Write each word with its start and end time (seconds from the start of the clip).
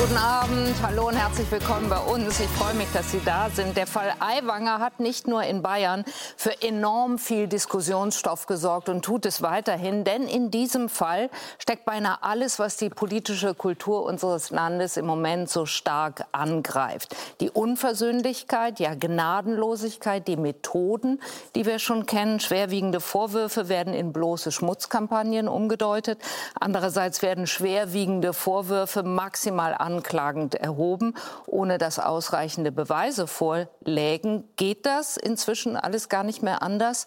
Guten 0.00 0.16
Abend, 0.16 0.74
hallo 0.82 1.08
und 1.08 1.14
herzlich 1.14 1.50
willkommen 1.50 1.90
bei 1.90 1.98
uns. 1.98 2.40
Ich 2.40 2.48
freue 2.48 2.72
mich, 2.72 2.90
dass 2.94 3.10
Sie 3.10 3.20
da 3.22 3.50
sind. 3.50 3.76
Der 3.76 3.86
Fall 3.86 4.14
Aiwanger 4.18 4.78
hat 4.78 4.98
nicht 4.98 5.28
nur 5.28 5.42
in 5.42 5.60
Bayern 5.60 6.06
für 6.38 6.62
enorm 6.62 7.18
viel 7.18 7.48
Diskussionsstoff 7.48 8.46
gesorgt 8.46 8.88
und 8.88 9.04
tut 9.04 9.26
es 9.26 9.42
weiterhin, 9.42 10.04
denn 10.04 10.22
in 10.22 10.50
diesem 10.50 10.88
Fall 10.88 11.28
steckt 11.58 11.84
beinahe 11.84 12.22
alles, 12.22 12.58
was 12.58 12.78
die 12.78 12.88
politische 12.88 13.54
Kultur 13.54 14.06
unseres 14.06 14.48
Landes 14.48 14.96
im 14.96 15.04
Moment 15.04 15.50
so 15.50 15.66
stark 15.66 16.24
angreift. 16.32 17.14
Die 17.40 17.50
Unversöhnlichkeit, 17.50 18.80
ja 18.80 18.94
Gnadenlosigkeit, 18.94 20.26
die 20.26 20.38
Methoden, 20.38 21.20
die 21.54 21.66
wir 21.66 21.78
schon 21.78 22.06
kennen. 22.06 22.40
Schwerwiegende 22.40 23.00
Vorwürfe 23.00 23.68
werden 23.68 23.92
in 23.92 24.14
bloße 24.14 24.50
Schmutzkampagnen 24.50 25.46
umgedeutet. 25.46 26.18
Andererseits 26.58 27.20
werden 27.20 27.46
schwerwiegende 27.46 28.32
Vorwürfe 28.32 29.02
maximal 29.02 29.74
anklagend 29.96 30.54
erhoben, 30.54 31.14
ohne 31.46 31.78
dass 31.78 31.98
ausreichende 31.98 32.72
Beweise 32.72 33.26
vorlägen. 33.26 34.44
Geht 34.56 34.86
das 34.86 35.16
inzwischen 35.16 35.76
alles 35.76 36.08
gar 36.08 36.24
nicht 36.24 36.42
mehr 36.42 36.62
anders? 36.62 37.06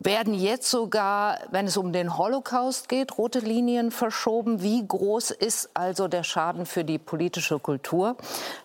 Werden 0.00 0.32
jetzt 0.32 0.70
sogar, 0.70 1.38
wenn 1.50 1.66
es 1.66 1.76
um 1.76 1.92
den 1.92 2.16
Holocaust 2.16 2.88
geht, 2.88 3.18
rote 3.18 3.40
Linien 3.40 3.90
verschoben. 3.90 4.62
Wie 4.62 4.86
groß 4.86 5.32
ist 5.32 5.70
also 5.74 6.06
der 6.06 6.22
Schaden 6.22 6.66
für 6.66 6.84
die 6.84 6.98
politische 6.98 7.58
Kultur? 7.58 8.16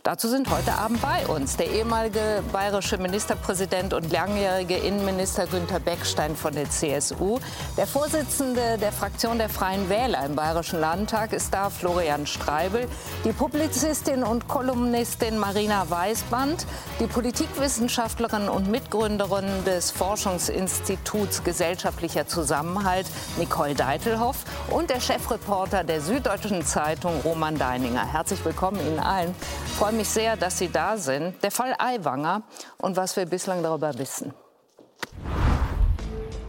Dazu 0.03 0.27
sind 0.27 0.51
heute 0.51 0.73
Abend 0.73 1.01
bei 1.01 1.25
uns 1.25 1.57
der 1.57 1.71
ehemalige 1.71 2.43
bayerische 2.51 2.99
Ministerpräsident 2.99 3.95
und 3.95 4.11
langjährige 4.11 4.77
Innenminister 4.77 5.47
Günter 5.47 5.79
Beckstein 5.79 6.35
von 6.35 6.53
der 6.53 6.69
CSU. 6.69 7.39
Der 7.77 7.87
Vorsitzende 7.87 8.77
der 8.77 8.91
Fraktion 8.91 9.39
der 9.39 9.49
Freien 9.49 9.89
Wähler 9.89 10.25
im 10.25 10.35
Bayerischen 10.35 10.79
Landtag 10.79 11.33
ist 11.33 11.51
da, 11.51 11.71
Florian 11.71 12.27
Streibel. 12.27 12.87
Die 13.25 13.33
Publizistin 13.33 14.23
und 14.23 14.47
Kolumnistin 14.47 15.39
Marina 15.39 15.89
Weißband. 15.89 16.67
Die 16.99 17.07
Politikwissenschaftlerin 17.07 18.49
und 18.49 18.69
Mitgründerin 18.69 19.47
des 19.65 19.89
Forschungsinstituts 19.89 21.22
Instituts 21.23 21.43
Gesellschaftlicher 21.43 22.27
Zusammenhalt 22.27 23.07
Nicole 23.37 23.75
Deitelhoff 23.75 24.43
und 24.69 24.89
der 24.89 24.99
Chefreporter 24.99 25.85
der 25.85 26.01
Süddeutschen 26.01 26.65
Zeitung 26.65 27.21
Roman 27.21 27.57
Deininger. 27.57 28.05
Herzlich 28.05 28.43
willkommen 28.43 28.79
Ihnen 28.85 28.99
allen. 28.99 29.33
Ich 29.65 29.71
freue 29.71 29.93
mich 29.93 30.09
sehr, 30.09 30.35
dass 30.35 30.57
Sie 30.57 30.67
da 30.67 30.97
sind. 30.97 31.41
Der 31.41 31.51
Fall 31.51 31.75
Aiwanger 31.77 32.43
und 32.77 32.97
was 32.97 33.15
wir 33.15 33.25
bislang 33.25 33.63
darüber 33.63 33.97
wissen. 33.97 34.33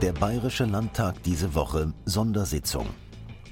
Der 0.02 0.12
Bayerische 0.12 0.64
Landtag 0.64 1.22
diese 1.22 1.54
Woche 1.54 1.92
Sondersitzung. 2.04 2.88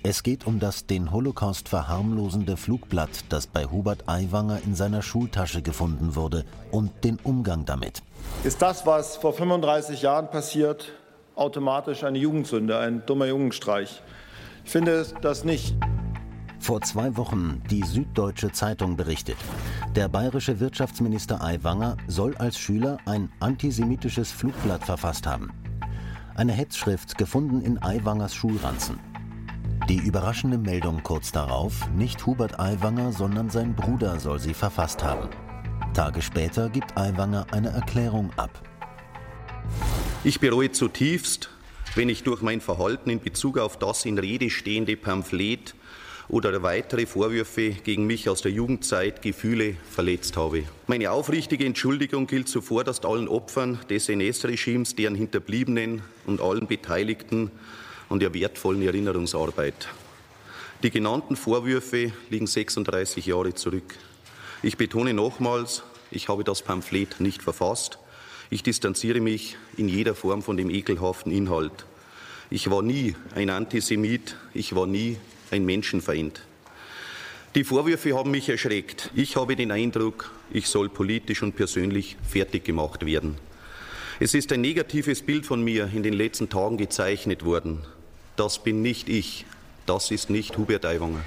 Es 0.03 0.25
geht 0.25 0.45
um 0.49 0.59
das 0.59 0.87
den 0.87 1.13
Holocaust 1.13 1.69
verharmlosende 1.69 2.57
Flugblatt, 2.57 3.27
das 3.29 3.47
bei 3.47 3.67
Hubert 3.67 4.09
Aiwanger 4.09 4.59
in 4.65 4.75
seiner 4.75 5.03
Schultasche 5.03 5.63
gefunden 5.63 6.17
wurde, 6.17 6.45
und 6.73 7.05
den 7.05 7.21
Umgang 7.23 7.65
damit. 7.65 8.03
Ist 8.43 8.61
das, 8.61 8.85
was 8.87 9.17
vor 9.17 9.33
35 9.33 10.03
Jahren 10.03 10.29
passiert, 10.29 10.93
automatisch 11.35 12.05
eine 12.05 12.19
Jugendsünde, 12.19 12.79
ein 12.79 13.05
dummer 13.07 13.27
Jungenstreich. 13.27 14.03
Ich 14.65 14.71
finde 14.71 15.05
das 15.21 15.45
nicht. 15.45 15.75
Vor 16.59 16.81
zwei 16.83 17.17
Wochen 17.17 17.61
die 17.71 17.83
Süddeutsche 17.83 18.53
Zeitung 18.53 18.97
berichtet. 18.97 19.37
Der 19.97 20.09
bayerische 20.09 20.61
Wirtschaftsminister 20.61 21.43
Aiwanger 21.43 21.97
soll 22.07 22.37
als 22.37 22.57
Schüler 22.57 22.99
ein 23.05 23.31
antisemitisches 23.41 24.31
Flugblatt 24.31 24.85
verfasst 24.85 25.27
haben. 25.27 25.51
Eine 26.37 26.53
Hetzschrift 26.53 27.19
gefunden 27.19 27.61
in 27.63 27.83
Aiwangers 27.83 28.35
Schulranzen. 28.35 29.01
Die 29.89 29.99
überraschende 29.99 30.57
Meldung 30.57 31.03
kurz 31.03 31.33
darauf, 31.33 31.91
nicht 31.91 32.25
Hubert 32.25 32.61
Aiwanger, 32.61 33.11
sondern 33.11 33.51
sein 33.51 33.75
Bruder 33.75 34.21
soll 34.21 34.39
sie 34.39 34.55
verfasst 34.55 35.03
haben. 35.03 35.29
Tage 35.93 36.23
später 36.23 36.71
gibt 36.71 36.97
Aiwanger 36.97 37.47
eine 37.51 37.71
Erklärung 37.71 38.31
ab. 38.37 38.63
Ich 40.25 40.39
bereue 40.39 40.71
zutiefst, 40.71 41.51
wenn 41.97 42.09
ich 42.09 42.23
durch 42.23 42.43
mein 42.43 42.61
Verhalten 42.61 43.11
in 43.11 43.21
Bezug 43.21 43.59
auf 43.59 43.77
das 43.77 44.05
in 44.05 44.21
Rede 44.21 44.51
stehende 44.51 44.97
Pamphlet 44.97 45.75
oder 46.29 46.63
weitere 46.63 47.07
Vorwürfe 47.07 47.71
gegen 47.71 48.07
mich 48.07 48.29
aus 48.29 48.41
der 48.41 48.53
Jugendzeit 48.53 49.21
Gefühle 49.21 49.75
verletzt 49.91 50.37
habe. 50.37 50.63
Meine 50.87 51.11
aufrichtige 51.11 51.65
Entschuldigung 51.65 52.29
gilt 52.29 52.49
zuvor 52.49 52.85
dass 52.85 53.05
allen 53.05 53.27
Opfern 53.27 53.81
des 53.91 54.09
NS-Regimes, 54.09 54.95
deren 54.95 55.17
Hinterbliebenen 55.17 56.03
und 56.25 56.41
allen 56.41 56.69
Beteiligten 56.69 57.51
an 58.09 58.21
der 58.21 58.33
wertvollen 58.33 58.83
Erinnerungsarbeit. 58.83 59.89
Die 60.85 60.91
genannten 60.91 61.35
Vorwürfe 61.35 62.13
liegen 62.31 62.47
36 62.47 63.27
Jahre 63.27 63.55
zurück. 63.55 63.97
Ich 64.63 64.77
betone 64.77 65.15
nochmals, 65.15 65.83
ich 66.13 66.29
habe 66.29 66.45
das 66.45 66.63
Pamphlet 66.63 67.19
nicht 67.19 67.43
verfasst. 67.43 67.99
Ich 68.53 68.63
distanziere 68.63 69.23
mich 69.23 69.57
in 69.79 69.89
jeder 69.89 70.15
Form 70.15 70.43
von 70.43 70.59
dem 70.59 70.69
ekelhaften 70.69 71.33
Inhalt. 71.33 71.87
Ich 72.51 72.69
war 72.69 72.83
nie 72.83 73.17
ein 73.35 73.49
Antisemit, 73.49 74.37
ich 74.53 74.75
war 74.75 74.87
nie 74.87 75.17
ein 75.51 75.65
Menschenfeind. 75.65 76.43
Die 77.55 77.65
Vorwürfe 77.65 78.15
haben 78.15 78.31
mich 78.31 78.51
erschreckt. 78.51 79.11
Ich 79.15 79.37
habe 79.37 79.57
den 79.57 79.71
Eindruck, 79.71 80.33
ich 80.51 80.67
soll 80.67 80.91
politisch 80.91 81.43
und 81.43 81.57
persönlich 81.57 82.19
fertig 82.29 82.65
gemacht 82.67 83.07
werden. 83.07 83.37
Es 84.21 84.35
ist 84.35 84.53
ein 84.53 84.61
negatives 84.61 85.23
Bild 85.23 85.47
von 85.47 85.65
mir 85.65 85.89
in 85.91 86.03
den 86.03 86.13
letzten 86.13 86.51
Tagen 86.51 86.77
gezeichnet 86.77 87.47
worden. 87.47 87.79
Das 88.37 88.63
bin 88.63 88.83
nicht 88.83 89.09
ich. 89.09 89.47
Das 89.87 90.11
ist 90.11 90.29
nicht 90.29 90.59
Hubert 90.59 90.85
Aiwanger. 90.85 91.25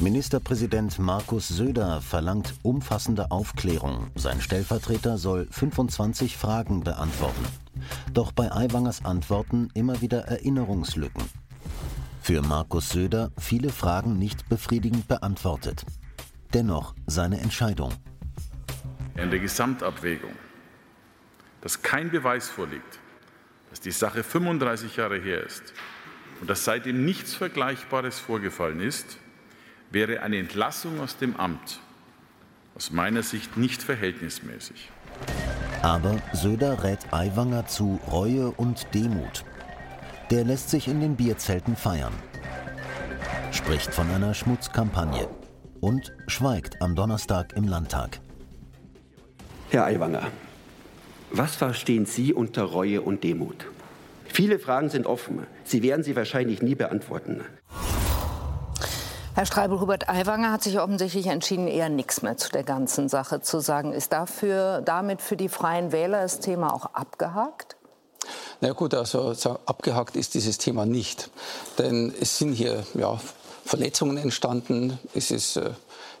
Ministerpräsident 0.00 0.98
Markus 0.98 1.46
Söder 1.48 2.00
verlangt 2.00 2.54
umfassende 2.62 3.30
Aufklärung. 3.30 4.08
Sein 4.16 4.40
Stellvertreter 4.40 5.18
soll 5.18 5.46
25 5.50 6.36
Fragen 6.36 6.82
beantworten. 6.82 7.44
Doch 8.12 8.32
bei 8.32 8.50
Aiwangers 8.50 9.04
Antworten 9.04 9.68
immer 9.72 10.00
wieder 10.00 10.22
Erinnerungslücken. 10.26 11.22
Für 12.20 12.42
Markus 12.42 12.88
Söder 12.88 13.30
viele 13.38 13.70
Fragen 13.70 14.18
nicht 14.18 14.48
befriedigend 14.48 15.06
beantwortet. 15.06 15.86
Dennoch 16.52 16.94
seine 17.06 17.40
Entscheidung. 17.40 17.92
In 19.16 19.30
der 19.30 19.38
Gesamtabwägung, 19.38 20.34
dass 21.60 21.82
kein 21.82 22.10
Beweis 22.10 22.48
vorliegt, 22.48 22.98
dass 23.70 23.80
die 23.80 23.92
Sache 23.92 24.24
35 24.24 24.96
Jahre 24.96 25.20
her 25.20 25.44
ist 25.44 25.72
und 26.40 26.50
dass 26.50 26.64
seitdem 26.64 27.04
nichts 27.04 27.34
Vergleichbares 27.34 28.18
vorgefallen 28.18 28.80
ist, 28.80 29.18
wäre 29.94 30.20
eine 30.20 30.38
Entlassung 30.38 31.00
aus 31.00 31.16
dem 31.16 31.36
Amt 31.36 31.80
aus 32.74 32.90
meiner 32.90 33.22
Sicht 33.22 33.56
nicht 33.56 33.82
verhältnismäßig. 33.82 34.90
Aber 35.82 36.16
Söder 36.32 36.82
rät 36.82 37.12
Aiwanger 37.12 37.66
zu 37.66 38.00
Reue 38.10 38.50
und 38.50 38.92
Demut. 38.94 39.44
Der 40.30 40.44
lässt 40.44 40.70
sich 40.70 40.88
in 40.88 41.00
den 41.00 41.16
Bierzelten 41.16 41.76
feiern, 41.76 42.14
spricht 43.52 43.92
von 43.94 44.10
einer 44.10 44.34
Schmutzkampagne 44.34 45.28
und 45.80 46.12
schweigt 46.26 46.80
am 46.80 46.94
Donnerstag 46.94 47.52
im 47.56 47.64
Landtag. 47.64 48.20
Herr 49.70 49.84
Aiwanger, 49.84 50.28
was 51.30 51.54
verstehen 51.54 52.06
Sie 52.06 52.32
unter 52.32 52.62
Reue 52.62 53.02
und 53.02 53.22
Demut? 53.22 53.66
Viele 54.26 54.58
Fragen 54.58 54.88
sind 54.88 55.06
offen. 55.06 55.46
Sie 55.62 55.82
werden 55.82 56.02
sie 56.02 56.16
wahrscheinlich 56.16 56.60
nie 56.60 56.74
beantworten. 56.74 57.42
Herr 59.36 59.46
Streibel, 59.46 59.80
Hubert 59.80 60.08
Aiwanger 60.08 60.52
hat 60.52 60.62
sich 60.62 60.78
offensichtlich 60.78 61.26
entschieden, 61.26 61.66
eher 61.66 61.88
nichts 61.88 62.22
mehr 62.22 62.36
zu 62.36 62.50
der 62.50 62.62
ganzen 62.62 63.08
Sache 63.08 63.40
zu 63.40 63.58
sagen. 63.58 63.92
Ist 63.92 64.12
dafür, 64.12 64.80
damit 64.80 65.20
für 65.20 65.36
die 65.36 65.48
Freien 65.48 65.90
Wähler 65.90 66.22
das 66.22 66.38
Thema 66.38 66.72
auch 66.72 66.86
abgehakt? 66.94 67.74
Na 68.60 68.70
gut, 68.70 68.94
also 68.94 69.34
abgehakt 69.66 70.14
ist 70.14 70.34
dieses 70.34 70.58
Thema 70.58 70.86
nicht. 70.86 71.30
Denn 71.78 72.14
es 72.20 72.38
sind 72.38 72.52
hier 72.52 72.84
ja, 72.94 73.18
Verletzungen 73.64 74.18
entstanden, 74.18 75.00
es 75.14 75.32
ist, 75.32 75.56
äh, 75.56 75.70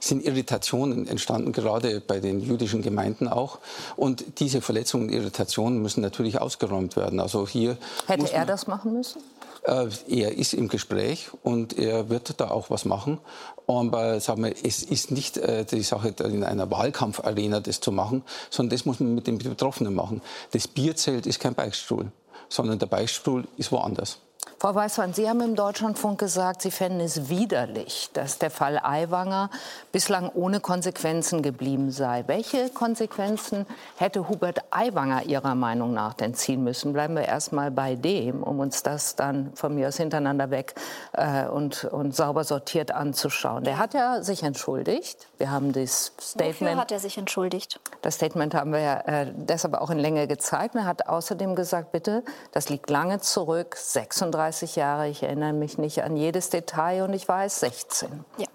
sind 0.00 0.24
Irritationen 0.24 1.06
entstanden, 1.06 1.52
gerade 1.52 2.00
bei 2.00 2.18
den 2.18 2.40
jüdischen 2.40 2.82
Gemeinden 2.82 3.28
auch. 3.28 3.60
Und 3.94 4.40
diese 4.40 4.60
Verletzungen 4.60 5.04
und 5.04 5.14
Irritationen 5.14 5.80
müssen 5.80 6.00
natürlich 6.00 6.40
ausgeräumt 6.40 6.96
werden. 6.96 7.20
Also 7.20 7.46
hier 7.46 7.76
Hätte 8.08 8.32
er 8.32 8.44
das 8.44 8.66
machen 8.66 8.92
müssen? 8.92 9.22
Äh, 9.64 9.88
er 10.08 10.36
ist 10.36 10.54
im 10.54 10.68
Gespräch 10.68 11.30
und 11.42 11.78
er 11.78 12.10
wird 12.10 12.38
da 12.40 12.50
auch 12.50 12.70
was 12.70 12.84
machen. 12.84 13.18
Aber 13.66 14.20
sagen 14.20 14.44
wir, 14.44 14.54
es 14.62 14.82
ist 14.82 15.10
nicht 15.10 15.38
äh, 15.38 15.64
die 15.64 15.82
Sache, 15.82 16.14
in 16.22 16.44
einer 16.44 16.70
Wahlkampfarena 16.70 17.60
das 17.60 17.80
zu 17.80 17.90
machen, 17.90 18.22
sondern 18.50 18.76
das 18.76 18.84
muss 18.84 19.00
man 19.00 19.14
mit 19.14 19.26
den 19.26 19.38
Betroffenen 19.38 19.94
machen. 19.94 20.20
Das 20.52 20.68
Bierzelt 20.68 21.26
ist 21.26 21.40
kein 21.40 21.54
Beichtstuhl, 21.54 22.12
sondern 22.48 22.78
der 22.78 22.86
Beichtstuhl 22.86 23.44
ist 23.56 23.72
woanders. 23.72 24.18
Frau 24.58 24.74
Weißmann, 24.74 25.12
Sie 25.12 25.28
haben 25.28 25.42
im 25.42 25.56
Deutschlandfunk 25.56 26.18
gesagt, 26.18 26.62
Sie 26.62 26.70
fänden 26.70 27.00
es 27.00 27.28
widerlich, 27.28 28.08
dass 28.14 28.38
der 28.38 28.50
Fall 28.50 28.80
Aiwanger 28.82 29.50
bislang 29.92 30.30
ohne 30.30 30.60
Konsequenzen 30.60 31.42
geblieben 31.42 31.90
sei. 31.90 32.24
Welche 32.28 32.70
Konsequenzen 32.70 33.66
hätte 33.96 34.28
Hubert 34.28 34.60
Aiwanger 34.70 35.24
Ihrer 35.24 35.54
Meinung 35.54 35.92
nach 35.92 36.14
denn 36.14 36.34
ziehen 36.34 36.64
müssen? 36.64 36.94
Bleiben 36.94 37.14
wir 37.14 37.26
erst 37.26 37.52
mal 37.52 37.70
bei 37.70 37.94
dem, 37.94 38.42
um 38.42 38.58
uns 38.58 38.82
das 38.82 39.16
dann 39.16 39.52
von 39.54 39.74
mir 39.74 39.88
aus 39.88 39.98
hintereinander 39.98 40.50
weg 40.50 40.74
äh, 41.12 41.46
und, 41.46 41.84
und 41.84 42.14
sauber 42.16 42.44
sortiert 42.44 42.90
anzuschauen. 42.90 43.64
Der 43.64 43.76
hat 43.78 43.92
ja 43.92 44.22
sich 44.22 44.42
entschuldigt. 44.44 45.28
Wir 45.38 45.50
haben 45.50 45.72
das 45.72 46.12
Statement. 46.20 46.60
Wofür 46.60 46.76
hat 46.76 46.92
er 46.92 47.00
sich 47.00 47.18
entschuldigt? 47.18 47.80
Das 48.02 48.16
Statement 48.16 48.54
haben 48.54 48.72
wir 48.72 48.80
ja 48.80 49.00
äh, 49.00 49.32
deshalb 49.34 49.74
auch 49.74 49.90
in 49.90 49.98
Länge 49.98 50.26
gezeigt. 50.26 50.74
Er 50.74 50.84
hat 50.84 51.08
außerdem 51.08 51.54
gesagt, 51.54 51.92
bitte, 51.92 52.22
das 52.52 52.68
liegt 52.68 52.88
lange 52.90 53.20
zurück, 53.20 53.76
36 53.76 54.54
30 54.64 54.76
Jahre. 54.76 55.08
Ich 55.08 55.22
erinnere 55.22 55.52
mich 55.52 55.78
nicht 55.78 56.02
an 56.02 56.16
jedes 56.16 56.50
Detail 56.50 57.04
und 57.04 57.12
ich 57.12 57.28
es 57.28 57.60
16. 57.60 58.24
Ja. 58.38 58.46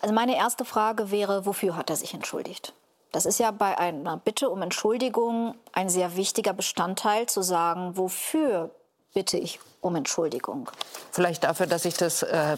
Also 0.00 0.14
meine 0.14 0.36
erste 0.36 0.64
Frage 0.64 1.10
wäre, 1.10 1.46
wofür 1.46 1.76
hat 1.76 1.90
er 1.90 1.96
sich 1.96 2.14
entschuldigt? 2.14 2.74
Das 3.12 3.26
ist 3.26 3.38
ja 3.38 3.50
bei 3.50 3.78
einer 3.78 4.16
Bitte 4.18 4.50
um 4.50 4.62
Entschuldigung 4.62 5.54
ein 5.72 5.88
sehr 5.88 6.16
wichtiger 6.16 6.52
Bestandteil, 6.52 7.26
zu 7.26 7.42
sagen, 7.42 7.96
wofür 7.96 8.70
bitte 9.14 9.38
ich 9.38 9.58
um 9.80 9.96
Entschuldigung. 9.96 10.70
Vielleicht 11.12 11.44
dafür, 11.44 11.66
dass 11.66 11.84
ich 11.84 11.96
das 11.96 12.22
äh, 12.22 12.56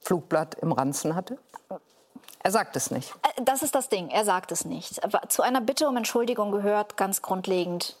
Flugblatt 0.00 0.56
im 0.60 0.72
Ranzen 0.72 1.14
hatte? 1.14 1.38
Er 2.44 2.52
sagt 2.52 2.76
es 2.76 2.92
nicht. 2.92 3.12
Äh, 3.22 3.42
das 3.42 3.62
ist 3.62 3.74
das 3.74 3.88
Ding, 3.88 4.08
er 4.10 4.24
sagt 4.24 4.52
es 4.52 4.64
nicht. 4.64 5.00
zu 5.28 5.42
einer 5.42 5.60
Bitte 5.60 5.88
um 5.88 5.96
Entschuldigung 5.96 6.52
gehört 6.52 6.96
ganz 6.96 7.22
grundlegend 7.22 7.96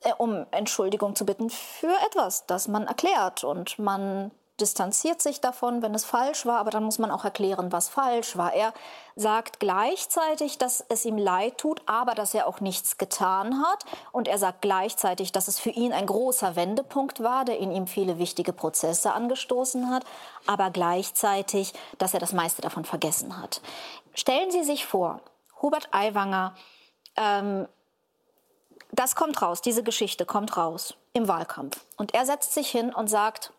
äh, 0.00 0.12
um 0.18 0.46
Entschuldigung 0.50 1.16
zu 1.16 1.24
bitten 1.24 1.48
für 1.50 1.94
etwas, 2.06 2.46
das 2.46 2.68
man 2.68 2.86
erklärt. 2.86 3.44
Und 3.44 3.78
man 3.78 4.30
distanziert 4.60 5.20
sich 5.20 5.40
davon, 5.40 5.82
wenn 5.82 5.94
es 5.94 6.04
falsch 6.04 6.46
war, 6.46 6.58
aber 6.58 6.70
dann 6.70 6.84
muss 6.84 6.98
man 6.98 7.10
auch 7.10 7.24
erklären, 7.24 7.72
was 7.72 7.88
falsch 7.88 8.36
war. 8.36 8.54
Er 8.54 8.72
sagt 9.14 9.60
gleichzeitig, 9.60 10.58
dass 10.58 10.84
es 10.88 11.04
ihm 11.04 11.18
leid 11.18 11.58
tut, 11.58 11.82
aber 11.86 12.14
dass 12.14 12.34
er 12.34 12.46
auch 12.46 12.60
nichts 12.60 12.96
getan 12.96 13.62
hat. 13.62 13.84
Und 14.12 14.28
er 14.28 14.38
sagt 14.38 14.62
gleichzeitig, 14.62 15.32
dass 15.32 15.48
es 15.48 15.58
für 15.58 15.70
ihn 15.70 15.92
ein 15.92 16.06
großer 16.06 16.56
Wendepunkt 16.56 17.22
war, 17.22 17.44
der 17.44 17.58
in 17.58 17.70
ihm 17.70 17.86
viele 17.86 18.18
wichtige 18.18 18.52
Prozesse 18.52 19.12
angestoßen 19.12 19.90
hat, 19.90 20.04
aber 20.46 20.70
gleichzeitig, 20.70 21.74
dass 21.98 22.14
er 22.14 22.20
das 22.20 22.32
meiste 22.32 22.62
davon 22.62 22.84
vergessen 22.84 23.40
hat. 23.40 23.60
Stellen 24.14 24.50
Sie 24.50 24.64
sich 24.64 24.86
vor, 24.86 25.20
Hubert 25.60 25.88
Aiwanger 25.92 26.54
ähm, 27.16 27.66
das 28.92 29.14
kommt 29.14 29.40
raus, 29.42 29.60
diese 29.60 29.82
Geschichte 29.82 30.24
kommt 30.24 30.56
raus 30.56 30.94
im 31.12 31.28
Wahlkampf. 31.28 31.80
Und 31.96 32.14
er 32.14 32.24
setzt 32.24 32.54
sich 32.54 32.70
hin 32.70 32.94
und 32.94 33.08
sagt, 33.08 33.52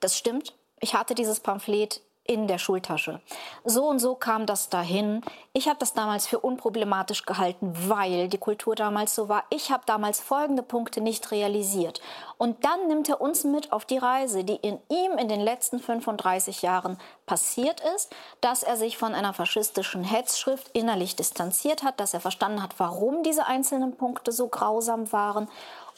das 0.00 0.16
stimmt, 0.16 0.54
ich 0.80 0.94
hatte 0.94 1.14
dieses 1.14 1.40
Pamphlet 1.40 2.00
in 2.28 2.46
der 2.46 2.58
Schultasche. 2.58 3.20
So 3.64 3.86
und 3.86 4.00
so 4.00 4.14
kam 4.14 4.44
das 4.44 4.68
dahin. 4.68 5.22
Ich 5.54 5.66
habe 5.66 5.78
das 5.78 5.94
damals 5.94 6.26
für 6.26 6.38
unproblematisch 6.38 7.24
gehalten, 7.24 7.72
weil 7.88 8.28
die 8.28 8.36
Kultur 8.36 8.74
damals 8.74 9.14
so 9.14 9.30
war. 9.30 9.44
Ich 9.48 9.70
habe 9.70 9.82
damals 9.86 10.20
folgende 10.20 10.62
Punkte 10.62 11.00
nicht 11.00 11.30
realisiert. 11.30 12.02
Und 12.36 12.66
dann 12.66 12.86
nimmt 12.86 13.08
er 13.08 13.22
uns 13.22 13.44
mit 13.44 13.72
auf 13.72 13.86
die 13.86 13.96
Reise, 13.96 14.44
die 14.44 14.56
in 14.56 14.78
ihm 14.90 15.16
in 15.18 15.28
den 15.28 15.40
letzten 15.40 15.78
35 15.78 16.60
Jahren 16.60 16.98
passiert 17.24 17.80
ist, 17.96 18.14
dass 18.42 18.62
er 18.62 18.76
sich 18.76 18.98
von 18.98 19.14
einer 19.14 19.32
faschistischen 19.32 20.04
Hetzschrift 20.04 20.68
innerlich 20.74 21.16
distanziert 21.16 21.82
hat, 21.82 21.98
dass 21.98 22.12
er 22.12 22.20
verstanden 22.20 22.62
hat, 22.62 22.74
warum 22.76 23.22
diese 23.22 23.46
einzelnen 23.46 23.96
Punkte 23.96 24.32
so 24.32 24.48
grausam 24.48 25.10
waren 25.12 25.48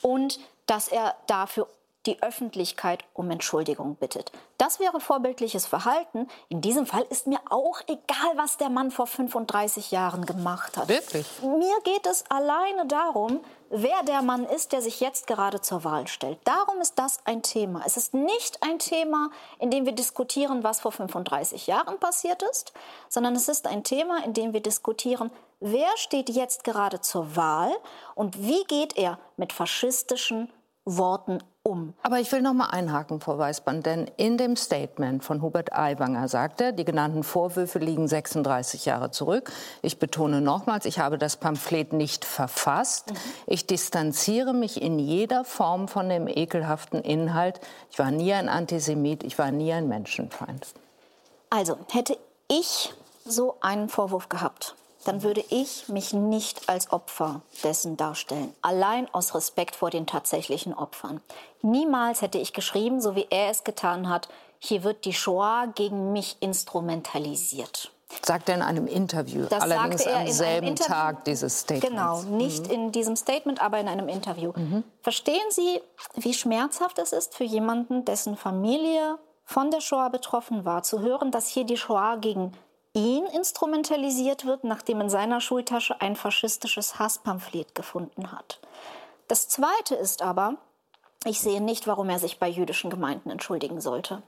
und 0.01 0.39
dass 0.67 0.87
er 0.87 1.17
dafür 1.27 1.67
die 2.07 2.23
Öffentlichkeit 2.23 3.05
um 3.13 3.31
Entschuldigung 3.31 3.97
bittet. 3.97 4.33
Das 4.57 4.81
wäre 4.81 5.01
vorbildliches 5.01 5.67
Verhalten. 5.67 6.29
In 6.49 6.61
diesem 6.61 6.87
Fall 6.87 7.05
ist 7.11 7.27
mir 7.27 7.41
auch 7.51 7.81
egal, 7.87 8.33
was 8.37 8.57
der 8.57 8.71
Mann 8.71 8.91
vor 8.91 9.07
35 9.07 9.91
Jahren 9.91 10.25
gemacht 10.25 10.77
hat. 10.77 10.89
Wirklich? 10.89 11.27
Mir 11.43 11.77
geht 11.85 12.07
es 12.07 12.25
alleine 12.31 12.87
darum, 12.87 13.41
wer 13.69 14.03
der 14.03 14.23
Mann 14.23 14.45
ist, 14.45 14.73
der 14.73 14.81
sich 14.81 15.01
jetzt 15.01 15.27
gerade 15.27 15.61
zur 15.61 15.85
Wahl 15.85 16.09
stellt. 16.09 16.39
Darum 16.45 16.81
ist 16.81 16.99
das 16.99 17.21
ein 17.25 17.43
Thema. 17.43 17.83
Es 17.85 17.97
ist 17.97 18.15
nicht 18.15 18.63
ein 18.63 18.79
Thema, 18.79 19.31
in 19.59 19.71
dem 19.71 19.85
wir 19.85 19.93
diskutieren, 19.93 20.65
was 20.65 20.81
vor 20.81 20.93
35 20.93 21.67
Jahren 21.67 21.99
passiert 21.99 22.43
ist, 22.43 22.73
sondern 23.09 23.37
es 23.37 23.49
ist 23.49 23.67
ein 23.67 23.85
Thema, 23.85 24.25
in 24.25 24.33
dem 24.33 24.55
wir 24.55 24.61
diskutieren, 24.61 25.31
wer 25.61 25.97
steht 25.97 26.31
jetzt 26.31 26.65
gerade 26.65 27.03
zur 27.03 27.37
Wahl 27.37 27.73
und 28.15 28.43
wie 28.43 28.65
geht 28.65 28.97
er 28.97 29.19
mit 29.37 29.53
faschistischen 29.53 30.51
Worten 30.97 31.39
um. 31.63 31.95
Aber 32.03 32.21
ich 32.21 32.33
will 32.33 32.41
noch 32.41 32.55
mal 32.55 32.67
einhaken, 32.67 33.21
Frau 33.21 33.39
Weißband, 33.39 33.85
denn 33.85 34.11
in 34.17 34.39
dem 34.39 34.57
Statement 34.57 35.23
von 35.23 35.43
Hubert 35.43 35.73
Aiwanger 35.73 36.29
sagt 36.29 36.61
er, 36.61 36.73
die 36.73 36.85
genannten 36.85 37.23
Vorwürfe 37.23 37.79
liegen 37.79 38.09
36 38.09 38.87
Jahre 38.87 39.11
zurück. 39.11 39.53
Ich 39.83 39.99
betone 39.99 40.41
nochmals, 40.41 40.87
ich 40.87 40.99
habe 40.99 41.19
das 41.19 41.37
Pamphlet 41.37 41.93
nicht 41.93 42.25
verfasst. 42.25 43.11
Mhm. 43.11 43.17
Ich 43.47 43.67
distanziere 43.67 44.55
mich 44.55 44.81
in 44.81 44.99
jeder 44.99 45.45
Form 45.45 45.87
von 45.89 46.09
dem 46.09 46.29
ekelhaften 46.29 47.03
Inhalt. 47.03 47.61
Ich 47.91 47.99
war 47.99 48.11
nie 48.11 48.33
ein 48.33 48.49
Antisemit, 48.49 49.23
ich 49.23 49.39
war 49.39 49.51
nie 49.51 49.73
ein 49.73 49.89
Menschenfeind. 49.89 50.67
Also, 51.51 51.77
hätte 51.91 52.17
ich 52.49 52.95
so 53.25 53.57
einen 53.61 53.89
Vorwurf 53.89 54.29
gehabt, 54.29 54.75
dann 55.05 55.23
würde 55.23 55.43
ich 55.49 55.89
mich 55.89 56.13
nicht 56.13 56.69
als 56.69 56.93
Opfer 56.93 57.41
dessen 57.65 57.97
darstellen. 57.97 58.55
Allein 58.63 59.13
aus 59.13 59.35
Respekt 59.35 59.77
vor 59.77 59.91
den 59.91 60.07
tatsächlichen 60.07 60.75
Opfern. 60.75 61.21
Niemals 61.63 62.23
hätte 62.23 62.39
ich 62.39 62.53
geschrieben, 62.53 63.01
so 63.01 63.15
wie 63.17 63.27
er 63.31 63.51
es 63.51 63.65
getan 63.65 64.09
hat, 64.09 64.29
hier 64.59 64.85
wird 64.85 65.05
die 65.05 65.15
Shoah 65.15 65.69
gegen 65.75 66.13
mich 66.13 66.37
instrumentalisiert. 66.41 67.91
Sagt 68.23 68.49
er 68.49 68.57
in 68.57 68.63
einem 68.63 68.87
Interview, 68.87 69.47
das 69.49 69.63
allerdings 69.63 70.03
sagte 70.03 70.11
er 70.11 70.21
am 70.21 70.33
selben 70.33 70.67
Interview, 70.67 70.93
Tag 70.93 71.25
dieses 71.25 71.61
Statements. 71.61 71.89
Genau, 71.89 72.23
nicht 72.23 72.67
mhm. 72.67 72.73
in 72.73 72.93
diesem 72.93 73.17
Statement, 73.17 73.63
aber 73.63 73.79
in 73.79 73.89
einem 73.89 74.09
Interview. 74.09 74.53
Mhm. 74.55 74.83
Verstehen 75.03 75.47
Sie, 75.51 75.81
wie 76.17 76.35
schmerzhaft 76.35 76.99
es 76.99 77.13
ist 77.13 77.35
für 77.35 77.45
jemanden, 77.45 78.05
dessen 78.05 78.37
Familie 78.37 79.19
von 79.45 79.71
der 79.71 79.81
Shoah 79.81 80.11
betroffen 80.11 80.65
war, 80.65 80.83
zu 80.83 81.01
hören, 81.01 81.31
dass 81.31 81.49
hier 81.49 81.65
die 81.65 81.77
Shoah 81.77 82.17
gegen 82.21 82.53
ihn 82.95 83.25
instrumentalisiert 83.27 84.45
wird, 84.45 84.65
nachdem 84.65 85.01
in 85.01 85.11
seiner 85.11 85.41
Schultasche 85.41 86.01
ein 86.01 86.17
faschistisches 86.17 86.99
Hasspamphlet 86.99 87.75
gefunden 87.75 88.33
hat. 88.33 88.61
Das 89.29 89.49
Zweite 89.49 89.95
ist 89.95 90.23
aber, 90.23 90.57
ich 91.25 91.41
sehe 91.41 91.61
nicht, 91.61 91.87
warum 91.87 92.09
er 92.09 92.19
sich 92.19 92.39
bei 92.39 92.49
jüdischen 92.49 92.91
Gemeinden 92.91 93.31
entschuldigen 93.31 93.81
sollte. 93.81 94.23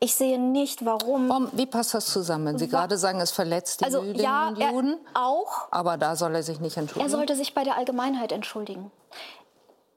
Ich 0.00 0.14
sehe 0.14 0.38
nicht, 0.38 0.84
warum. 0.84 1.50
Wie 1.52 1.66
passt 1.66 1.94
das 1.94 2.06
zusammen? 2.06 2.46
Wenn 2.46 2.58
Sie 2.58 2.68
gerade 2.68 2.98
sagen, 2.98 3.20
es 3.20 3.30
verletzt 3.30 3.80
die 3.80 3.84
also, 3.86 4.02
Jüdinnen 4.02 4.22
ja, 4.22 4.48
und 4.48 4.60
Juden? 4.60 4.98
auch. 5.14 5.68
Aber 5.70 5.96
da 5.96 6.14
soll 6.14 6.34
er 6.34 6.42
sich 6.42 6.60
nicht 6.60 6.76
entschuldigen. 6.76 7.06
Er 7.06 7.16
sollte 7.16 7.34
sich 7.34 7.54
bei 7.54 7.64
der 7.64 7.76
Allgemeinheit 7.76 8.32
entschuldigen. 8.32 8.92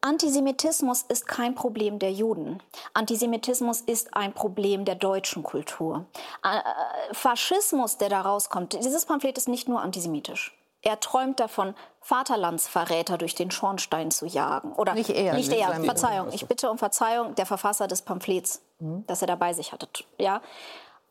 Antisemitismus 0.01 1.04
ist 1.04 1.28
kein 1.28 1.56
Problem 1.56 2.00
der 2.00 2.12
Juden. 2.12 2.63
Antisemitismus 2.94 3.81
ist 3.81 4.16
ein 4.16 4.34
Problem 4.34 4.86
der 4.86 4.96
deutschen 4.96 5.44
Kultur. 5.44 6.06
Äh, 6.44 7.13
Faschismus, 7.13 7.98
der 7.98 8.10
da 8.10 8.22
rauskommt, 8.22 8.74
dieses 8.74 9.06
Pamphlet 9.06 9.38
ist 9.38 9.50
nicht 9.50 9.68
nur 9.68 9.82
antisemitisch. 9.82 10.56
Er 10.82 11.00
träumt 11.01 11.41
davon, 11.41 11.75
Vaterlandsverräter 12.01 13.18
durch 13.18 13.36
den 13.36 13.51
Schornstein 13.51 14.12
zu 14.12 14.25
jagen. 14.25 14.72
Oder 14.74 14.94
nicht 14.94 15.10
er. 15.10 15.34
Nicht 15.34 15.51
er. 15.51 15.74
Verzeihung. 15.84 16.29
Ich 16.32 16.48
bitte 16.48 16.72
um 16.72 16.77
Verzeihung 16.77 17.36
der 17.36 17.46
Verfasser 17.46 17.88
des 17.88 18.01
Pamphlets, 18.01 18.62
mhm. 18.79 19.03
das 19.06 19.22
er 19.22 19.27
dabei 19.27 19.51
sich 19.51 19.74
hatte. 19.74 19.89
Ja, 20.18 20.41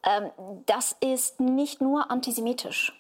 ähm, 0.03 0.31
das 0.65 0.97
ist 1.01 1.41
nicht 1.41 1.83
nur 1.83 2.11
antisemitisch. 2.11 2.95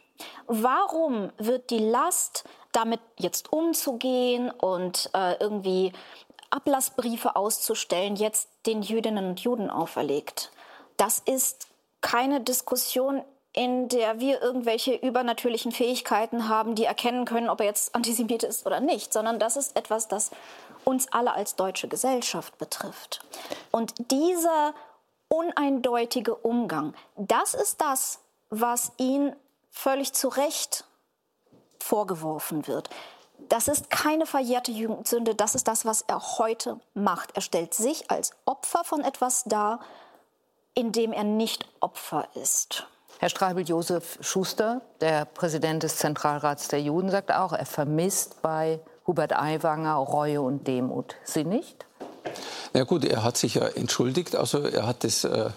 Warum 0.46 1.30
wird 1.38 1.70
die 1.70 1.78
Last 1.78 2.44
damit 2.78 3.00
jetzt 3.18 3.52
umzugehen 3.52 4.52
und 4.52 5.10
äh, 5.12 5.34
irgendwie 5.40 5.92
Ablassbriefe 6.50 7.34
auszustellen, 7.34 8.14
jetzt 8.14 8.48
den 8.66 8.82
Jüdinnen 8.82 9.30
und 9.30 9.40
Juden 9.40 9.68
auferlegt. 9.68 10.52
Das 10.96 11.18
ist 11.18 11.66
keine 12.00 12.40
Diskussion, 12.40 13.24
in 13.52 13.88
der 13.88 14.20
wir 14.20 14.40
irgendwelche 14.40 14.94
übernatürlichen 14.94 15.72
Fähigkeiten 15.72 16.48
haben, 16.48 16.76
die 16.76 16.84
erkennen 16.84 17.24
können, 17.24 17.50
ob 17.50 17.60
er 17.60 17.66
jetzt 17.66 17.96
Antisemit 17.96 18.44
ist 18.44 18.64
oder 18.64 18.78
nicht, 18.78 19.12
sondern 19.12 19.40
das 19.40 19.56
ist 19.56 19.76
etwas, 19.76 20.06
das 20.06 20.30
uns 20.84 21.12
alle 21.12 21.32
als 21.32 21.56
deutsche 21.56 21.88
Gesellschaft 21.88 22.56
betrifft. 22.58 23.20
Und 23.72 23.92
dieser 24.12 24.72
uneindeutige 25.26 26.36
Umgang, 26.36 26.94
das 27.16 27.54
ist 27.54 27.80
das, 27.80 28.20
was 28.50 28.92
ihn 28.98 29.34
völlig 29.72 30.12
zu 30.12 30.28
Recht 30.28 30.84
vorgeworfen 31.80 32.66
wird. 32.66 32.90
Das 33.48 33.68
ist 33.68 33.90
keine 33.90 34.26
verjährte 34.26 34.72
Jugendsünde, 34.72 35.34
das 35.34 35.54
ist 35.54 35.68
das, 35.68 35.84
was 35.84 36.02
er 36.02 36.20
heute 36.38 36.80
macht. 36.94 37.36
Er 37.36 37.40
stellt 37.40 37.72
sich 37.72 38.10
als 38.10 38.32
Opfer 38.44 38.82
von 38.84 39.02
etwas 39.02 39.44
dar, 39.44 39.80
in 40.74 40.92
dem 40.92 41.12
er 41.12 41.24
nicht 41.24 41.66
Opfer 41.80 42.28
ist. 42.34 42.86
Herr 43.20 43.28
Streibel-Josef 43.28 44.18
Schuster, 44.20 44.80
der 45.00 45.24
Präsident 45.24 45.82
des 45.82 45.96
Zentralrats 45.96 46.68
der 46.68 46.80
Juden, 46.80 47.10
sagt 47.10 47.32
auch, 47.32 47.52
er 47.52 47.66
vermisst 47.66 48.42
bei 48.42 48.80
Hubert 49.06 49.32
Aiwanger 49.32 49.94
Reue 49.94 50.40
und 50.40 50.68
Demut. 50.68 51.16
Sie 51.24 51.44
nicht? 51.44 51.84
Ja 52.74 52.84
gut, 52.84 53.04
er 53.04 53.24
hat 53.24 53.36
sich 53.36 53.54
ja 53.54 53.66
entschuldigt, 53.66 54.36
also 54.36 54.62
er 54.62 54.86
hat 54.86 55.04
es 55.04 55.24
äh, 55.24 55.50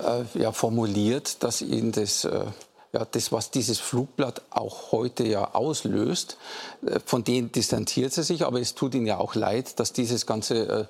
äh, 0.00 0.24
ja, 0.34 0.52
formuliert, 0.52 1.42
dass 1.42 1.62
ihn 1.62 1.92
das 1.92 2.24
äh, 2.24 2.44
ja, 2.92 3.04
das, 3.04 3.32
was 3.32 3.50
dieses 3.50 3.78
Flugblatt 3.78 4.42
auch 4.50 4.92
heute 4.92 5.24
ja 5.24 5.54
auslöst, 5.54 6.38
äh, 6.86 7.00
von 7.04 7.24
denen 7.24 7.52
distanziert 7.52 8.16
er 8.16 8.24
sich, 8.24 8.44
aber 8.44 8.60
es 8.60 8.74
tut 8.74 8.94
ihm 8.94 9.06
ja 9.06 9.18
auch 9.18 9.34
leid, 9.34 9.78
dass 9.78 9.92
dieses 9.92 10.26
Ganze 10.26 10.88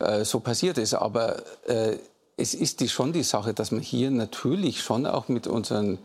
äh, 0.00 0.04
äh 0.20 0.24
so 0.24 0.40
passiert 0.40 0.78
ist. 0.78 0.94
Aber 0.94 1.42
äh, 1.66 1.96
es 2.40 2.54
ist 2.54 2.80
die, 2.80 2.88
schon 2.88 3.12
die 3.12 3.22
Sache, 3.22 3.52
dass 3.52 3.70
man 3.70 3.82
hier 3.82 4.10
natürlich 4.10 4.82
schon 4.82 5.06
auch 5.06 5.28
mit 5.28 5.46
unseren 5.46 5.98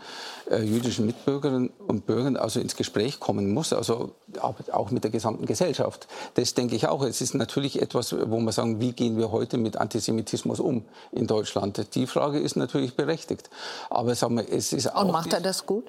äh, 0.51 0.61
jüdischen 0.61 1.05
Mitbürgerinnen 1.05 1.71
und 1.87 2.05
Bürgern 2.05 2.35
also 2.35 2.59
ins 2.59 2.75
Gespräch 2.75 3.19
kommen 3.21 3.53
muss, 3.53 3.71
also 3.71 4.11
auch 4.41 4.91
mit 4.91 5.03
der 5.05 5.11
gesamten 5.11 5.45
Gesellschaft. 5.45 6.07
Das 6.33 6.53
denke 6.53 6.75
ich 6.75 6.87
auch. 6.87 7.03
Es 7.03 7.21
ist 7.21 7.35
natürlich 7.35 7.81
etwas, 7.81 8.13
wo 8.13 8.39
man 8.39 8.51
sagen, 8.51 8.81
wie 8.81 8.91
gehen 8.91 9.17
wir 9.17 9.31
heute 9.31 9.57
mit 9.57 9.77
Antisemitismus 9.77 10.59
um 10.59 10.83
in 11.11 11.25
Deutschland? 11.25 11.95
Die 11.95 12.05
Frage 12.05 12.39
ist 12.39 12.57
natürlich 12.57 12.95
berechtigt. 12.95 13.49
Aber 13.89 14.13
sagen 14.13 14.35
wir, 14.35 14.51
es 14.51 14.73
ist 14.73 14.93
auch 14.93 15.05
und 15.05 15.11
macht 15.11 15.31
er 15.31 15.41
das 15.41 15.65
gut? 15.65 15.85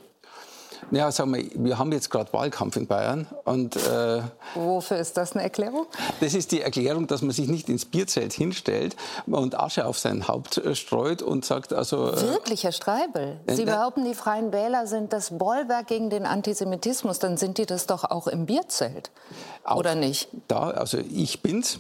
Ja, 0.91 1.11
sagen 1.11 1.35
wir, 1.35 1.45
wir 1.55 1.79
haben 1.79 1.93
jetzt 1.93 2.11
gerade 2.11 2.33
Wahlkampf 2.33 2.77
in 2.77 2.87
Bayern. 2.87 3.27
Und, 3.45 3.77
äh, 3.77 4.23
Wofür 4.55 4.99
ist 4.99 5.17
das 5.17 5.33
eine 5.33 5.43
Erklärung? 5.43 5.87
Das 6.21 6.35
ist 6.35 6.53
die 6.53 6.61
Erklärung, 6.61 7.07
dass 7.07 7.23
man 7.23 7.33
sich 7.33 7.49
nicht 7.49 7.69
ins 7.69 7.85
Bierzelt 7.85 8.33
hinstellt 8.33 8.97
und 9.27 9.59
Asche 9.59 9.87
auf 9.87 9.99
sein 9.99 10.29
Haupt 10.29 10.59
äh, 10.59 10.75
streut 10.75 11.23
und 11.23 11.45
sagt, 11.45 11.73
also... 11.73 12.13
Äh, 12.13 12.23
Wirklich, 12.23 12.65
Herr 12.65 12.73
Streibel? 12.73 13.41
Sie 13.49 13.63
äh, 13.63 13.67
behaupten, 13.67 14.05
die 14.05 14.15
Freien 14.15 14.53
Wähler 14.53 14.87
sind 14.87 15.13
das 15.13 15.37
Bollwerk 15.37 15.87
gegen 15.87 16.11
den 16.11 16.27
Antisemitismus. 16.27 17.19
Dann 17.19 17.37
sind 17.37 17.59
die 17.59 17.67
das 17.67 17.87
doch 17.87 18.05
auch 18.05 18.27
im 18.27 18.47
Bierzelt, 18.47 19.11
oder 19.69 19.95
nicht? 19.95 20.29
Da, 20.49 20.71
also 20.71 20.99
ich 20.99 21.43
bin's. 21.43 21.79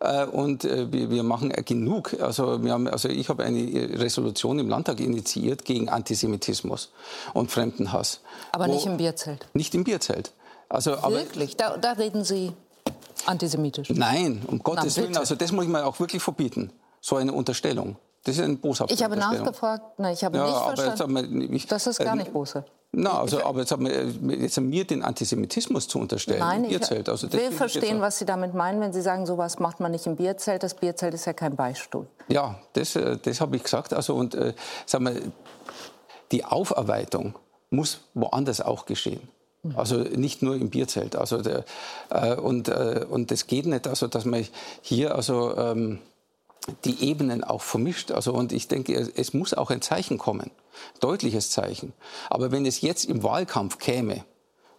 Äh, 0.00 0.26
und 0.26 0.64
äh, 0.64 0.90
wir 0.90 1.22
machen 1.22 1.50
genug. 1.64 2.16
Also, 2.20 2.62
wir 2.62 2.72
haben, 2.72 2.88
also 2.88 3.08
ich 3.08 3.28
habe 3.28 3.44
eine 3.44 3.60
Resolution 3.98 4.58
im 4.58 4.68
Landtag 4.68 5.00
initiiert 5.00 5.64
gegen 5.64 5.88
Antisemitismus 5.88 6.90
und 7.32 7.50
Fremdenhass. 7.50 8.20
Aber 8.52 8.66
nicht 8.66 8.86
im 8.86 8.96
Bierzelt? 8.96 9.46
Nicht 9.54 9.74
im 9.74 9.84
Bierzelt. 9.84 10.32
Also, 10.68 10.92
Wirklich? 10.92 11.56
Da, 11.56 11.76
da 11.76 11.92
reden 11.92 12.24
Sie 12.24 12.52
antisemitisch? 13.26 13.90
Nein, 13.90 14.42
um 14.46 14.62
Gottes 14.62 14.96
Willen. 14.96 15.16
Also 15.16 15.34
das 15.34 15.52
muss 15.52 15.64
ich 15.64 15.70
mir 15.70 15.84
auch 15.84 15.98
wirklich 16.00 16.22
verbieten. 16.22 16.70
So 17.00 17.16
eine 17.16 17.32
Unterstellung. 17.32 17.96
Das 18.24 18.36
ist 18.36 18.42
ein 18.42 18.58
boshafte 18.58 18.94
Ich 18.94 19.04
habe 19.04 19.16
nachgefragt, 19.16 19.98
nein, 19.98 20.14
ich 20.14 20.24
habe 20.24 20.38
ja, 20.38 20.46
nicht 20.46 20.80
verstanden. 20.80 21.40
Wir, 21.40 21.50
ich, 21.52 21.66
das 21.66 21.86
ist 21.86 21.98
gar 21.98 22.14
äh, 22.14 22.18
nicht 22.18 22.32
boshaft. 22.32 22.70
Na, 22.96 23.18
also, 23.20 23.44
aber 23.44 23.60
jetzt 23.60 23.72
haben, 23.72 23.86
wir, 23.86 24.36
jetzt 24.36 24.56
haben 24.56 24.70
wir 24.70 24.84
den 24.86 25.02
Antisemitismus 25.02 25.88
zu 25.88 25.98
unterstellen 25.98 26.38
Nein, 26.38 26.64
im 26.64 26.70
Bierzelt. 26.70 27.08
Also, 27.08 27.30
will 27.32 27.50
verstehen, 27.50 28.00
was 28.00 28.18
Sie 28.18 28.24
damit 28.24 28.54
meinen, 28.54 28.80
wenn 28.80 28.92
Sie 28.92 29.02
sagen, 29.02 29.26
sowas 29.26 29.58
macht 29.58 29.80
man 29.80 29.90
nicht 29.90 30.06
im 30.06 30.16
Bierzelt. 30.16 30.62
Das 30.62 30.74
Bierzelt 30.74 31.12
ist 31.12 31.24
ja 31.26 31.32
kein 31.32 31.56
Beistuhl. 31.56 32.06
Ja, 32.28 32.60
das, 32.72 32.96
äh, 32.96 33.18
das 33.20 33.40
habe 33.40 33.56
ich 33.56 33.64
gesagt. 33.64 33.92
Also, 33.92 34.14
und, 34.14 34.34
äh, 34.34 34.54
sagen 34.86 35.06
wir, 35.06 35.20
die 36.32 36.44
Aufarbeitung 36.44 37.34
muss 37.70 38.00
woanders 38.14 38.60
auch 38.60 38.86
geschehen. 38.86 39.28
Mhm. 39.64 39.76
Also 39.76 39.96
nicht 39.96 40.42
nur 40.42 40.54
im 40.54 40.70
Bierzelt. 40.70 41.16
Also 41.16 41.42
der, 41.42 41.64
äh, 42.10 42.36
und, 42.36 42.68
äh, 42.68 43.04
und 43.08 43.30
das 43.30 43.46
geht 43.46 43.66
nicht, 43.66 43.86
also 43.86 44.06
dass 44.06 44.24
man 44.24 44.46
hier 44.82 45.14
also 45.14 45.56
ähm, 45.56 45.98
die 46.84 47.04
Ebenen 47.04 47.44
auch 47.44 47.62
vermischt. 47.62 48.10
Also, 48.10 48.32
und 48.32 48.52
ich 48.52 48.68
denke, 48.68 48.94
es 48.94 49.34
muss 49.34 49.54
auch 49.54 49.70
ein 49.70 49.82
Zeichen 49.82 50.18
kommen, 50.18 50.50
deutliches 51.00 51.50
Zeichen. 51.50 51.92
Aber 52.30 52.52
wenn 52.52 52.66
es 52.66 52.80
jetzt 52.80 53.04
im 53.04 53.22
Wahlkampf 53.22 53.78
käme, 53.78 54.24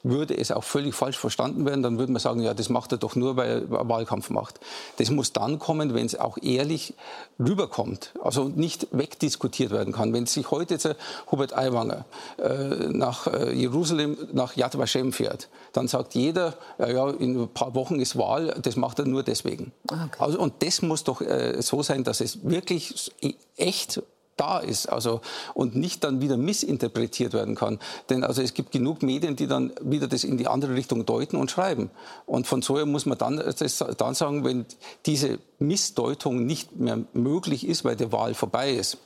würde 0.06 0.38
es 0.38 0.52
auch 0.52 0.64
völlig 0.64 0.96
falsch 0.96 1.18
verstanden 1.18 1.66
werden. 1.66 1.84
Dann 1.84 1.98
würde 1.98 2.12
man 2.12 2.20
sagen, 2.20 2.42
ja, 2.42 2.54
das 2.54 2.70
macht 2.70 2.92
er 2.92 2.98
doch 2.98 3.16
nur, 3.16 3.36
weil 3.36 3.66
er 3.70 3.90
Wahlkampf 3.90 4.30
macht. 4.30 4.60
Das 4.98 5.10
muss 5.10 5.34
dann 5.34 5.60
kommen, 5.60 5.94
wenn 5.94 6.06
es 6.06 6.18
auch 6.18 6.38
ehrlich 6.42 6.94
rüberkommt, 7.40 8.14
also 8.24 8.48
nicht 8.48 8.88
wegdiskutiert 8.92 9.72
werden 9.72 9.94
kann. 9.94 10.14
Wenn 10.14 10.26
sich 10.26 10.52
heute 10.52 10.76
jetzt 10.76 10.96
Hubert 11.32 11.58
Aiwanger 11.58 12.06
äh, 12.38 12.88
nach 12.90 13.28
äh, 13.28 13.54
Jerusalem, 13.54 14.18
nach 14.32 14.56
Yad 14.56 14.78
Vashem 14.78 15.12
fährt, 15.12 15.50
dann 15.74 15.88
sagt 15.88 16.14
jeder, 16.14 16.54
ja, 16.78 16.88
ja, 16.88 17.10
in 17.10 17.42
ein 17.42 17.50
paar 17.50 17.76
Wochen 17.76 18.00
ist 18.00 18.18
Wahl, 18.18 18.56
das 18.62 18.76
macht 18.76 19.00
er 19.00 19.06
nur 19.06 19.24
deswegen. 19.24 19.72
Okay. 19.88 20.08
Also, 20.20 20.40
und 20.40 20.62
das 20.64 20.82
muss 20.82 21.04
doch 21.04 21.22
äh, 21.22 21.62
so 21.62 21.82
sein, 21.84 22.04
dass 22.04 22.22
es 22.22 22.44
wirklich 22.44 23.12
echt 23.58 24.02
da 24.38 24.60
ist 24.60 24.88
also, 24.88 25.22
und 25.54 25.76
nicht 25.76 26.04
dann 26.04 26.22
wieder 26.22 26.38
missinterpretiert 26.38 27.34
werden 27.34 27.56
kann. 27.56 27.80
Denn 28.10 28.24
also 28.24 28.42
es 28.42 28.54
gibt 28.54 28.72
genug 28.72 29.02
Medien, 29.02 29.36
die 29.36 29.48
dann 29.48 29.74
wieder 29.82 30.08
das 30.08 30.24
in 30.24 30.38
die 30.38 30.48
andere 30.48 30.76
Richtung 30.76 31.06
deuten 31.06 31.38
und 31.38 31.52
schreiben. 31.52 31.90
Und 32.26 32.48
von 32.48 32.62
so 32.62 32.78
her 32.78 32.86
muss 32.86 33.06
man 33.06 33.18
dann, 33.18 33.38
das, 33.38 33.84
dann 33.98 34.14
sagen, 34.14 34.44
wenn 34.44 34.66
diese 35.06 35.40
Missdeutung 35.60 36.46
nicht 36.46 36.76
mehr 36.76 37.00
möglich 37.14 37.68
ist, 37.68 37.86
weil 37.86 37.96
die 37.96 38.12
Wahl 38.12 38.34
vorbei 38.34 38.72
ist, 38.72 38.98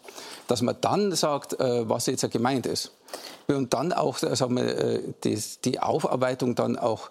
dass 0.48 0.62
man 0.62 0.76
dann 0.82 1.14
sagt, 1.14 1.60
äh, 1.60 1.88
was 1.88 2.08
jetzt 2.08 2.30
gemeint 2.32 2.66
ist. 2.66 2.92
Und 3.48 3.74
dann 3.74 3.94
auch 3.94 4.22
äh, 4.22 4.36
sagen 4.36 4.56
wir, 4.56 4.78
äh, 4.78 5.02
die, 5.24 5.42
die 5.66 5.80
Aufarbeitung 5.80 6.56
dann 6.56 6.78
auch 6.78 7.10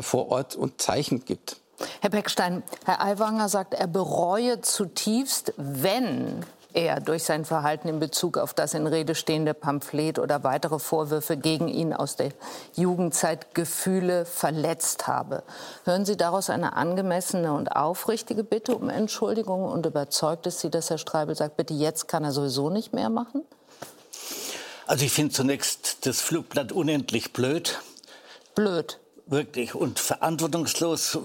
vor 0.00 0.30
Ort 0.30 0.56
und 0.56 0.80
Zeichen 0.80 1.24
gibt. 1.24 1.56
Herr 2.00 2.10
Beckstein, 2.10 2.62
Herr 2.84 3.02
Aiwanger 3.02 3.48
sagt, 3.48 3.74
er 3.74 3.86
bereue 3.86 4.60
zutiefst, 4.60 5.52
wenn 5.56 6.44
er 6.74 7.00
durch 7.00 7.22
sein 7.22 7.44
Verhalten 7.44 7.88
in 7.88 8.00
Bezug 8.00 8.36
auf 8.36 8.52
das 8.52 8.74
in 8.74 8.86
Rede 8.86 9.14
stehende 9.14 9.54
Pamphlet 9.54 10.18
oder 10.18 10.44
weitere 10.44 10.78
Vorwürfe 10.78 11.36
gegen 11.36 11.68
ihn 11.68 11.92
aus 11.92 12.16
der 12.16 12.32
Jugendzeit 12.74 13.54
Gefühle 13.54 14.24
verletzt 14.24 15.06
habe. 15.06 15.42
Hören 15.84 16.04
Sie 16.04 16.16
daraus 16.16 16.50
eine 16.50 16.74
angemessene 16.74 17.52
und 17.52 17.68
aufrichtige 17.68 18.44
Bitte 18.44 18.74
um 18.74 18.88
Entschuldigung 18.88 19.64
und 19.64 19.86
überzeugt 19.86 20.46
es 20.46 20.60
Sie, 20.60 20.70
dass 20.70 20.90
Herr 20.90 20.98
Streibel 20.98 21.34
sagt, 21.34 21.56
bitte 21.56 21.74
jetzt 21.74 22.08
kann 22.08 22.24
er 22.24 22.32
sowieso 22.32 22.70
nicht 22.70 22.92
mehr 22.92 23.10
machen? 23.10 23.42
Also 24.86 25.04
ich 25.04 25.12
finde 25.12 25.32
zunächst 25.32 26.06
das 26.06 26.20
Flugblatt 26.20 26.72
unendlich 26.72 27.32
blöd. 27.32 27.80
Blöd 28.54 28.98
wirklich 29.26 29.74
und 29.74 29.98
verantwortungslos. 29.98 31.18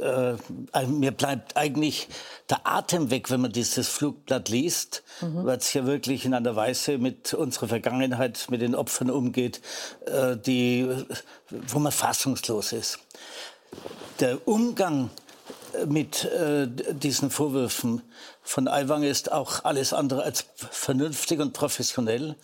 Äh, 0.00 0.34
äh, 0.72 0.86
mir 0.86 1.12
bleibt 1.12 1.56
eigentlich 1.56 2.08
der 2.50 2.66
Atem 2.66 3.10
weg, 3.10 3.30
wenn 3.30 3.40
man 3.40 3.52
dieses 3.52 3.88
Flugblatt 3.88 4.48
liest, 4.48 5.02
mhm. 5.20 5.44
weil 5.44 5.58
es 5.58 5.72
ja 5.72 5.86
wirklich 5.86 6.24
in 6.24 6.34
einer 6.34 6.56
Weise 6.56 6.98
mit 6.98 7.34
unserer 7.34 7.68
Vergangenheit, 7.68 8.46
mit 8.50 8.60
den 8.60 8.74
Opfern 8.74 9.10
umgeht, 9.10 9.60
äh, 10.06 10.36
die, 10.36 10.88
wo 11.50 11.78
man 11.78 11.92
fassungslos 11.92 12.72
ist. 12.72 12.98
Der 14.20 14.46
Umgang 14.46 15.10
mit 15.86 16.24
äh, 16.24 16.68
diesen 16.68 17.30
Vorwürfen 17.30 18.02
von 18.42 18.68
Aiwanger 18.68 19.08
ist 19.08 19.32
auch 19.32 19.64
alles 19.64 19.92
andere 19.92 20.22
als 20.22 20.46
vernünftig 20.56 21.40
und 21.40 21.52
professionell. 21.52 22.36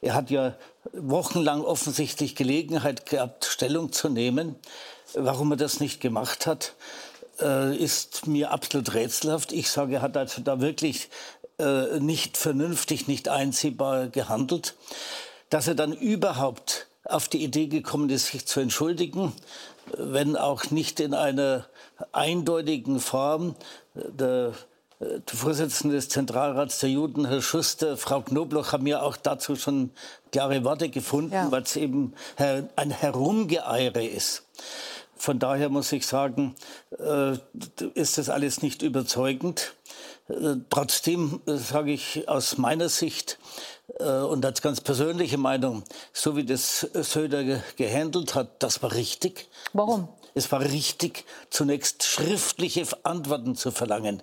Er 0.00 0.14
hat 0.14 0.30
ja 0.30 0.54
wochenlang 0.92 1.62
offensichtlich 1.62 2.34
Gelegenheit 2.34 3.06
gehabt, 3.06 3.44
Stellung 3.44 3.92
zu 3.92 4.08
nehmen. 4.08 4.56
Warum 5.14 5.52
er 5.52 5.56
das 5.56 5.80
nicht 5.80 6.00
gemacht 6.00 6.46
hat, 6.46 6.74
äh, 7.40 7.76
ist 7.76 8.26
mir 8.26 8.50
absolut 8.50 8.94
rätselhaft. 8.94 9.52
Ich 9.52 9.70
sage, 9.70 9.96
er 9.96 10.02
hat 10.02 10.16
also 10.16 10.42
da 10.42 10.60
wirklich 10.60 11.08
äh, 11.58 11.98
nicht 12.00 12.36
vernünftig, 12.36 13.08
nicht 13.08 13.28
einsehbar 13.28 14.08
gehandelt. 14.08 14.74
Dass 15.50 15.66
er 15.66 15.74
dann 15.74 15.92
überhaupt 15.92 16.86
auf 17.04 17.28
die 17.28 17.42
Idee 17.42 17.68
gekommen 17.68 18.10
ist, 18.10 18.26
sich 18.26 18.46
zu 18.46 18.60
entschuldigen, 18.60 19.32
wenn 19.96 20.36
auch 20.36 20.70
nicht 20.70 21.00
in 21.00 21.14
einer 21.14 21.66
eindeutigen 22.12 23.00
Form. 23.00 23.54
Der 23.94 24.52
der 25.00 25.36
Vorsitzende 25.36 25.94
des 25.94 26.08
Zentralrats 26.08 26.80
der 26.80 26.90
Juden, 26.90 27.26
Herr 27.26 27.40
Schuster, 27.40 27.96
Frau 27.96 28.20
Knobloch, 28.20 28.72
haben 28.72 28.86
ja 28.86 29.00
auch 29.00 29.16
dazu 29.16 29.54
schon 29.54 29.90
klare 30.32 30.64
Worte 30.64 30.88
gefunden, 30.88 31.32
ja. 31.32 31.50
weil 31.50 31.62
es 31.62 31.76
eben 31.76 32.14
ein 32.36 32.90
Herumgeeire 32.90 34.04
ist. 34.04 34.42
Von 35.18 35.40
daher 35.40 35.68
muss 35.68 35.90
ich 35.90 36.06
sagen, 36.06 36.54
äh, 36.98 37.36
ist 37.94 38.18
das 38.18 38.30
alles 38.30 38.62
nicht 38.62 38.82
überzeugend. 38.82 39.74
Äh, 40.28 40.56
trotzdem 40.70 41.40
äh, 41.46 41.56
sage 41.56 41.92
ich 41.92 42.28
aus 42.28 42.56
meiner 42.56 42.88
Sicht 42.88 43.38
und 43.98 44.44
als 44.44 44.60
ganz 44.60 44.82
persönliche 44.82 45.38
Meinung, 45.38 45.82
so 46.12 46.36
wie 46.36 46.44
das 46.44 46.80
Söder 46.92 47.62
gehandelt 47.76 48.34
hat, 48.34 48.62
das 48.62 48.82
war 48.82 48.92
richtig. 48.92 49.48
Warum? 49.72 50.08
Es 50.34 50.50
war 50.52 50.60
richtig, 50.60 51.24
zunächst 51.50 52.04
schriftliche 52.04 52.86
Antworten 53.04 53.56
zu 53.56 53.70
verlangen 53.70 54.22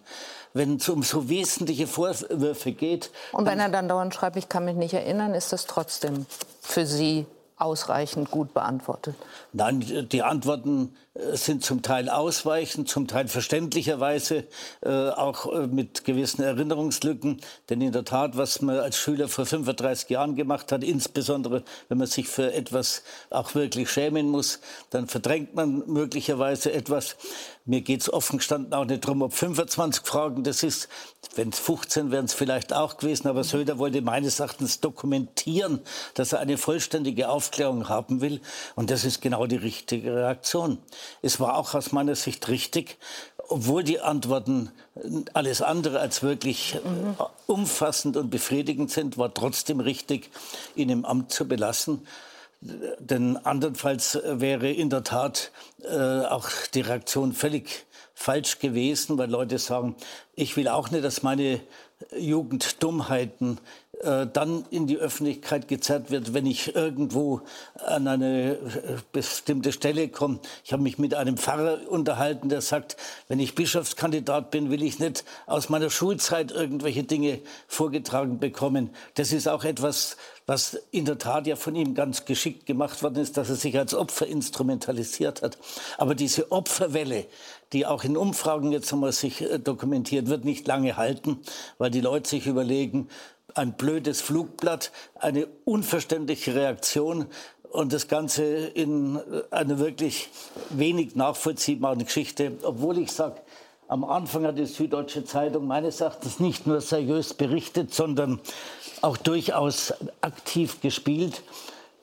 wenn 0.55 0.77
es 0.77 0.87
um 0.87 1.03
so 1.03 1.27
wesentliche 1.27 1.85
Vorwürfe 1.85 2.71
geht. 2.71 3.11
Und 3.33 3.45
wenn 3.45 3.59
er 3.59 3.67
dann 3.67 3.89
dauernd 3.89 4.15
schreibt, 4.15 4.37
ich 4.37 4.47
kann 4.47 4.63
mich 4.63 4.75
nicht 4.75 4.93
erinnern, 4.93 5.33
ist 5.33 5.51
das 5.51 5.67
trotzdem 5.67 6.25
für 6.61 6.85
Sie 6.85 7.25
ausreichend 7.57 8.31
gut 8.31 8.53
beantwortet? 8.53 9.15
Nein, 9.51 10.07
die 10.09 10.23
Antworten 10.23 10.95
sind 11.15 11.63
zum 11.63 11.81
Teil 11.81 12.09
ausweichend, 12.09 12.89
zum 12.89 13.07
Teil 13.07 13.29
verständlicherweise 13.29 14.43
äh, 14.81 14.89
auch 14.89 15.51
äh, 15.51 15.67
mit 15.67 16.03
gewissen 16.03 16.43
Erinnerungslücken. 16.43 17.39
Denn 17.69 17.79
in 17.79 17.93
der 17.93 18.03
Tat, 18.03 18.35
was 18.35 18.61
man 18.61 18.79
als 18.79 18.97
Schüler 18.97 19.29
vor 19.29 19.45
35 19.45 20.09
Jahren 20.09 20.35
gemacht 20.35 20.73
hat, 20.73 20.83
insbesondere 20.83 21.63
wenn 21.87 21.99
man 21.99 22.07
sich 22.07 22.27
für 22.27 22.53
etwas 22.53 23.03
auch 23.29 23.55
wirklich 23.55 23.89
schämen 23.89 24.29
muss, 24.29 24.59
dann 24.89 25.07
verdrängt 25.07 25.55
man 25.55 25.83
möglicherweise 25.87 26.73
etwas. 26.73 27.15
Mir 27.67 27.81
geht 27.81 28.01
es 28.01 28.13
offen 28.13 28.37
gestanden 28.37 28.73
auch 28.73 28.85
nicht 28.85 29.05
darum, 29.05 29.21
ob 29.21 29.33
25 29.33 30.05
Fragen 30.05 30.43
das 30.43 30.63
ist. 30.63 30.89
Wenn 31.35 31.49
es 31.49 31.59
15 31.59 32.11
wären 32.11 32.25
es 32.25 32.33
vielleicht 32.33 32.73
auch 32.73 32.97
gewesen. 32.97 33.27
Aber 33.27 33.43
Söder 33.43 33.79
wollte 33.79 34.01
meines 34.01 34.39
Erachtens 34.39 34.81
dokumentieren, 34.81 35.79
dass 36.13 36.33
er 36.33 36.39
eine 36.39 36.57
vollständige 36.57 37.29
Aufklärung 37.29 37.89
haben 37.89 38.21
will. 38.21 38.41
Und 38.75 38.91
das 38.91 39.03
ist 39.03 39.21
genau 39.21 39.47
die 39.47 39.55
richtige 39.55 40.13
Reaktion. 40.13 40.77
Es 41.21 41.39
war 41.39 41.57
auch 41.57 41.73
aus 41.73 41.91
meiner 41.91 42.15
Sicht 42.15 42.47
richtig, 42.47 42.97
obwohl 43.47 43.83
die 43.83 43.99
Antworten 43.99 44.71
alles 45.33 45.61
andere 45.61 45.99
als 45.99 46.23
wirklich 46.23 46.75
mhm. 46.83 47.15
umfassend 47.47 48.17
und 48.17 48.29
befriedigend 48.29 48.91
sind, 48.91 49.17
war 49.17 49.33
trotzdem 49.33 49.79
richtig, 49.79 50.29
ihn 50.75 50.89
im 50.89 51.05
Amt 51.05 51.31
zu 51.31 51.47
belassen. 51.47 52.07
Denn 52.61 53.37
andernfalls 53.37 54.19
wäre 54.23 54.71
in 54.71 54.89
der 54.89 55.03
Tat 55.03 55.51
äh, 55.83 56.21
auch 56.21 56.49
die 56.73 56.81
Reaktion 56.81 57.33
völlig 57.33 57.85
falsch 58.15 58.59
gewesen, 58.59 59.17
weil 59.17 59.29
Leute 59.29 59.59
sagen, 59.59 59.95
ich 60.33 60.57
will 60.57 60.67
auch 60.69 60.89
nicht, 60.89 61.03
dass 61.03 61.21
meine 61.21 61.59
Jugenddummheiten 62.17 63.57
äh, 63.57 63.59
dann 64.01 64.65
in 64.69 64.87
die 64.87 64.97
Öffentlichkeit 64.97 65.67
gezerrt 65.67 66.11
wird, 66.11 66.33
wenn 66.33 66.45
ich 66.45 66.75
irgendwo 66.75 67.41
an 67.85 68.07
eine 68.07 68.51
äh, 68.53 68.57
bestimmte 69.11 69.71
Stelle 69.71 70.09
komme. 70.09 70.39
Ich 70.63 70.73
habe 70.73 70.83
mich 70.83 70.97
mit 70.97 71.13
einem 71.13 71.37
Pfarrer 71.37 71.79
unterhalten, 71.89 72.49
der 72.49 72.61
sagt, 72.61 72.97
wenn 73.27 73.39
ich 73.39 73.55
Bischofskandidat 73.55 74.51
bin, 74.51 74.69
will 74.69 74.83
ich 74.83 74.99
nicht 74.99 75.23
aus 75.45 75.69
meiner 75.69 75.89
Schulzeit 75.89 76.51
irgendwelche 76.51 77.03
Dinge 77.03 77.39
vorgetragen 77.67 78.39
bekommen. 78.39 78.89
Das 79.15 79.31
ist 79.31 79.47
auch 79.47 79.63
etwas, 79.63 80.17
was 80.47 80.75
in 80.91 81.05
der 81.05 81.17
Tat 81.17 81.47
ja 81.47 81.55
von 81.55 81.75
ihm 81.75 81.95
ganz 81.95 82.25
geschickt 82.25 82.65
gemacht 82.65 83.01
worden 83.01 83.17
ist, 83.17 83.37
dass 83.37 83.49
er 83.49 83.55
sich 83.55 83.77
als 83.77 83.93
Opfer 83.93 84.27
instrumentalisiert 84.27 85.41
hat. 85.41 85.57
Aber 85.97 86.13
diese 86.13 86.51
Opferwelle, 86.51 87.25
die 87.73 87.85
auch 87.85 88.03
in 88.03 88.15
Umfragen 88.15 88.71
jetzt 88.71 88.93
einmal 88.93 89.11
sich 89.11 89.41
äh, 89.41 89.59
dokumentiert, 89.59 90.27
wird 90.27 90.45
nicht 90.45 90.67
lange 90.67 90.97
halten, 90.97 91.39
weil 91.77 91.89
die 91.89 92.01
Leute 92.01 92.29
sich 92.29 92.45
überlegen, 92.45 93.09
ein 93.55 93.73
blödes 93.73 94.21
Flugblatt, 94.21 94.91
eine 95.15 95.47
unverständliche 95.63 96.53
Reaktion 96.53 97.25
und 97.71 97.93
das 97.93 98.07
Ganze 98.07 98.43
in 98.43 99.19
einer 99.49 99.79
wirklich 99.79 100.29
wenig 100.69 101.15
nachvollziehbaren 101.15 102.03
Geschichte. 102.05 102.53
Obwohl 102.63 102.99
ich 102.99 103.11
sage, 103.11 103.41
am 103.87 104.03
Anfang 104.03 104.45
hat 104.45 104.57
die 104.57 104.65
Süddeutsche 104.65 105.25
Zeitung 105.25 105.67
meines 105.67 106.01
Erachtens 106.01 106.39
nicht 106.39 106.67
nur 106.67 106.81
seriös 106.81 107.33
berichtet, 107.33 107.93
sondern 107.93 108.39
auch 109.01 109.17
durchaus 109.17 109.93
aktiv 110.21 110.81
gespielt. 110.81 111.43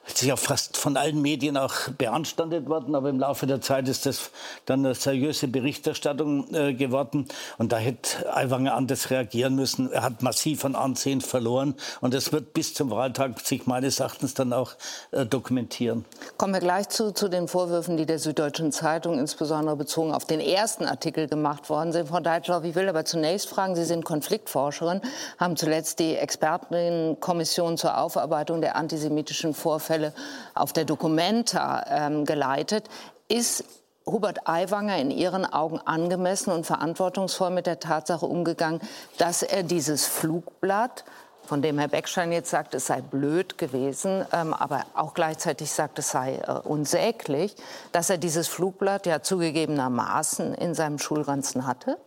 Ist 0.04 0.20
ja 0.22 0.34
fast 0.34 0.76
von 0.76 0.96
allen 0.96 1.22
Medien 1.22 1.56
auch 1.56 1.74
beanstandet 1.96 2.68
worden, 2.68 2.96
aber 2.96 3.08
im 3.08 3.20
Laufe 3.20 3.46
der 3.46 3.60
Zeit 3.60 3.88
ist 3.88 4.04
das 4.04 4.32
dann 4.66 4.84
eine 4.84 4.96
seriöse 4.96 5.46
Berichterstattung 5.46 6.52
äh, 6.52 6.74
geworden. 6.74 7.28
Und 7.56 7.70
da 7.70 7.76
hätte 7.76 8.34
Aiwanger 8.34 8.74
anders 8.74 9.10
reagieren 9.10 9.54
müssen. 9.54 9.92
Er 9.92 10.02
hat 10.02 10.20
massiv 10.22 10.64
an 10.64 10.74
Ansehen 10.74 11.20
verloren 11.20 11.76
und 12.00 12.14
das 12.14 12.32
wird 12.32 12.52
bis 12.52 12.74
zum 12.74 12.90
Wahltag 12.90 13.38
sich 13.40 13.66
meines 13.66 14.00
Erachtens 14.00 14.34
dann 14.34 14.52
auch 14.52 14.72
äh, 15.12 15.24
dokumentieren. 15.24 16.04
Kommen 16.36 16.54
wir 16.54 16.60
gleich 16.60 16.88
zu, 16.88 17.12
zu 17.12 17.28
den 17.28 17.46
Vorwürfen, 17.46 17.96
die 17.96 18.04
der 18.04 18.18
Süddeutschen 18.18 18.72
Zeitung 18.72 19.20
insbesondere 19.20 19.76
bezogen 19.76 20.12
auf 20.12 20.24
den 20.24 20.40
ersten 20.40 20.84
Artikel 20.84 21.28
gemacht 21.28 21.70
worden 21.70 21.92
sind. 21.92 22.08
Frau 22.08 22.18
Deitschloff, 22.18 22.64
ich 22.64 22.74
will 22.74 22.88
aber 22.88 23.04
zunächst 23.04 23.48
fragen, 23.48 23.76
Sie 23.76 23.84
sind 23.84 24.04
Konfliktforscherin, 24.04 25.00
haben 25.38 25.56
zuletzt 25.56 26.00
die 26.00 26.16
Expertenkommission 26.16 27.78
zur 27.78 27.98
Aufarbeitung 27.98 28.60
der 28.60 28.74
antisemitischen 28.74 29.54
Vorfälle 29.54 29.91
Vorfälle 29.92 30.12
auf 30.54 30.72
der 30.72 30.84
Documenta 30.84 31.84
ähm, 31.88 32.24
geleitet. 32.24 32.88
Ist 33.28 33.64
Hubert 34.06 34.48
Aiwanger 34.48 34.96
in 34.96 35.10
Ihren 35.10 35.44
Augen 35.44 35.78
angemessen 35.78 36.50
und 36.50 36.66
verantwortungsvoll 36.66 37.50
mit 37.50 37.66
der 37.66 37.78
Tatsache 37.78 38.26
umgegangen, 38.26 38.80
dass 39.18 39.42
er 39.42 39.62
dieses 39.62 40.06
Flugblatt 40.06 41.04
von 41.44 41.60
dem 41.60 41.78
Herr 41.78 41.88
Beckstein 41.88 42.32
jetzt 42.32 42.50
sagt, 42.50 42.74
es 42.74 42.86
sei 42.86 43.00
blöd 43.00 43.58
gewesen, 43.58 44.24
ähm, 44.32 44.54
aber 44.54 44.84
auch 44.94 45.12
gleichzeitig 45.12 45.70
sagt, 45.70 45.98
es 45.98 46.10
sei 46.10 46.36
äh, 46.36 46.52
unsäglich, 46.64 47.54
dass 47.92 48.10
er 48.10 48.18
dieses 48.18 48.48
Flugblatt 48.48 49.06
ja 49.06 49.22
zugegebenermaßen 49.22 50.54
in 50.54 50.74
seinem 50.74 50.98
Schulranzen 50.98 51.66
hatte? 51.66 51.98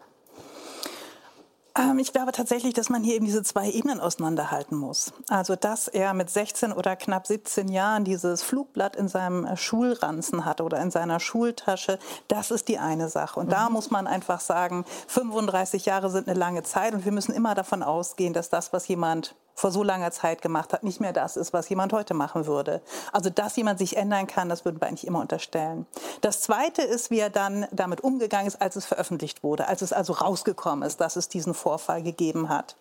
Ähm, 1.78 2.00
ich 2.00 2.14
glaube 2.14 2.32
tatsächlich, 2.32 2.74
dass 2.74 2.90
man 2.90 3.04
hier 3.04 3.16
eben 3.16 3.26
diese 3.26 3.44
zwei 3.44 3.70
Ebenen 3.70 4.00
auseinanderhalten 4.00 4.78
muss. 4.78 5.12
Also, 5.30 5.56
dass 5.56 5.88
er 5.88 6.14
mit 6.14 6.30
16 6.30 6.72
oder 6.72 6.96
knapp 6.96 7.28
17 7.28 7.68
Jahren 7.68 8.06
dieses 8.06 8.44
Flugblatt 8.44 8.96
in 8.96 9.08
seinem 9.08 9.46
äh, 9.46 9.58
Schulranzen 9.58 10.46
hatte 10.46 10.64
oder 10.64 10.82
in 10.82 10.92
seiner 10.92 11.20
Schultasche, 11.20 12.00
das 12.28 12.52
ist 12.52 12.68
die 12.68 12.80
eine 12.80 13.10
Sache. 13.10 13.40
Und 13.40 13.48
mhm. 13.48 13.52
da 13.52 13.70
muss 13.70 13.92
man 13.92 14.08
einfach 14.08 14.40
sagen, 14.40 14.86
35 15.08 15.86
Jahre 15.86 16.10
sind 16.10 16.28
eine 16.28 16.38
lange 16.38 16.64
Zeit 16.64 16.94
und 16.94 17.06
wir 17.06 17.12
müssen 17.12 17.34
immer 17.34 17.56
davon 17.56 17.84
ausgehen, 17.84 18.34
dass 18.34 18.50
das, 18.50 18.72
was 18.72 18.88
jemand 18.88 19.36
vor 19.56 19.72
so 19.72 19.82
langer 19.82 20.12
Zeit 20.12 20.42
gemacht 20.42 20.74
hat, 20.74 20.84
nicht 20.84 21.00
mehr 21.00 21.14
das 21.14 21.38
ist, 21.38 21.54
was 21.54 21.70
jemand 21.70 21.94
heute 21.94 22.14
machen 22.14 22.46
würde. 22.46 22.82
Also, 23.12 23.30
dass 23.30 23.56
jemand 23.56 23.80
sich 23.80 23.98
ändern 23.98 24.28
kann, 24.28 24.50
das 24.50 24.66
würden 24.66 24.80
wir 24.82 24.88
eigentlich 24.88 25.08
immer 25.08 25.22
unterstellen. 25.22 25.88
Das 26.22 26.42
Zweite 26.42 26.82
ist, 26.82 27.10
wie 27.10 27.20
er 27.20 27.30
dann 27.30 27.66
damit 27.72 28.02
umgegangen 28.02 28.48
ist, 28.48 28.62
als 28.62 28.76
es 28.76 28.86
veröffentlicht 28.86 29.44
wurde, 29.44 29.68
als 29.68 29.82
es 29.82 29.94
also 29.94 30.14
rausgekommen 30.14 30.86
ist, 30.86 31.00
dass 31.00 31.16
es 31.16 31.30
diesen 31.30 31.54
Vorfall 31.54 32.04
gegeben 32.04 32.50
hat. 32.50 32.76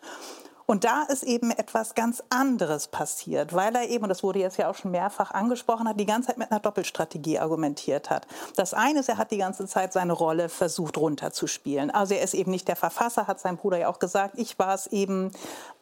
Und 0.67 0.85
da 0.85 1.03
ist 1.03 1.23
eben 1.23 1.51
etwas 1.51 1.95
ganz 1.95 2.23
anderes 2.31 2.89
passiert, 2.89 3.55
weil 3.55 3.75
er 3.75 3.89
eben, 3.89 4.05
und 4.05 4.09
das 4.09 4.23
wurde 4.23 4.39
jetzt 4.39 4.57
ja 4.57 4.71
auch 4.71 4.75
schon 4.75 4.93
mehrfach 4.93 5.31
angesprochen 5.31 5.87
hat, 5.87 6.01
die 6.01 6.07
ganze 6.07 6.29
Zeit 6.29 6.39
mit 6.39 6.51
einer 6.51 6.61
Doppelstrategie 6.61 7.39
argumentiert 7.39 8.09
hat. 8.09 8.27
Das 8.57 8.73
eine 8.73 9.01
ist, 9.01 9.09
er 9.11 9.19
hat 9.19 9.31
die 9.31 9.37
ganze 9.37 9.67
Zeit 9.67 9.93
seine 9.93 10.15
Rolle 10.15 10.49
versucht 10.49 10.97
runterzuspielen. 10.97 11.91
Also 11.91 12.15
er 12.15 12.23
ist 12.23 12.33
eben 12.33 12.51
nicht 12.51 12.67
der 12.67 12.77
Verfasser, 12.77 13.27
hat 13.27 13.41
sein 13.41 13.59
Bruder 13.59 13.79
ja 13.79 13.89
auch 13.89 13.99
gesagt, 13.99 14.39
ich 14.39 14.59
war 14.59 14.75
es 14.75 14.87
eben. 14.87 15.33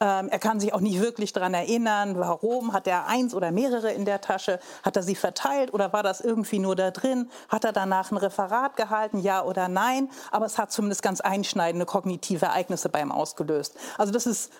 Ähm, 0.00 0.28
er 0.28 0.38
kann 0.40 0.58
sich 0.58 0.74
auch 0.74 0.80
nicht 0.80 1.00
wirklich 1.00 1.32
daran 1.32 1.54
erinnern, 1.54 2.18
warum. 2.18 2.72
Hat 2.72 2.88
er 2.88 3.06
eins 3.06 3.34
oder 3.34 3.52
mehrere 3.52 3.92
in 3.92 4.04
der 4.04 4.20
Tasche? 4.20 4.58
Hat 4.82 4.96
er 4.96 5.04
sie 5.04 5.14
verteilt 5.14 5.72
oder 5.72 5.92
war 5.92 6.02
das 6.02 6.20
irgendwie 6.20 6.58
nur 6.58 6.74
da 6.74 6.90
drin? 6.90 7.30
Hat 7.48 7.64
er 7.64 7.72
danach 7.72 8.10
ein 8.10 8.16
Referat 8.16 8.76
gehalten, 8.76 9.18
ja 9.20 9.44
oder 9.44 9.68
nein? 9.68 10.10
Aber 10.32 10.46
es 10.46 10.58
hat 10.58 10.72
zumindest 10.72 11.02
ganz 11.02 11.20
einschneidende 11.20 11.86
kognitive 11.86 12.46
Ereignisse 12.46 12.88
bei 12.88 13.00
ihm 13.00 13.12
ausgelöst. 13.12 13.76
Also 13.96 14.12
das 14.12 14.26
ist 14.26 14.50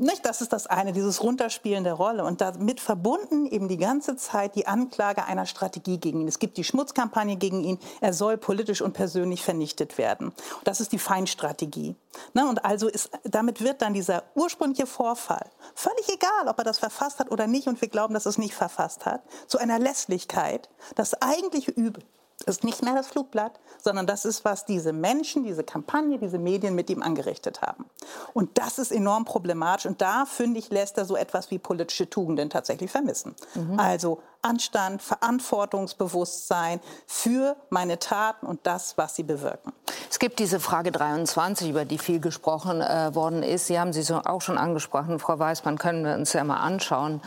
nicht, 0.00 0.24
das 0.24 0.40
ist 0.40 0.52
das 0.52 0.66
eine, 0.66 0.92
dieses 0.92 1.22
Runterspielen 1.22 1.84
der 1.84 1.94
Rolle. 1.94 2.24
Und 2.24 2.40
damit 2.40 2.80
verbunden 2.80 3.46
eben 3.46 3.68
die 3.68 3.76
ganze 3.76 4.16
Zeit 4.16 4.54
die 4.56 4.66
Anklage 4.66 5.24
einer 5.24 5.46
Strategie 5.46 5.98
gegen 5.98 6.22
ihn. 6.22 6.28
Es 6.28 6.38
gibt 6.38 6.56
die 6.56 6.64
Schmutzkampagne 6.64 7.36
gegen 7.36 7.62
ihn. 7.62 7.78
Er 8.00 8.12
soll 8.12 8.36
politisch 8.36 8.82
und 8.82 8.92
persönlich 8.92 9.42
vernichtet 9.42 9.98
werden. 9.98 10.32
Das 10.64 10.80
ist 10.80 10.92
die 10.92 10.98
Feindstrategie. 10.98 11.94
Ne? 12.34 12.48
Und 12.48 12.64
also 12.64 12.88
ist, 12.88 13.10
damit 13.24 13.62
wird 13.62 13.82
dann 13.82 13.94
dieser 13.94 14.24
ursprüngliche 14.34 14.86
Vorfall, 14.86 15.50
völlig 15.74 16.08
egal, 16.08 16.48
ob 16.48 16.58
er 16.58 16.64
das 16.64 16.78
verfasst 16.78 17.18
hat 17.18 17.30
oder 17.30 17.46
nicht, 17.46 17.68
und 17.68 17.80
wir 17.80 17.88
glauben, 17.88 18.14
dass 18.14 18.26
er 18.26 18.30
es 18.30 18.38
nicht 18.38 18.54
verfasst 18.54 19.06
hat, 19.06 19.22
zu 19.46 19.58
einer 19.58 19.78
Lässlichkeit, 19.78 20.68
das 20.94 21.20
eigentliche 21.20 21.70
Übel 21.70 22.02
ist 22.46 22.64
nicht 22.64 22.82
mehr 22.82 22.94
das 22.94 23.08
Flugblatt, 23.08 23.60
sondern 23.82 24.06
das 24.06 24.24
ist, 24.24 24.44
was 24.44 24.64
diese 24.64 24.92
Menschen, 24.92 25.44
diese 25.44 25.64
Kampagne, 25.64 26.18
diese 26.18 26.38
Medien 26.38 26.74
mit 26.74 26.90
ihm 26.90 27.02
angerichtet 27.02 27.62
haben. 27.62 27.84
Und 28.32 28.58
das 28.58 28.78
ist 28.78 28.92
enorm 28.92 29.24
problematisch. 29.24 29.86
Und 29.86 30.00
da, 30.00 30.24
finde 30.26 30.58
ich, 30.58 30.70
lässt 30.70 30.98
er 30.98 31.04
so 31.04 31.16
etwas 31.16 31.50
wie 31.50 31.58
politische 31.58 32.08
Tugenden 32.08 32.50
tatsächlich 32.50 32.90
vermissen. 32.90 33.34
Mhm. 33.54 33.78
Also 33.78 34.20
Anstand, 34.42 35.02
Verantwortungsbewusstsein 35.02 36.80
für 37.06 37.56
meine 37.68 37.98
Taten 37.98 38.46
und 38.46 38.60
das, 38.66 38.96
was 38.96 39.14
sie 39.14 39.22
bewirken. 39.22 39.72
Es 40.08 40.18
gibt 40.18 40.38
diese 40.38 40.60
Frage 40.60 40.92
23, 40.92 41.68
über 41.68 41.84
die 41.84 41.98
viel 41.98 42.20
gesprochen 42.20 42.80
äh, 42.80 43.14
worden 43.14 43.42
ist. 43.42 43.66
Sie 43.66 43.78
haben 43.78 43.92
sie 43.92 44.02
so 44.02 44.16
auch 44.16 44.40
schon 44.40 44.56
angesprochen, 44.56 45.18
Frau 45.18 45.38
Weißmann, 45.38 45.78
können 45.78 46.04
wir 46.04 46.14
uns 46.14 46.32
ja 46.32 46.42
mal 46.42 46.60
anschauen. 46.60 47.20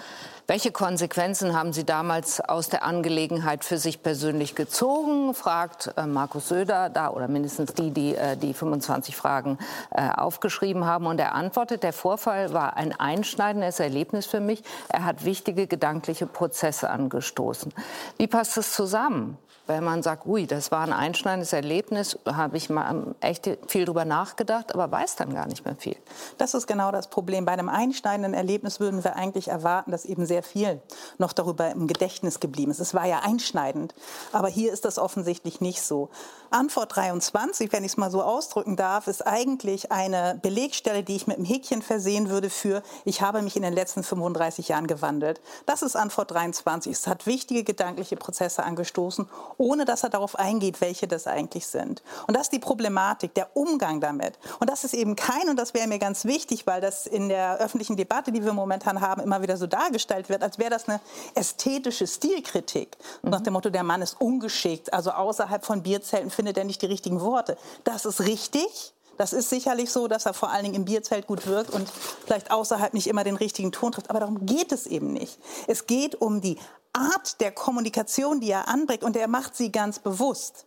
Welche 0.45 0.73
Konsequenzen 0.73 1.57
haben 1.57 1.71
Sie 1.71 1.85
damals 1.85 2.41
aus 2.41 2.67
der 2.67 2.83
Angelegenheit 2.83 3.63
für 3.63 3.77
sich 3.77 4.03
persönlich 4.03 4.55
gezogen? 4.55 5.33
fragt 5.33 5.93
äh, 5.95 6.05
Markus 6.05 6.49
Söder 6.49 6.89
da 6.89 7.11
oder 7.11 7.29
mindestens 7.29 7.73
die, 7.73 7.91
die 7.91 8.13
äh, 8.13 8.35
die 8.35 8.53
25 8.53 9.15
Fragen 9.15 9.57
äh, 9.91 10.09
aufgeschrieben 10.09 10.85
haben. 10.85 11.05
Und 11.05 11.17
er 11.21 11.33
antwortet, 11.33 11.83
der 11.83 11.93
Vorfall 11.93 12.51
war 12.51 12.75
ein 12.75 12.91
einschneidendes 12.91 13.79
Erlebnis 13.79 14.25
für 14.25 14.41
mich. 14.41 14.63
Er 14.89 15.05
hat 15.05 15.23
wichtige 15.23 15.65
gedankliche 15.65 16.25
Prozesse 16.25 16.89
angestoßen. 16.89 17.73
Wie 18.17 18.27
passt 18.27 18.57
das 18.57 18.73
zusammen? 18.73 19.37
Wenn 19.65 19.85
man 19.85 20.03
sagt, 20.03 20.25
ui, 20.25 20.45
das 20.45 20.71
war 20.71 20.81
ein 20.81 20.91
einschneidendes 20.91 21.53
Erlebnis, 21.53 22.19
habe 22.25 22.57
ich 22.57 22.69
mal 22.69 23.15
echt 23.21 23.49
viel 23.67 23.85
drüber 23.85 24.03
nachgedacht, 24.03 24.73
aber 24.73 24.91
weiß 24.91 25.15
dann 25.15 25.33
gar 25.33 25.47
nicht 25.47 25.63
mehr 25.63 25.75
viel. 25.77 25.95
Das 26.37 26.53
ist 26.53 26.67
genau 26.67 26.91
das 26.91 27.07
Problem. 27.09 27.45
Bei 27.45 27.53
einem 27.53 27.69
einschneidenden 27.69 28.33
Erlebnis 28.33 28.81
würden 28.81 29.05
wir 29.05 29.15
eigentlich 29.15 29.47
erwarten, 29.47 29.91
dass 29.91 30.03
eben 30.03 30.25
sehr 30.25 30.32
viel 30.41 30.81
noch 31.17 31.33
darüber 31.33 31.69
im 31.69 31.87
Gedächtnis 31.87 32.39
geblieben 32.39 32.71
ist. 32.71 32.79
Es 32.79 32.95
war 32.95 33.05
ja 33.05 33.19
einschneidend, 33.19 33.93
aber 34.31 34.47
hier 34.47 34.73
ist 34.73 34.85
das 34.85 34.97
offensichtlich 34.97 35.61
nicht 35.61 35.83
so. 35.83 36.09
Antwort 36.49 36.95
23, 36.95 37.71
wenn 37.71 37.83
ich 37.83 37.91
es 37.91 37.97
mal 37.97 38.09
so 38.09 38.23
ausdrücken 38.23 38.75
darf, 38.75 39.07
ist 39.07 39.25
eigentlich 39.27 39.91
eine 39.91 40.39
Belegstelle, 40.41 41.03
die 41.03 41.15
ich 41.15 41.27
mit 41.27 41.37
einem 41.37 41.45
Häkchen 41.45 41.81
versehen 41.81 42.29
würde 42.29 42.49
für, 42.49 42.81
ich 43.05 43.21
habe 43.21 43.41
mich 43.41 43.55
in 43.55 43.63
den 43.63 43.73
letzten 43.73 44.03
35 44.03 44.69
Jahren 44.69 44.87
gewandelt. 44.87 45.41
Das 45.65 45.81
ist 45.81 45.95
Antwort 45.95 46.31
23. 46.31 46.91
Es 46.91 47.07
hat 47.07 47.27
wichtige 47.27 47.63
gedankliche 47.63 48.15
Prozesse 48.15 48.63
angestoßen 48.63 49.27
ohne 49.57 49.85
dass 49.85 50.03
er 50.03 50.09
darauf 50.09 50.37
eingeht, 50.37 50.81
welche 50.81 51.07
das 51.07 51.27
eigentlich 51.27 51.67
sind. 51.67 52.03
Und 52.27 52.35
das 52.35 52.43
ist 52.43 52.53
die 52.53 52.59
Problematik, 52.59 53.33
der 53.33 53.55
Umgang 53.55 53.99
damit. 53.99 54.37
Und 54.59 54.69
das 54.69 54.83
ist 54.83 54.93
eben 54.93 55.15
kein, 55.15 55.49
und 55.49 55.57
das 55.57 55.73
wäre 55.73 55.87
mir 55.87 55.99
ganz 55.99 56.25
wichtig, 56.25 56.67
weil 56.67 56.81
das 56.81 57.07
in 57.07 57.29
der 57.29 57.57
öffentlichen 57.57 57.97
Debatte, 57.97 58.31
die 58.31 58.43
wir 58.43 58.53
momentan 58.53 59.01
haben, 59.01 59.21
immer 59.21 59.41
wieder 59.41 59.57
so 59.57 59.67
dargestellt 59.67 60.22
wird, 60.29 60.43
als 60.43 60.57
wäre 60.57 60.69
das 60.69 60.87
eine 60.87 60.99
ästhetische 61.35 62.07
Stilkritik. 62.07 62.97
Mhm. 63.21 63.29
Nach 63.29 63.41
dem 63.41 63.53
Motto, 63.53 63.69
der 63.69 63.83
Mann 63.83 64.01
ist 64.01 64.19
ungeschickt, 64.19 64.93
also 64.93 65.11
außerhalb 65.11 65.65
von 65.65 65.83
Bierzelten 65.83 66.29
findet 66.29 66.57
er 66.57 66.63
nicht 66.63 66.81
die 66.81 66.87
richtigen 66.87 67.21
Worte. 67.21 67.57
Das 67.83 68.05
ist 68.05 68.21
richtig. 68.21 68.93
Das 69.17 69.31
ist 69.31 69.49
sicherlich 69.49 69.91
so, 69.91 70.07
dass 70.07 70.25
er 70.25 70.33
vor 70.33 70.49
allen 70.49 70.63
Dingen 70.63 70.75
im 70.75 70.85
Bierzelt 70.85 71.27
gut 71.27 71.45
wirkt 71.45 71.69
und 71.69 71.87
vielleicht 72.25 72.51
außerhalb 72.51 72.93
nicht 72.93 73.07
immer 73.07 73.23
den 73.23 73.35
richtigen 73.35 73.71
Ton 73.71 73.91
trifft. 73.91 74.09
Aber 74.09 74.19
darum 74.19 74.45
geht 74.45 74.71
es 74.71 74.87
eben 74.87 75.13
nicht. 75.13 75.37
Es 75.67 75.85
geht 75.85 76.15
um 76.15 76.41
die 76.41 76.57
Art 76.93 77.39
der 77.41 77.51
Kommunikation, 77.51 78.39
die 78.39 78.49
er 78.49 78.67
anbringt, 78.67 79.03
und 79.03 79.15
er 79.15 79.27
macht 79.27 79.55
sie 79.55 79.71
ganz 79.71 79.99
bewusst. 79.99 80.65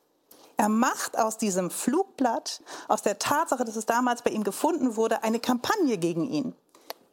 Er 0.57 0.69
macht 0.69 1.19
aus 1.19 1.37
diesem 1.37 1.71
Flugblatt, 1.71 2.63
aus 2.89 3.03
der 3.03 3.19
Tatsache, 3.19 3.65
dass 3.65 3.77
es 3.77 3.85
damals 3.85 4.23
bei 4.23 4.31
ihm 4.31 4.43
gefunden 4.43 4.97
wurde, 4.97 5.23
eine 5.23 5.39
Kampagne 5.39 5.99
gegen 5.99 6.25
ihn. 6.25 6.55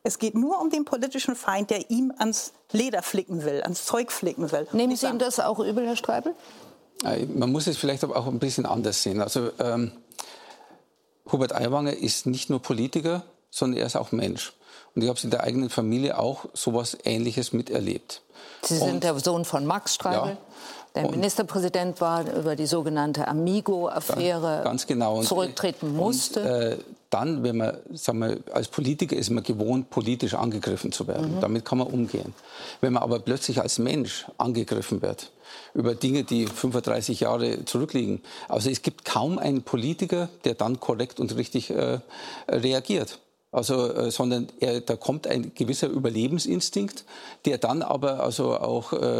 Es 0.04 0.20
geht 0.20 0.36
nur 0.36 0.60
um 0.60 0.70
den 0.70 0.84
politischen 0.84 1.36
Feind, 1.36 1.70
der 1.70 1.90
ihm 1.90 2.14
ans 2.18 2.52
Leder 2.72 3.02
flicken 3.02 3.46
will, 3.46 3.62
ans 3.64 3.86
Zeug 3.86 4.12
flicken 4.12 4.52
will. 4.52 4.68
Nehmen 4.74 4.96
Sie 4.98 5.08
ihm 5.08 5.18
das 5.18 5.40
auch 5.40 5.60
übel, 5.60 5.88
Herr 5.88 5.96
Streibel? 5.96 6.36
Äh, 7.06 7.26
man 7.26 7.52
muss 7.52 7.68
es 7.68 7.78
vielleicht 7.78 8.04
aber 8.04 8.18
auch 8.18 8.28
ein 8.28 8.40
bisschen 8.40 8.66
anders 8.66 9.02
sehen. 9.02 9.22
Also 9.22 9.52
ähm, 9.60 9.94
Hubert 11.32 11.56
Aiwanger 11.56 11.94
ist 11.94 12.26
nicht 12.26 12.50
nur 12.50 12.62
Politiker, 12.62 13.24
sondern 13.50 13.80
er 13.80 13.86
ist 13.86 13.96
auch 13.96 14.12
Mensch. 14.12 14.54
Und 14.94 15.04
ich 15.04 15.08
habe 15.08 15.18
es 15.18 15.24
in 15.24 15.32
der 15.32 15.44
eigenen 15.44 15.70
Familie 15.70 16.20
auch 16.20 16.46
sowas 16.54 16.98
Ähnliches 17.06 17.54
miterlebt. 17.54 18.22
Sie 18.62 18.78
sind 18.78 18.96
und, 18.96 19.04
der 19.04 19.18
Sohn 19.20 19.46
von 19.46 19.66
Max 19.66 19.96
Streibel. 19.96 20.32
Ja, 20.32 20.38
der 20.96 21.10
Ministerpräsident 21.10 22.00
war 22.02 22.32
über 22.36 22.56
die 22.56 22.68
sogenannte 22.68 23.28
Amigo-Affäre 23.28 24.62
ganz 24.64 24.86
genau. 24.86 25.18
und, 25.18 25.26
zurücktreten 25.26 25.96
musste. 25.96 26.42
Und, 26.42 26.48
äh, 26.48 26.78
dann, 27.10 27.44
wenn 27.44 27.58
man, 27.58 27.78
sagen 27.94 28.20
wir, 28.20 28.38
als 28.54 28.68
Politiker 28.68 29.16
ist 29.16 29.30
man 29.30 29.44
gewohnt, 29.44 29.92
politisch 29.92 30.34
angegriffen 30.34 30.92
zu 30.92 31.08
werden. 31.08 31.36
Mhm. 31.36 31.42
Damit 31.42 31.66
kann 31.66 31.78
man 31.78 31.88
umgehen. 31.88 32.34
Wenn 32.82 32.94
man 32.94 33.04
aber 33.04 33.20
plötzlich 33.20 33.62
als 33.62 33.78
Mensch 33.78 34.26
angegriffen 34.38 35.02
wird, 35.04 35.32
über 35.76 35.94
Dinge, 35.94 36.24
die 36.24 36.48
35 36.48 37.22
Jahre 37.22 37.66
zurückliegen. 37.66 38.22
Also 38.48 38.70
es 38.70 38.82
gibt 38.82 39.06
kaum 39.06 39.38
einen 39.38 39.62
Politiker, 39.62 40.30
der 40.44 40.56
dann 40.56 40.80
korrekt 40.80 41.20
und 41.20 41.36
richtig 41.36 41.70
äh, 41.70 42.00
reagiert. 42.48 43.20
Also, 43.54 43.94
äh, 43.94 44.12
sondern 44.12 44.48
er, 44.60 44.82
da 44.82 44.96
kommt 44.96 45.28
ein 45.28 45.54
gewisser 45.54 45.88
Überlebensinstinkt, 45.88 47.06
der 47.46 47.60
dann 47.60 47.82
aber 47.84 48.22
also 48.22 48.58
auch 48.58 48.94
äh, 48.94 49.20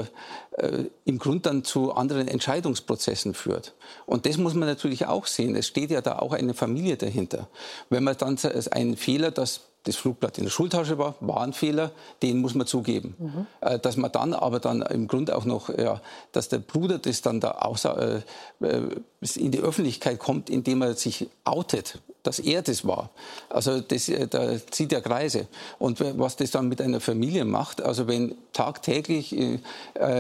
äh, 0.58 0.86
im 1.06 1.20
Grund 1.20 1.46
dann 1.46 1.64
zu 1.64 1.94
anderen 1.94 2.28
Entscheidungsprozessen 2.28 3.36
führt. 3.36 3.74
Und 4.06 4.26
das 4.26 4.38
muss 4.38 4.56
man 4.56 4.68
natürlich 4.68 5.06
auch 5.06 5.28
sehen. 5.28 5.56
Es 5.56 5.68
steht 5.68 5.92
ja 5.92 6.02
da 6.02 6.20
auch 6.20 6.34
eine 6.34 6.54
Familie 6.54 6.98
dahinter. 6.98 7.48
Wenn 7.90 8.04
man 8.04 8.18
dann 8.18 8.38
einen 8.72 8.98
Fehler, 8.98 9.32
das 9.32 9.62
das 9.84 9.98
Flugblatt 9.98 10.38
in 10.38 10.46
der 10.46 10.52
Schultasche 10.52 10.98
war, 10.98 11.16
war 11.20 11.42
ein 11.42 11.54
Fehler, 11.54 11.92
den 12.22 12.40
muss 12.40 12.56
man 12.56 12.66
zugeben. 12.66 13.16
Mhm. 13.20 13.48
Äh, 13.62 13.80
dass 13.80 13.98
man 13.98 14.12
dann 14.12 14.34
aber 14.34 14.60
dann 14.60 14.82
im 14.82 15.08
Grunde 15.08 15.36
auch 15.36 15.46
noch, 15.46 15.70
ja, 15.70 16.02
dass 16.32 16.50
der 16.50 16.60
Bruder 16.60 17.00
das 17.00 17.22
dann 17.22 17.40
da 17.40 17.52
außer, 17.52 18.22
äh, 18.62 18.66
äh 18.66 18.82
in 19.36 19.52
die 19.52 19.60
Öffentlichkeit 19.60 20.20
kommt, 20.20 20.50
indem 20.50 20.82
er 20.82 20.96
sich 20.96 21.30
outet, 21.44 22.00
dass 22.24 22.40
er 22.40 22.62
das 22.62 22.86
war. 22.88 23.10
Also 23.50 23.82
das, 23.82 24.10
äh, 24.10 24.28
da 24.28 24.56
zieht 24.72 24.92
er 24.94 25.02
Kreise. 25.02 25.48
Und 25.78 26.00
was 26.18 26.36
das 26.38 26.52
dann 26.52 26.70
mit 26.70 26.82
einer 26.82 27.00
Familie 27.00 27.46
macht, 27.46 27.82
also 27.82 28.08
wenn 28.08 28.36
tagtäglich 28.54 29.36
äh, 29.38 29.60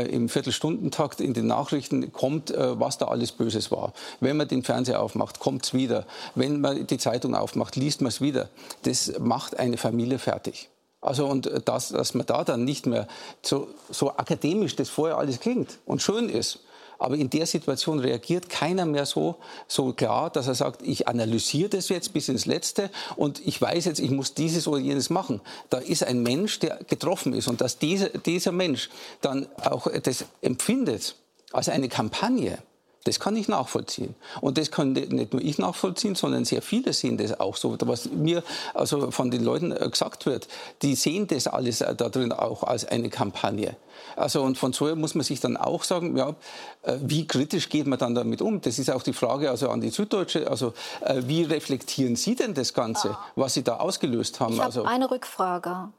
im 0.09 0.29
Viertelstundentakt 0.29 1.21
in 1.21 1.33
den 1.33 1.47
Nachrichten 1.47 2.11
kommt, 2.11 2.51
äh, 2.51 2.79
was 2.79 2.97
da 2.97 3.07
alles 3.07 3.31
Böses 3.31 3.71
war. 3.71 3.93
Wenn 4.19 4.37
man 4.37 4.47
den 4.47 4.63
Fernseher 4.63 5.01
aufmacht, 5.01 5.39
kommt 5.39 5.65
es 5.65 5.73
wieder. 5.73 6.05
Wenn 6.35 6.61
man 6.61 6.85
die 6.85 6.97
Zeitung 6.97 7.35
aufmacht, 7.35 7.75
liest 7.75 8.01
man 8.01 8.09
es 8.09 8.21
wieder. 8.21 8.49
Das 8.83 9.13
macht 9.19 9.57
eine 9.57 9.77
Familie 9.77 10.19
fertig. 10.19 10.69
Also 11.01 11.27
und 11.27 11.49
das, 11.65 11.89
dass 11.89 12.13
man 12.13 12.25
da 12.25 12.43
dann 12.43 12.63
nicht 12.63 12.85
mehr 12.85 13.07
so, 13.41 13.67
so 13.89 14.11
akademisch 14.11 14.75
das 14.75 14.89
vorher 14.89 15.17
alles 15.17 15.39
klingt 15.39 15.79
und 15.85 16.01
schön 16.01 16.29
ist, 16.29 16.59
aber 16.99 17.15
in 17.15 17.29
der 17.29 17.45
Situation 17.45 17.99
reagiert 17.99 18.49
keiner 18.49 18.85
mehr 18.85 19.05
so, 19.05 19.35
so 19.67 19.93
klar, 19.93 20.29
dass 20.29 20.47
er 20.47 20.55
sagt, 20.55 20.81
ich 20.81 21.07
analysiere 21.07 21.69
das 21.69 21.89
jetzt 21.89 22.13
bis 22.13 22.29
ins 22.29 22.45
Letzte 22.45 22.89
und 23.15 23.45
ich 23.45 23.61
weiß 23.61 23.85
jetzt, 23.85 23.99
ich 23.99 24.11
muss 24.11 24.33
dieses 24.33 24.67
oder 24.67 24.79
jenes 24.79 25.09
machen. 25.09 25.41
Da 25.69 25.77
ist 25.77 26.03
ein 26.03 26.23
Mensch, 26.23 26.59
der 26.59 26.79
getroffen 26.87 27.33
ist 27.33 27.47
und 27.47 27.61
dass 27.61 27.77
dieser, 27.77 28.09
dieser 28.09 28.51
Mensch 28.51 28.89
dann 29.21 29.47
auch 29.63 29.87
das 30.03 30.25
empfindet 30.41 31.15
als 31.51 31.69
eine 31.69 31.89
Kampagne, 31.89 32.57
das 33.03 33.19
kann 33.19 33.35
ich 33.35 33.47
nachvollziehen. 33.47 34.15
Und 34.41 34.57
das 34.57 34.71
kann 34.71 34.93
nicht 34.93 35.33
nur 35.33 35.41
ich 35.41 35.57
nachvollziehen, 35.57 36.15
sondern 36.15 36.45
sehr 36.45 36.61
viele 36.61 36.93
sehen 36.93 37.17
das 37.17 37.39
auch 37.39 37.57
so. 37.57 37.77
Was 37.81 38.09
mir 38.09 38.43
also 38.73 39.11
von 39.11 39.29
den 39.29 39.43
Leuten 39.43 39.71
äh, 39.71 39.89
gesagt 39.89 40.25
wird, 40.25 40.47
die 40.81 40.95
sehen 40.95 41.27
das 41.27 41.47
alles 41.47 41.81
äh, 41.81 41.95
da 41.95 42.09
drin 42.09 42.31
auch 42.31 42.63
als 42.63 42.85
eine 42.85 43.09
Kampagne. 43.09 43.75
Also 44.15 44.41
und 44.41 44.57
von 44.57 44.73
so 44.73 44.95
muss 44.95 45.15
man 45.15 45.23
sich 45.23 45.39
dann 45.39 45.57
auch 45.57 45.83
sagen, 45.83 46.15
ja, 46.15 46.35
äh, 46.83 46.97
wie 47.01 47.27
kritisch 47.27 47.69
geht 47.69 47.87
man 47.87 47.99
dann 47.99 48.15
damit 48.15 48.41
um? 48.41 48.61
Das 48.61 48.79
ist 48.79 48.89
auch 48.89 49.03
die 49.03 49.13
Frage 49.13 49.49
also 49.49 49.69
an 49.69 49.81
die 49.81 49.89
Süddeutsche. 49.89 50.49
Also 50.49 50.73
wie 51.21 51.43
reflektieren 51.43 52.15
Sie 52.15 52.35
denn 52.35 52.53
das 52.53 52.73
Ganze, 52.73 53.11
ah. 53.11 53.25
was 53.35 53.53
Sie 53.53 53.63
da 53.63 53.77
ausgelöst 53.77 54.39
haben? 54.39 54.53
Ich 54.53 54.59
habe 54.59 54.67
also, 54.67 54.83
eine 54.83 55.11
Rückfrage. 55.11 55.89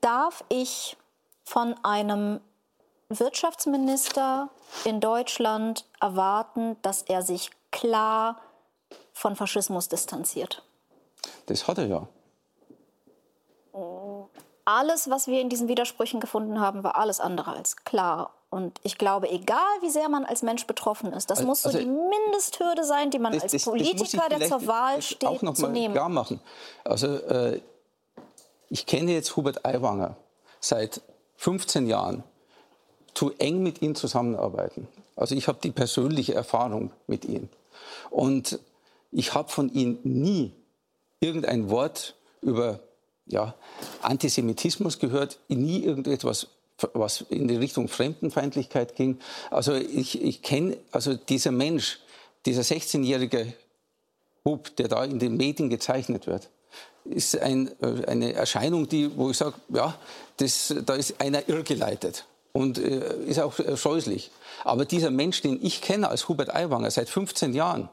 Darf 0.00 0.44
ich 0.48 0.96
von 1.44 1.74
einem 1.82 2.40
Wirtschaftsminister 3.18 4.48
in 4.84 5.00
Deutschland 5.00 5.84
erwarten, 6.00 6.76
dass 6.82 7.02
er 7.02 7.22
sich 7.22 7.50
klar 7.70 8.40
von 9.12 9.36
Faschismus 9.36 9.88
distanziert? 9.88 10.62
Das 11.46 11.66
hat 11.66 11.78
er 11.78 11.86
ja. 11.86 12.08
Alles, 14.64 15.10
was 15.10 15.26
wir 15.26 15.40
in 15.40 15.48
diesen 15.48 15.68
Widersprüchen 15.68 16.20
gefunden 16.20 16.60
haben, 16.60 16.84
war 16.84 16.96
alles 16.96 17.20
andere 17.20 17.52
als 17.52 17.76
klar. 17.84 18.32
Und 18.50 18.78
ich 18.84 18.98
glaube, 18.98 19.28
egal 19.30 19.58
wie 19.80 19.90
sehr 19.90 20.08
man 20.08 20.24
als 20.24 20.42
Mensch 20.42 20.66
betroffen 20.66 21.12
ist, 21.12 21.28
das 21.28 21.38
also, 21.38 21.48
muss 21.48 21.62
so 21.62 21.70
also, 21.70 21.80
die 21.80 21.86
Mindesthürde 21.86 22.84
sein, 22.84 23.10
die 23.10 23.18
man 23.18 23.32
das, 23.32 23.52
als 23.52 23.64
Politiker, 23.64 24.28
der 24.28 24.48
zur 24.48 24.66
Wahl 24.66 25.02
steht, 25.02 25.28
auch 25.28 25.42
noch 25.42 25.54
zu 25.54 25.62
mal 25.62 25.72
nehmen. 25.72 25.92
Klar 25.92 26.08
machen. 26.08 26.40
Also 26.84 27.08
äh, 27.16 27.60
ich 28.70 28.86
kenne 28.86 29.12
jetzt 29.12 29.36
Hubert 29.36 29.66
Aiwanger 29.66 30.16
seit 30.60 31.02
15 31.36 31.86
Jahren 31.86 32.22
zu 33.14 33.32
eng 33.38 33.62
mit 33.62 33.82
ihm 33.82 33.94
zusammenarbeiten. 33.94 34.88
Also 35.16 35.34
ich 35.34 35.48
habe 35.48 35.58
die 35.62 35.70
persönliche 35.70 36.34
Erfahrung 36.34 36.90
mit 37.06 37.24
ihm. 37.24 37.48
Und 38.10 38.58
ich 39.12 39.34
habe 39.34 39.48
von 39.48 39.72
ihm 39.72 39.98
nie 40.02 40.52
irgendein 41.20 41.70
Wort 41.70 42.16
über 42.42 42.80
ja, 43.26 43.54
Antisemitismus 44.02 44.98
gehört, 44.98 45.38
nie 45.48 45.82
irgendetwas, 45.82 46.48
was 46.92 47.22
in 47.22 47.48
die 47.48 47.56
Richtung 47.56 47.88
Fremdenfeindlichkeit 47.88 48.96
ging. 48.96 49.18
Also 49.50 49.74
ich, 49.74 50.20
ich 50.20 50.42
kenne, 50.42 50.76
also 50.90 51.14
dieser 51.14 51.52
Mensch, 51.52 52.00
dieser 52.44 52.62
16-jährige 52.62 53.54
Bub, 54.42 54.74
der 54.76 54.88
da 54.88 55.04
in 55.04 55.18
den 55.18 55.36
Medien 55.36 55.70
gezeichnet 55.70 56.26
wird, 56.26 56.50
ist 57.04 57.38
ein, 57.38 57.70
äh, 57.80 58.04
eine 58.06 58.32
Erscheinung, 58.34 58.88
die, 58.88 59.16
wo 59.16 59.30
ich 59.30 59.38
sage, 59.38 59.54
ja, 59.68 59.98
das, 60.36 60.74
da 60.84 60.94
ist 60.94 61.20
einer 61.20 61.48
irrgeleitet 61.48 62.26
und 62.56 62.78
äh, 62.78 63.16
ist 63.26 63.40
auch 63.40 63.58
äh, 63.58 63.76
scheußlich. 63.76 64.30
Aber 64.64 64.84
dieser 64.84 65.10
Mensch, 65.10 65.42
den 65.42 65.58
ich 65.60 65.82
kenne 65.82 66.08
als 66.08 66.28
Hubert 66.28 66.54
Aiwanger 66.54 66.90
seit 66.90 67.08
15 67.08 67.52
Jahren, 67.52 67.88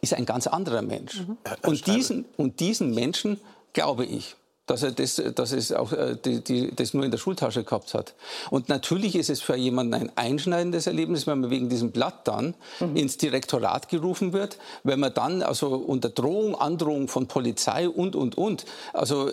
ist 0.00 0.14
ein 0.14 0.26
ganz 0.26 0.46
anderer 0.46 0.82
Mensch. 0.82 1.20
Mhm. 1.20 1.36
Und, 1.62 1.86
diesen, 1.86 2.24
und 2.36 2.60
diesen 2.60 2.94
Menschen 2.94 3.38
glaube 3.74 4.06
ich, 4.06 4.36
dass 4.64 4.82
er 4.82 4.90
das, 4.90 5.22
dass 5.34 5.52
es 5.52 5.70
auch 5.70 5.92
äh, 5.92 6.16
die, 6.16 6.42
die, 6.42 6.74
das 6.74 6.94
nur 6.94 7.04
in 7.04 7.10
der 7.10 7.18
Schultasche 7.18 7.62
gehabt 7.62 7.92
hat. 7.92 8.14
Und 8.50 8.70
natürlich 8.70 9.16
ist 9.16 9.28
es 9.28 9.42
für 9.42 9.54
jemanden 9.54 9.94
ein 9.94 10.12
einschneidendes 10.16 10.86
Erlebnis, 10.86 11.26
wenn 11.26 11.40
man 11.40 11.50
wegen 11.50 11.68
diesem 11.68 11.92
Blatt 11.92 12.26
dann 12.26 12.54
mhm. 12.80 12.96
ins 12.96 13.18
Direktorat 13.18 13.90
gerufen 13.90 14.32
wird, 14.32 14.56
wenn 14.82 14.98
man 14.98 15.12
dann 15.12 15.42
also 15.42 15.68
unter 15.68 16.08
Drohung, 16.08 16.56
Androhung 16.56 17.08
von 17.08 17.28
Polizei 17.28 17.88
und 17.88 18.16
und 18.16 18.38
und, 18.38 18.64
also 18.94 19.30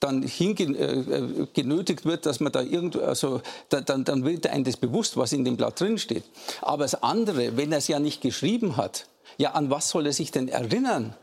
dann 0.00 0.22
hingenötigt 0.22 2.04
wird, 2.04 2.26
dass 2.26 2.40
man 2.40 2.52
da 2.52 2.62
irgendwo, 2.62 3.00
also 3.00 3.42
da, 3.68 3.80
dann, 3.82 4.04
dann 4.04 4.24
wird 4.24 4.46
einem 4.46 4.64
das 4.64 4.76
bewusst, 4.76 5.16
was 5.16 5.32
in 5.32 5.44
dem 5.44 5.56
Blatt 5.56 5.78
drin 5.78 5.98
steht. 5.98 6.24
Aber 6.62 6.84
das 6.84 7.02
andere, 7.02 7.56
wenn 7.56 7.70
er 7.70 7.78
es 7.78 7.88
ja 7.88 8.00
nicht 8.00 8.22
geschrieben 8.22 8.76
hat, 8.76 9.06
ja, 9.36 9.52
an 9.52 9.70
was 9.70 9.90
soll 9.90 10.06
er 10.06 10.12
sich 10.12 10.32
denn 10.32 10.48
erinnern? 10.48 11.14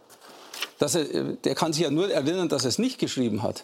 Dass 0.80 0.96
er, 0.96 1.06
der 1.06 1.56
kann 1.56 1.74
sich 1.74 1.84
ja 1.84 1.92
nur 1.92 2.12
erinnern, 2.12 2.50
dass 2.50 2.64
er 2.64 2.70
es 2.70 2.80
nicht 2.80 3.00
geschrieben 3.00 3.44
hat. 3.44 3.64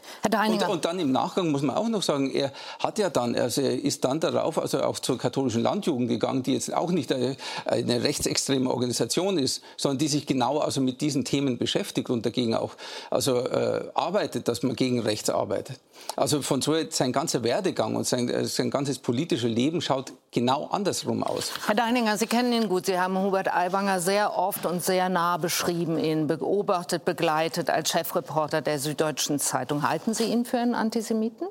Und, 0.67 0.75
und, 0.75 0.85
dann 0.85 0.99
im 0.99 1.11
Nachgang 1.11 1.51
muss 1.51 1.61
man 1.61 1.75
auch 1.75 1.89
noch 1.89 2.01
sagen, 2.01 2.31
er 2.31 2.51
hat 2.79 2.99
ja 2.99 3.09
dann, 3.09 3.35
also 3.35 3.61
er 3.61 3.83
ist 3.83 4.03
dann 4.03 4.19
darauf, 4.19 4.57
also 4.57 4.81
auch 4.83 4.99
zur 4.99 5.17
katholischen 5.17 5.61
Landjugend 5.61 6.09
gegangen, 6.09 6.43
die 6.43 6.53
jetzt 6.53 6.73
auch 6.73 6.91
nicht 6.91 7.11
eine, 7.11 7.35
eine 7.65 8.03
rechtsextreme 8.03 8.69
Organisation 8.69 9.37
ist, 9.37 9.63
sondern 9.77 9.99
die 9.99 10.07
sich 10.07 10.25
genau 10.25 10.59
also 10.59 10.81
mit 10.81 11.01
diesen 11.01 11.25
Themen 11.25 11.57
beschäftigt 11.57 12.09
und 12.09 12.25
dagegen 12.25 12.55
auch 12.55 12.75
also 13.09 13.39
äh, 13.39 13.85
arbeitet, 13.93 14.47
dass 14.47 14.63
man 14.63 14.75
gegen 14.75 14.99
rechts 14.99 15.29
arbeitet. 15.29 15.79
Also 16.15 16.41
von 16.41 16.61
so 16.61 16.75
sein 16.89 17.11
ganzer 17.11 17.43
Werdegang 17.43 17.95
und 17.95 18.05
sein, 18.05 18.29
äh, 18.29 18.45
sein 18.45 18.69
ganzes 18.69 18.99
politisches 18.99 19.49
Leben 19.49 19.81
schaut 19.81 20.13
genau 20.31 20.67
andersrum 20.67 21.23
aus. 21.23 21.51
Herr 21.65 21.75
Deininger, 21.75 22.17
Sie 22.17 22.27
kennen 22.27 22.53
ihn 22.53 22.69
gut. 22.69 22.85
Sie 22.85 22.99
haben 22.99 23.17
Hubert 23.17 23.53
Aiwanger 23.53 23.99
sehr 23.99 24.37
oft 24.37 24.65
und 24.65 24.83
sehr 24.83 25.09
nah 25.09 25.37
beschrieben, 25.37 25.97
ihn 25.97 26.27
beobachtet, 26.27 27.05
begleitet 27.05 27.69
als 27.69 27.89
Chefreporter 27.89 28.61
der 28.61 28.79
Süddeutschen 28.79 29.39
Zeitung. 29.39 29.87
Halten 29.87 30.13
Sie 30.13 30.25
ihn 30.25 30.45
für 30.45 30.59
einen 30.59 30.75
Antisemiten? 30.75 31.47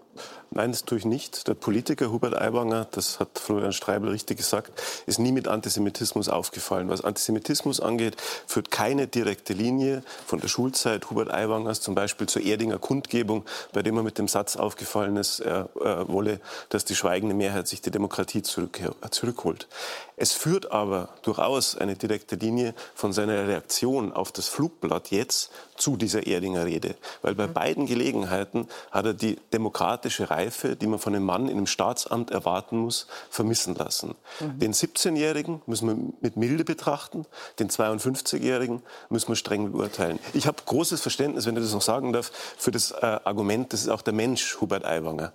Nein, 0.54 0.70
das 0.70 0.84
tue 0.84 0.98
ich 0.98 1.06
nicht. 1.06 1.48
Der 1.48 1.54
Politiker 1.54 2.12
Hubert 2.12 2.34
Aiwanger, 2.34 2.86
das 2.90 3.18
hat 3.18 3.38
Florian 3.38 3.72
Streibel 3.72 4.10
richtig 4.10 4.36
gesagt, 4.36 4.82
ist 5.06 5.18
nie 5.18 5.32
mit 5.32 5.48
Antisemitismus 5.48 6.28
aufgefallen. 6.28 6.90
Was 6.90 7.02
Antisemitismus 7.02 7.80
angeht, 7.80 8.16
führt 8.46 8.70
keine 8.70 9.06
direkte 9.06 9.54
Linie 9.54 10.02
von 10.26 10.40
der 10.40 10.48
Schulzeit 10.48 11.08
Hubert 11.08 11.32
Aiwangers 11.32 11.80
zum 11.80 11.94
Beispiel 11.94 12.28
zur 12.28 12.42
Erdinger 12.42 12.78
Kundgebung, 12.78 13.44
bei 13.72 13.82
dem 13.82 13.96
er 13.96 14.02
mit 14.02 14.18
dem 14.18 14.28
Satz 14.28 14.56
aufgefallen 14.56 15.16
ist, 15.16 15.40
er, 15.40 15.70
er 15.82 16.08
wolle, 16.08 16.38
dass 16.68 16.84
die 16.84 16.96
schweigende 16.96 17.34
Mehrheit 17.34 17.66
sich 17.66 17.80
die 17.80 17.90
Demokratie 17.90 18.42
zurück, 18.42 18.78
zurückholt. 19.10 19.68
Es 20.16 20.32
führt 20.32 20.70
aber 20.70 21.08
durchaus 21.22 21.76
eine 21.76 21.96
direkte 21.96 22.36
Linie 22.36 22.74
von 22.94 23.12
seiner 23.12 23.48
Reaktion 23.48 24.12
auf 24.12 24.30
das 24.30 24.48
Flugblatt 24.48 25.10
jetzt 25.10 25.50
zu 25.76 25.96
dieser 25.96 26.26
Erdinger 26.26 26.64
Rede. 26.64 26.94
Weil 27.22 27.34
bei 27.34 27.48
mhm. 27.48 27.54
beiden 27.54 27.86
Gelegenheiten 27.86 28.68
hat 28.90 29.06
er 29.06 29.14
die 29.14 29.36
demokratische 29.52 30.30
Reife, 30.42 30.76
die 30.76 30.86
man 30.86 30.98
von 30.98 31.14
einem 31.14 31.24
Mann 31.24 31.48
in 31.48 31.56
einem 31.56 31.66
Staatsamt 31.66 32.30
erwarten 32.30 32.78
muss, 32.78 33.06
vermissen 33.30 33.74
lassen. 33.74 34.14
Mhm. 34.40 34.58
Den 34.58 34.72
17-Jährigen 34.72 35.62
müssen 35.66 35.88
wir 35.88 36.12
mit 36.20 36.36
Milde 36.36 36.64
betrachten, 36.64 37.26
den 37.58 37.68
52-Jährigen 37.68 38.82
müssen 39.08 39.28
wir 39.28 39.36
streng 39.36 39.72
beurteilen. 39.72 40.18
Ich 40.34 40.46
habe 40.46 40.58
großes 40.64 41.00
Verständnis, 41.00 41.46
wenn 41.46 41.56
ich 41.56 41.62
das 41.62 41.72
noch 41.72 41.82
sagen 41.82 42.12
darf, 42.12 42.30
für 42.56 42.70
das 42.70 42.90
äh, 42.90 43.18
Argument, 43.24 43.72
das 43.72 43.82
ist 43.82 43.88
auch 43.88 44.02
der 44.02 44.14
Mensch 44.14 44.60
Hubert 44.60 44.84
Aiwanger. 44.84 45.32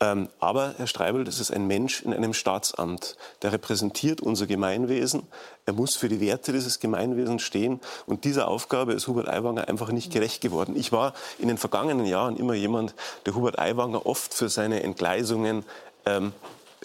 Ähm, 0.00 0.28
aber, 0.38 0.74
Herr 0.76 0.86
Streibel, 0.86 1.24
das 1.24 1.40
ist 1.40 1.50
ein 1.50 1.66
Mensch 1.66 2.02
in 2.02 2.14
einem 2.14 2.32
Staatsamt. 2.32 3.16
Der 3.42 3.52
repräsentiert 3.52 4.20
unser 4.20 4.46
Gemeinwesen. 4.46 5.26
Er 5.66 5.72
muss 5.72 5.96
für 5.96 6.08
die 6.08 6.20
Werte 6.20 6.52
dieses 6.52 6.78
Gemeinwesens 6.78 7.42
stehen. 7.42 7.80
Und 8.06 8.24
dieser 8.24 8.48
Aufgabe 8.48 8.92
ist 8.92 9.08
Hubert 9.08 9.28
Aiwanger 9.28 9.68
einfach 9.68 9.90
nicht 9.90 10.12
gerecht 10.12 10.40
geworden. 10.40 10.76
Ich 10.76 10.92
war 10.92 11.14
in 11.38 11.48
den 11.48 11.58
vergangenen 11.58 12.06
Jahren 12.06 12.36
immer 12.36 12.54
jemand, 12.54 12.94
der 13.26 13.34
Hubert 13.34 13.58
Aiwanger 13.58 14.06
oft 14.06 14.32
für 14.34 14.48
seine 14.48 14.82
Entgleisungen 14.84 15.64
ähm, 16.06 16.32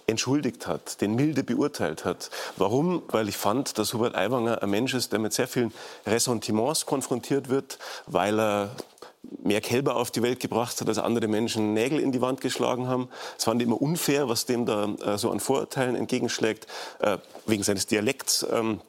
entschuldigt 0.07 0.67
hat, 0.67 1.01
den 1.01 1.15
milde 1.15 1.43
beurteilt 1.43 2.05
hat. 2.05 2.29
Warum? 2.57 3.03
Weil 3.07 3.29
ich 3.29 3.37
fand, 3.37 3.77
dass 3.77 3.93
Hubert 3.93 4.15
Aiwanger 4.15 4.61
ein 4.63 4.69
Mensch 4.69 4.93
ist, 4.93 5.11
der 5.11 5.19
mit 5.19 5.33
sehr 5.33 5.47
vielen 5.47 5.71
Ressentiments 6.05 6.85
konfrontiert 6.85 7.49
wird, 7.49 7.77
weil 8.07 8.39
er 8.39 8.71
mehr 9.43 9.61
Kälber 9.61 9.95
auf 9.95 10.11
die 10.11 10.21
Welt 10.21 10.39
gebracht 10.39 10.79
hat, 10.79 10.87
als 10.87 10.97
andere 10.97 11.27
Menschen 11.27 11.73
Nägel 11.73 11.99
in 11.99 12.11
die 12.11 12.21
Wand 12.21 12.41
geschlagen 12.41 12.87
haben. 12.87 13.09
Es 13.37 13.45
fand 13.45 13.61
immer 13.61 13.81
unfair, 13.81 14.29
was 14.29 14.45
dem 14.45 14.65
da 14.65 14.85
äh, 15.05 15.17
so 15.17 15.31
an 15.31 15.39
Vorurteilen 15.39 15.95
entgegenschlägt, 15.95 16.67
äh, 16.99 17.17
wegen 17.45 17.63
seines 17.63 17.87
Dialekts. 17.87 18.45
Ähm, 18.51 18.81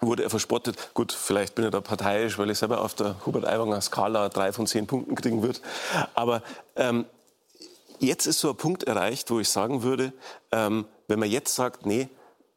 wurde 0.00 0.22
er 0.22 0.30
verspottet. 0.30 0.94
Gut, 0.94 1.12
vielleicht 1.12 1.54
bin 1.54 1.66
ich 1.66 1.70
da 1.70 1.80
parteiisch, 1.82 2.38
weil 2.38 2.50
ich 2.50 2.58
selber 2.58 2.80
auf 2.80 2.94
der 2.94 3.16
Hubert-Aiwanger 3.26 3.80
Skala 3.82 4.30
drei 4.30 4.52
von 4.52 4.66
zehn 4.66 4.86
Punkten 4.86 5.14
kriegen 5.14 5.42
würde. 5.42 5.60
Aber 6.14 6.42
ähm, 6.76 7.04
jetzt 7.98 8.26
ist 8.26 8.40
so 8.40 8.50
ein 8.50 8.56
Punkt 8.56 8.84
erreicht, 8.84 9.30
wo 9.30 9.40
ich 9.40 9.48
sagen 9.50 9.82
würde, 9.82 10.12
ähm, 10.52 10.86
wenn 11.06 11.18
man 11.18 11.28
jetzt 11.28 11.54
sagt, 11.54 11.84
nee, 11.84 12.08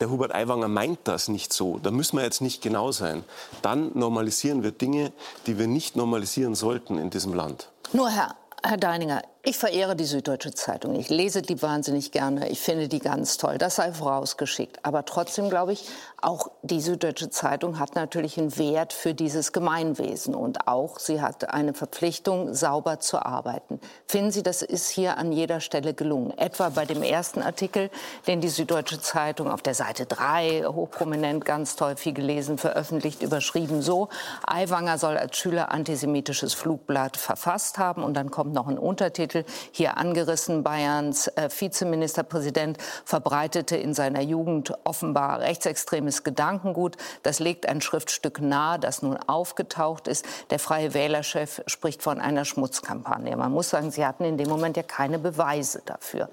der 0.04 0.10
Hubert 0.10 0.36
Aiwanger 0.36 0.68
meint 0.68 1.00
das 1.06 1.30
nicht 1.30 1.54
so, 1.54 1.80
da 1.80 1.90
müssen 1.90 2.18
wir 2.18 2.26
jetzt 2.26 2.42
nicht 2.42 2.62
genau 2.62 2.92
sein, 2.92 3.24
dann 3.62 3.92
normalisieren 3.94 4.62
wir 4.62 4.72
Dinge, 4.72 5.14
die 5.48 5.58
wir 5.58 5.68
nicht 5.68 5.96
normalisieren 5.96 6.56
sollten 6.56 6.98
in 6.98 7.10
diesem 7.10 7.34
Land. 7.34 7.70
Nur 7.94 8.10
Herr, 8.10 8.36
Herr 8.62 8.76
Deininger, 8.76 9.22
ich 9.44 9.58
verehre 9.58 9.96
die 9.96 10.04
Süddeutsche 10.04 10.54
Zeitung. 10.54 10.96
Ich 10.96 11.08
lese 11.10 11.42
die 11.42 11.62
wahnsinnig 11.62 12.12
gerne. 12.12 12.50
Ich 12.50 12.60
finde 12.60 12.90
die 12.90 13.00
ganz 13.00 13.38
toll. 13.38 13.58
Das 13.58 13.78
sei 13.78 13.94
vorausgeschickt. 13.94 14.80
Aber 14.84 15.06
trotzdem 15.06 15.50
glaube 15.50 15.72
ich, 15.72 15.86
auch 16.24 16.48
die 16.62 16.80
Süddeutsche 16.80 17.30
Zeitung 17.30 17.80
hat 17.80 17.96
natürlich 17.96 18.38
einen 18.38 18.58
Wert 18.58 18.94
für 18.94 19.14
dieses 19.14 19.52
Gemeinwesen. 19.52 20.36
Und 20.36 20.68
auch 20.68 20.98
sie 21.00 21.22
hat 21.22 21.50
eine 21.50 21.74
Verpflichtung, 21.74 22.54
sauber 22.54 23.00
zu 23.00 23.26
arbeiten. 23.26 23.82
Finden 24.08 24.32
Sie, 24.32 24.44
das 24.44 24.62
ist 24.62 24.90
hier 24.90 25.18
an 25.18 25.32
jeder 25.32 25.60
Stelle 25.60 25.94
gelungen? 25.94 26.32
Etwa 26.38 26.70
bei 26.70 26.86
dem 26.86 27.04
ersten 27.04 27.42
Artikel, 27.42 27.90
den 28.26 28.40
die 28.40 28.48
Süddeutsche 28.48 29.02
Zeitung 29.02 29.52
auf 29.52 29.62
der 29.62 29.74
Seite 29.74 30.06
3, 30.06 30.64
hochprominent, 30.66 31.44
ganz 31.44 31.76
toll, 31.76 31.98
viel 31.98 32.14
gelesen, 32.14 32.58
veröffentlicht, 32.58 33.22
überschrieben 33.22 33.82
so. 33.82 34.08
Aiwanger 34.48 34.98
soll 34.98 35.18
als 35.18 35.38
Schüler 35.38 35.72
antisemitisches 35.72 36.54
Flugblatt 36.54 37.18
verfasst 37.18 37.78
haben. 37.78 38.04
Und 38.04 38.14
dann 38.14 38.32
kommt 38.32 38.54
noch 38.54 38.68
ein 38.68 38.78
Untertitel 38.78 39.44
hier 39.72 39.98
angerissen. 39.98 40.64
Bayerns 40.64 41.28
äh, 41.28 41.50
Vizeministerpräsident 41.50 42.78
verbreitete 43.04 43.76
in 43.76 43.94
seiner 43.94 44.22
Jugend 44.22 44.74
offenbar 44.86 45.42
rechtsextremes 45.42 46.13
Gedankengut. 46.22 46.98
Das 47.24 47.40
legt 47.40 47.68
ein 47.68 47.82
Schriftstück 47.82 48.40
nahe, 48.40 48.78
das 48.78 49.02
nun 49.02 49.18
aufgetaucht 49.18 50.08
ist. 50.08 50.26
Der 50.52 50.60
Freie 50.60 50.94
Wählerchef 50.94 51.64
spricht 51.66 52.04
von 52.04 52.22
einer 52.22 52.46
Schmutzkampagne. 52.46 53.36
Man 53.36 53.52
muss 53.52 53.72
sagen, 53.72 53.90
sie 53.90 54.06
hatten 54.06 54.26
in 54.26 54.38
dem 54.38 54.50
Moment 54.50 54.78
ja 54.78 54.84
keine 54.84 55.18
Beweise 55.18 55.82
dafür. 55.86 56.30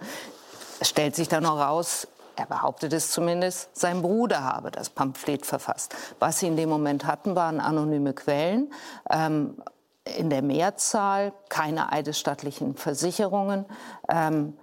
Es 0.81 0.91
stellt 0.91 1.17
sich 1.17 1.29
dann 1.29 1.45
noch 1.45 1.59
raus, 1.59 2.07
er 2.37 2.47
behauptet 2.47 2.93
es 2.95 3.11
zumindest, 3.11 3.69
sein 3.77 4.03
Bruder 4.03 4.43
habe 4.45 4.71
das 4.71 4.89
Pamphlet 4.89 5.45
verfasst. 5.45 5.95
Was 6.19 6.39
sie 6.39 6.47
in 6.47 6.57
dem 6.57 6.69
Moment 6.69 7.07
hatten, 7.07 7.37
waren 7.37 7.61
anonyme 7.61 8.15
Quellen. 8.15 8.73
Ähm, 9.11 9.57
in 10.05 10.31
der 10.31 10.43
Mehrzahl 10.43 11.33
keine 11.49 11.93
eidesstattlichen 11.93 12.77
Versicherungen, 12.77 13.67
ähm, 14.09 14.57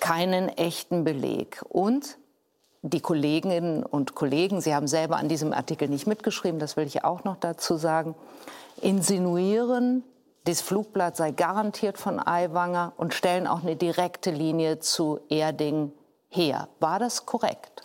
keinen 0.00 0.48
echten 0.48 1.04
Beleg. 1.04 1.62
Und 1.68 2.17
die 2.82 3.00
Kolleginnen 3.00 3.82
und 3.82 4.14
Kollegen, 4.14 4.60
Sie 4.60 4.74
haben 4.74 4.86
selber 4.86 5.16
an 5.16 5.28
diesem 5.28 5.52
Artikel 5.52 5.88
nicht 5.88 6.06
mitgeschrieben, 6.06 6.60
das 6.60 6.76
will 6.76 6.86
ich 6.86 7.04
auch 7.04 7.24
noch 7.24 7.36
dazu 7.36 7.76
sagen, 7.76 8.14
insinuieren, 8.80 10.04
das 10.44 10.60
Flugblatt 10.60 11.16
sei 11.16 11.32
garantiert 11.32 11.98
von 11.98 12.24
Aiwanger 12.24 12.92
und 12.96 13.12
stellen 13.12 13.46
auch 13.46 13.62
eine 13.62 13.76
direkte 13.76 14.30
Linie 14.30 14.78
zu 14.78 15.20
Erding 15.28 15.92
her. 16.28 16.68
War 16.80 16.98
das 16.98 17.26
korrekt? 17.26 17.82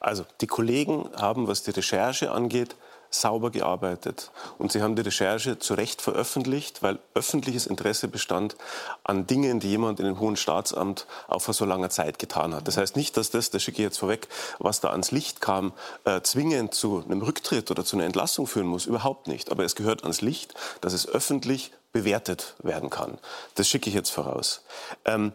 Also 0.00 0.24
die 0.40 0.46
Kollegen 0.46 1.10
haben, 1.16 1.48
was 1.48 1.62
die 1.62 1.72
Recherche 1.72 2.30
angeht, 2.30 2.76
sauber 3.10 3.50
gearbeitet. 3.50 4.30
Und 4.58 4.72
sie 4.72 4.82
haben 4.82 4.96
die 4.96 5.02
Recherche 5.02 5.58
zu 5.58 5.74
Recht 5.74 6.02
veröffentlicht, 6.02 6.82
weil 6.82 6.98
öffentliches 7.14 7.66
Interesse 7.66 8.08
bestand 8.08 8.56
an 9.04 9.26
Dingen, 9.26 9.60
die 9.60 9.70
jemand 9.70 10.00
in 10.00 10.06
einem 10.06 10.20
hohen 10.20 10.36
Staatsamt 10.36 11.06
auch 11.26 11.42
vor 11.42 11.54
so 11.54 11.64
langer 11.64 11.90
Zeit 11.90 12.18
getan 12.18 12.54
hat. 12.54 12.68
Das 12.68 12.76
heißt 12.76 12.96
nicht, 12.96 13.16
dass 13.16 13.30
das, 13.30 13.50
das 13.50 13.62
schicke 13.62 13.78
ich 13.78 13.86
jetzt 13.86 13.98
vorweg, 13.98 14.28
was 14.58 14.80
da 14.80 14.90
ans 14.90 15.10
Licht 15.10 15.40
kam, 15.40 15.72
äh, 16.04 16.20
zwingend 16.22 16.74
zu 16.74 17.02
einem 17.04 17.22
Rücktritt 17.22 17.70
oder 17.70 17.84
zu 17.84 17.96
einer 17.96 18.04
Entlassung 18.04 18.46
führen 18.46 18.66
muss. 18.66 18.86
Überhaupt 18.86 19.26
nicht. 19.26 19.50
Aber 19.50 19.64
es 19.64 19.74
gehört 19.74 20.02
ans 20.02 20.20
Licht, 20.20 20.54
dass 20.80 20.92
es 20.92 21.08
öffentlich 21.08 21.72
bewertet 21.92 22.54
werden 22.62 22.90
kann. 22.90 23.18
Das 23.54 23.68
schicke 23.68 23.88
ich 23.88 23.94
jetzt 23.94 24.10
voraus. 24.10 24.62
Ähm, 25.04 25.32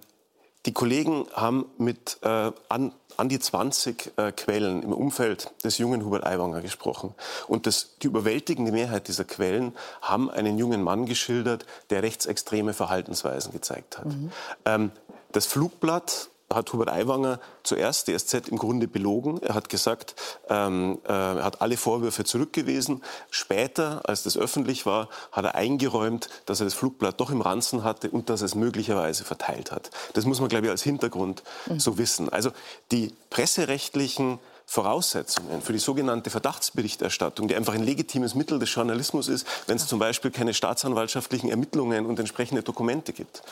die 0.65 0.71
Kollegen 0.71 1.28
haben 1.34 1.65
mit 1.78 2.17
äh, 2.21 2.52
an, 2.69 2.93
an 3.17 3.30
die 3.30 3.39
20 3.39 4.13
äh, 4.15 4.32
Quellen 4.32 4.82
im 4.84 4.93
Umfeld 4.93 5.52
des 5.63 5.78
jungen 5.78 6.06
Hubert 6.06 6.26
Aiwanger 6.26 6.62
gesprochen. 6.62 7.13
Und 7.47 7.67
das, 7.67 7.97
die 8.02 8.08
überwältigende 8.08 8.71
Mehrheit 8.71 9.08
dieser 9.08 9.26
Quellen 9.26 9.73
haben 10.02 10.30
einen 10.30 10.58
jungen 10.58 10.82
Mann 10.82 11.06
geschildert, 11.06 11.65
der 11.89 12.04
rechtsextreme 12.04 12.73
Verhaltensweisen 12.73 13.52
gezeigt 13.52 13.97
hat. 13.97 14.06
Mhm. 14.06 14.32
Ähm, 14.65 14.91
das 15.32 15.47
Flugblatt 15.47 16.30
hat 16.56 16.72
Hubert 16.74 16.89
Aiwanger 16.89 17.39
zuerst 17.63 18.08
die 18.08 18.18
SZ 18.18 18.50
im 18.50 18.58
Grunde 18.58 18.88
belogen. 18.88 19.42
Er 19.42 19.56
hat 19.56 19.70
gesagt, 19.70 20.16
ähm, 20.50 21.00
äh, 21.08 21.12
er 21.12 21.44
hat 21.44 21.62
alle 21.62 21.78
Vorwürfe 21.78 22.24
zurückgewiesen. 22.24 23.04
Später, 23.30 24.02
als 24.06 24.24
das 24.24 24.38
öffentlich 24.38 24.86
war, 24.86 25.10
hat 25.32 25.46
er 25.46 25.56
eingeräumt, 25.56 26.30
dass 26.46 26.60
er 26.60 26.66
das 26.66 26.74
Flugblatt 26.74 27.20
doch 27.20 27.30
im 27.30 27.42
Ranzen 27.42 27.84
hatte 27.84 28.10
und 28.10 28.30
dass 28.30 28.42
er 28.42 28.46
es 28.46 28.56
möglicherweise 28.56 29.24
verteilt 29.24 29.72
hat. 29.72 29.92
Das 30.13 30.26
muss 30.26 30.39
man, 30.39 30.50
glaube 30.50 30.66
ich, 30.66 30.72
als 30.72 30.84
Hintergrund 30.84 31.44
mhm. 31.66 31.80
so 31.80 31.98
wissen. 31.98 32.30
Also 32.30 32.52
die 32.92 33.13
presserechtlichen 33.30 34.39
Voraussetzungen 34.65 35.62
für 35.62 35.73
die 35.73 35.80
sogenannte 35.80 36.30
Verdachtsberichterstattung, 36.30 37.47
die 37.47 37.56
einfach 37.56 37.73
ein 37.73 37.84
legitimes 37.84 38.36
Mittel 38.36 38.60
des 38.60 38.73
Journalismus 38.73 39.28
ist, 39.28 39.45
wenn 39.67 39.78
es 39.78 39.88
zum 39.88 39.99
Beispiel 39.99 40.32
keine 40.32 40.54
staatsanwaltschaftlichen 40.54 41.49
Ermittlungen 41.49 42.06
und 42.06 42.19
entsprechende 42.19 42.63
Dokumente 42.63 43.13
gibt. 43.13 43.43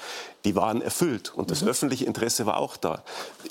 Die 0.45 0.55
waren 0.55 0.81
erfüllt 0.81 1.33
und 1.35 1.51
das 1.51 1.61
mhm. 1.61 1.69
öffentliche 1.69 2.05
Interesse 2.05 2.45
war 2.45 2.57
auch 2.57 2.77
da. 2.77 3.03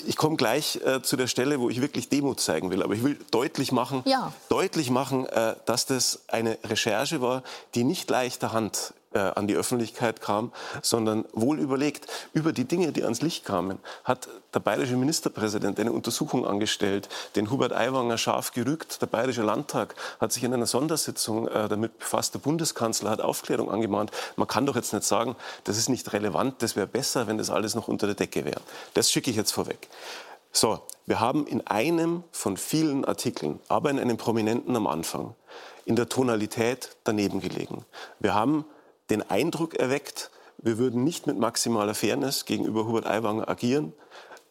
Ich 0.05 0.17
komme 0.17 0.35
gleich 0.35 0.81
äh, 0.85 1.01
zu 1.01 1.15
der 1.15 1.27
Stelle, 1.27 1.59
wo 1.59 1.69
ich 1.69 1.81
wirklich 1.81 2.09
Demut 2.09 2.39
zeigen 2.39 2.71
will, 2.71 2.83
aber 2.83 2.93
ich 2.93 3.03
will 3.03 3.17
deutlich 3.31 3.71
machen, 3.71 4.01
ja. 4.05 4.33
deutlich 4.49 4.89
machen, 4.89 5.25
äh, 5.27 5.55
dass 5.65 5.85
das 5.85 6.21
eine 6.27 6.57
Recherche 6.63 7.21
war, 7.21 7.43
die 7.75 7.83
nicht 7.83 8.09
leichter 8.09 8.51
Hand 8.51 8.93
äh, 9.13 9.19
an 9.19 9.47
die 9.47 9.55
Öffentlichkeit 9.55 10.21
kam, 10.21 10.51
sondern 10.81 11.25
wohl 11.33 11.59
überlegt. 11.59 12.07
Über 12.33 12.53
die 12.53 12.65
Dinge, 12.65 12.91
die 12.91 13.03
ans 13.03 13.21
Licht 13.21 13.45
kamen, 13.45 13.79
hat 14.03 14.29
der 14.53 14.59
bayerische 14.59 14.95
Ministerpräsident 14.95 15.79
eine 15.79 15.91
Untersuchung 15.91 16.45
angestellt, 16.45 17.09
den 17.35 17.49
Hubert 17.51 17.73
Aiwanger 17.73 18.17
scharf 18.17 18.51
gerügt. 18.51 19.01
Der 19.01 19.07
bayerische 19.07 19.43
Landtag 19.43 19.95
hat 20.19 20.31
sich 20.31 20.43
in 20.43 20.53
einer 20.53 20.65
Sondersitzung 20.65 21.47
äh, 21.47 21.67
damit 21.67 21.99
befasst. 21.99 22.33
Der 22.33 22.39
Bundeskanzler 22.39 23.09
hat 23.09 23.21
Aufklärung 23.21 23.69
angemahnt. 23.71 24.11
Man 24.35 24.47
kann 24.47 24.65
doch 24.65 24.75
jetzt 24.75 24.93
nicht 24.93 25.05
sagen, 25.05 25.35
das 25.63 25.77
ist 25.77 25.89
nicht 25.89 26.13
relevant, 26.13 26.61
das 26.61 26.75
wäre 26.75 26.87
besser, 26.87 27.27
wenn 27.27 27.37
das 27.37 27.49
alles 27.49 27.75
noch 27.75 27.87
unter 27.87 28.07
der 28.07 28.15
Decke 28.15 28.45
wäre. 28.45 28.61
Das 28.93 29.11
schicke 29.11 29.29
ich 29.29 29.37
jetzt 29.37 29.51
vorweg. 29.51 29.89
So, 30.53 30.81
wir 31.05 31.19
haben 31.21 31.47
in 31.47 31.65
einem 31.67 32.23
von 32.31 32.57
vielen 32.57 33.05
Artikeln, 33.05 33.59
aber 33.69 33.89
in 33.89 33.99
einem 33.99 34.17
prominenten 34.17 34.75
am 34.75 34.85
Anfang, 34.85 35.33
in 35.85 35.95
der 35.95 36.09
Tonalität 36.09 36.95
daneben 37.05 37.39
gelegen. 37.39 37.85
Wir 38.19 38.33
haben 38.33 38.65
den 39.11 39.29
Eindruck 39.29 39.75
erweckt, 39.75 40.31
wir 40.57 40.77
würden 40.77 41.03
nicht 41.03 41.27
mit 41.27 41.37
maximaler 41.37 41.93
Fairness 41.93 42.45
gegenüber 42.45 42.85
Hubert 42.85 43.05
Aiwanger 43.05 43.49
agieren. 43.49 43.93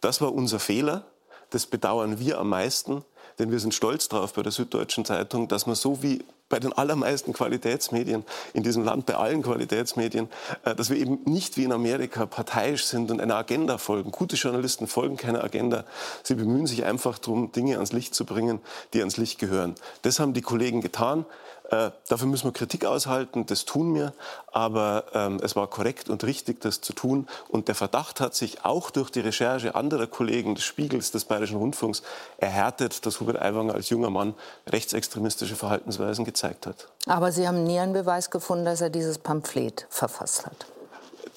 Das 0.01 0.21
war 0.21 0.35
unser 0.35 0.59
Fehler. 0.61 1.07
Das 1.51 1.67
bedauern 1.67 2.21
wir 2.21 2.39
am 2.39 2.49
meisten, 2.51 3.05
denn 3.39 3.51
wir 3.51 3.59
sind 3.59 3.75
stolz 3.75 4.09
darauf 4.09 4.35
bei 4.35 4.43
der 4.43 4.53
Süddeutschen 4.53 5.05
Zeitung, 5.05 5.49
dass 5.49 5.67
man 5.67 5.75
so 5.75 6.03
wie 6.03 6.23
bei 6.49 6.59
den 6.59 6.73
allermeisten 6.73 7.33
Qualitätsmedien 7.33 8.25
in 8.53 8.63
diesem 8.63 8.85
Land, 8.85 9.07
bei 9.07 9.15
allen 9.15 9.43
Qualitätsmedien, 9.43 10.29
äh, 10.65 10.75
dass 10.75 10.91
wir 10.91 10.97
eben 10.97 11.21
nicht 11.25 11.57
wie 11.57 11.65
in 11.65 11.73
Amerika 11.73 12.27
parteiisch 12.27 12.85
sind 12.85 13.11
und 13.11 13.21
einer 13.21 13.37
Agenda 13.37 13.79
folgen. 13.79 14.11
Gute 14.11 14.37
Journalisten 14.37 14.87
folgen 14.87 15.17
keiner 15.17 15.43
Agenda. 15.43 15.85
Sie 16.23 16.35
bemühen 16.35 16.67
sich 16.67 16.85
einfach 16.85 17.19
darum, 17.19 17.51
Dinge 17.53 17.77
ans 17.77 17.93
Licht 17.93 18.15
zu 18.15 18.27
bringen, 18.27 18.61
die 18.93 19.01
ans 19.01 19.17
Licht 19.17 19.39
gehören. 19.39 19.75
Das 20.03 20.19
haben 20.19 20.35
die 20.35 20.43
Kollegen 20.43 20.83
getan. 20.83 21.25
Äh, 21.71 21.91
dafür 22.09 22.27
müssen 22.27 22.47
wir 22.47 22.53
Kritik 22.53 22.85
aushalten, 22.85 23.47
das 23.47 23.65
tun 23.65 23.95
wir, 23.95 24.13
aber 24.51 25.05
ähm, 25.15 25.41
es 25.43 25.55
war 25.55 25.69
korrekt 25.69 26.09
und 26.09 26.25
richtig, 26.25 26.61
das 26.61 26.81
zu 26.81 26.93
tun. 26.93 27.29
Und 27.49 27.69
der 27.69 27.77
Verdacht 27.77 28.21
hat 28.21 28.35
sich 28.35 28.65
auch 28.65 28.91
durch 28.91 29.11
die 29.11 29.21
Recherche 29.21 29.77
anderer 29.77 30.09
Kollegen 30.09 30.57
des 30.57 30.65
Spiegels, 30.65 31.13
des 31.13 31.25
Bayerischen 31.25 31.57
Rundfunks 31.57 32.03
erhärtet, 32.39 33.07
dass 33.07 33.21
Hubert 33.21 33.41
Aiwanger 33.41 33.75
als 33.75 33.89
junger 33.89 34.11
Mann 34.11 34.35
rechtsextremistische 34.67 35.55
Verhaltensweisen 35.55 36.25
gezeigt 36.25 36.67
hat. 36.67 36.89
Aber 37.07 37.31
Sie 37.31 37.47
haben 37.47 37.63
nie 37.63 37.79
einen 37.79 37.93
Beweis 37.93 38.31
gefunden, 38.31 38.65
dass 38.65 38.81
er 38.81 38.91
dieses 38.91 39.19
Pamphlet 39.19 39.87
verfasst 39.91 40.47
hat. 40.47 40.67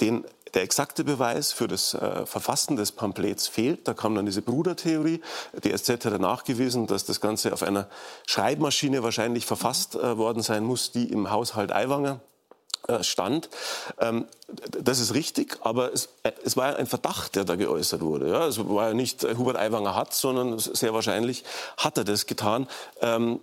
Den 0.02 0.26
der 0.54 0.64
exakte 0.64 1.04
Beweis 1.04 1.52
für 1.52 1.68
das 1.68 1.94
äh, 1.94 2.26
Verfassen 2.26 2.76
des 2.76 2.92
Pamphlets 2.92 3.48
fehlt. 3.48 3.88
Da 3.88 3.94
kam 3.94 4.16
dann 4.16 4.26
diese 4.26 4.42
Brudertheorie. 4.42 5.22
Die 5.64 5.76
SZ 5.76 6.06
hat 6.06 6.20
nachgewiesen, 6.20 6.88
dass 6.88 7.06
das 7.06 7.22
Ganze 7.22 7.54
auf 7.54 7.64
einer 7.64 7.88
Schreibmaschine 8.28 9.04
wahrscheinlich 9.04 9.46
verfasst 9.46 9.96
äh, 9.96 10.18
worden 10.18 10.44
sein 10.44 10.64
muss, 10.64 10.92
die 10.92 11.12
im 11.12 11.32
Haushalt 11.32 11.72
Aiwanger 11.72 12.22
stand. 13.02 13.50
Ähm, 14.00 14.28
das 14.70 15.00
ist 15.00 15.14
richtig, 15.14 15.58
aber 15.62 15.94
es, 15.94 16.10
äh, 16.24 16.32
es, 16.44 16.58
war 16.58 16.76
ein 16.76 16.88
Verdacht, 16.88 17.36
der 17.36 17.46
da 17.46 17.56
geäußert 17.56 18.02
wurde. 18.02 18.30
Ja, 18.30 18.48
es 18.48 18.60
war 18.68 18.90
ja 18.90 18.94
nicht 18.94 19.24
äh, 19.24 19.36
Hubert 19.36 19.58
Aiwanger 19.58 19.96
hat, 19.96 20.14
sondern 20.14 20.60
sehr 20.60 20.94
wahrscheinlich 20.94 21.44
hat 21.78 21.98
er 21.98 22.04
das 22.04 22.26
getan. 22.26 22.68
Ähm, 23.02 23.40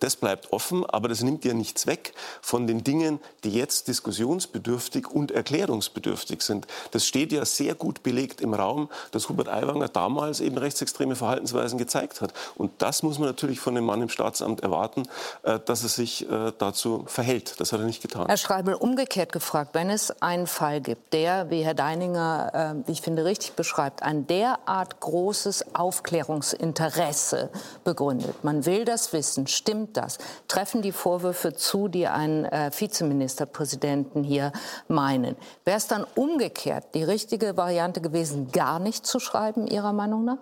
das 0.00 0.16
bleibt 0.16 0.52
offen, 0.52 0.86
aber 0.86 1.08
das 1.08 1.22
nimmt 1.22 1.44
ja 1.44 1.52
nichts 1.52 1.86
weg 1.86 2.14
von 2.40 2.66
den 2.66 2.82
Dingen, 2.82 3.20
die 3.44 3.50
jetzt 3.50 3.88
diskussionsbedürftig 3.88 5.08
und 5.08 5.30
erklärungsbedürftig 5.32 6.42
sind. 6.42 6.66
Das 6.92 7.06
steht 7.06 7.32
ja 7.32 7.44
sehr 7.44 7.74
gut 7.74 8.02
belegt 8.02 8.40
im 8.40 8.54
Raum, 8.54 8.88
dass 9.10 9.28
Hubert 9.28 9.48
Aiwanger 9.48 9.88
damals 9.88 10.40
eben 10.40 10.56
rechtsextreme 10.56 11.16
Verhaltensweisen 11.16 11.76
gezeigt 11.78 12.20
hat. 12.20 12.32
Und 12.54 12.70
das 12.78 13.02
muss 13.02 13.18
man 13.18 13.28
natürlich 13.28 13.60
von 13.60 13.74
dem 13.74 13.84
Mann 13.84 14.00
im 14.00 14.08
Staatsamt 14.08 14.62
erwarten, 14.62 15.02
äh, 15.42 15.58
dass 15.64 15.82
er 15.82 15.88
sich 15.88 16.30
äh, 16.30 16.52
dazu 16.56 17.04
verhält. 17.06 17.60
Das 17.60 17.72
hat 17.72 17.80
er 17.80 17.86
nicht 17.86 18.00
getan. 18.00 18.26
Herr 18.26 18.36
Schreibel, 18.36 18.75
umgekehrt 18.76 19.32
gefragt, 19.32 19.70
wenn 19.74 19.90
es 19.90 20.22
einen 20.22 20.46
Fall 20.46 20.80
gibt, 20.80 21.12
der, 21.12 21.50
wie 21.50 21.62
Herr 21.62 21.74
Deininger, 21.74 22.84
äh, 22.86 22.90
ich 22.90 23.00
finde, 23.00 23.24
richtig 23.24 23.54
beschreibt, 23.54 24.02
ein 24.02 24.26
derart 24.26 25.00
großes 25.00 25.74
Aufklärungsinteresse 25.74 27.50
begründet, 27.84 28.44
man 28.44 28.66
will 28.66 28.84
das 28.84 29.12
wissen, 29.12 29.46
Stimmt 29.46 29.96
das? 29.96 30.18
Treffen 30.48 30.82
die 30.82 30.92
Vorwürfe 30.92 31.54
zu, 31.54 31.88
die 31.88 32.06
einen 32.06 32.44
äh, 32.44 32.70
Vizeministerpräsidenten 32.76 34.22
hier 34.22 34.52
meinen? 34.86 35.34
Wäre 35.64 35.78
es 35.78 35.86
dann 35.86 36.06
umgekehrt 36.14 36.94
die 36.94 37.02
richtige 37.02 37.56
Variante 37.56 38.00
gewesen, 38.00 38.52
gar 38.52 38.78
nicht 38.78 39.06
zu 39.06 39.18
schreiben, 39.18 39.66
Ihrer 39.66 39.92
Meinung 39.92 40.24
nach? 40.24 40.38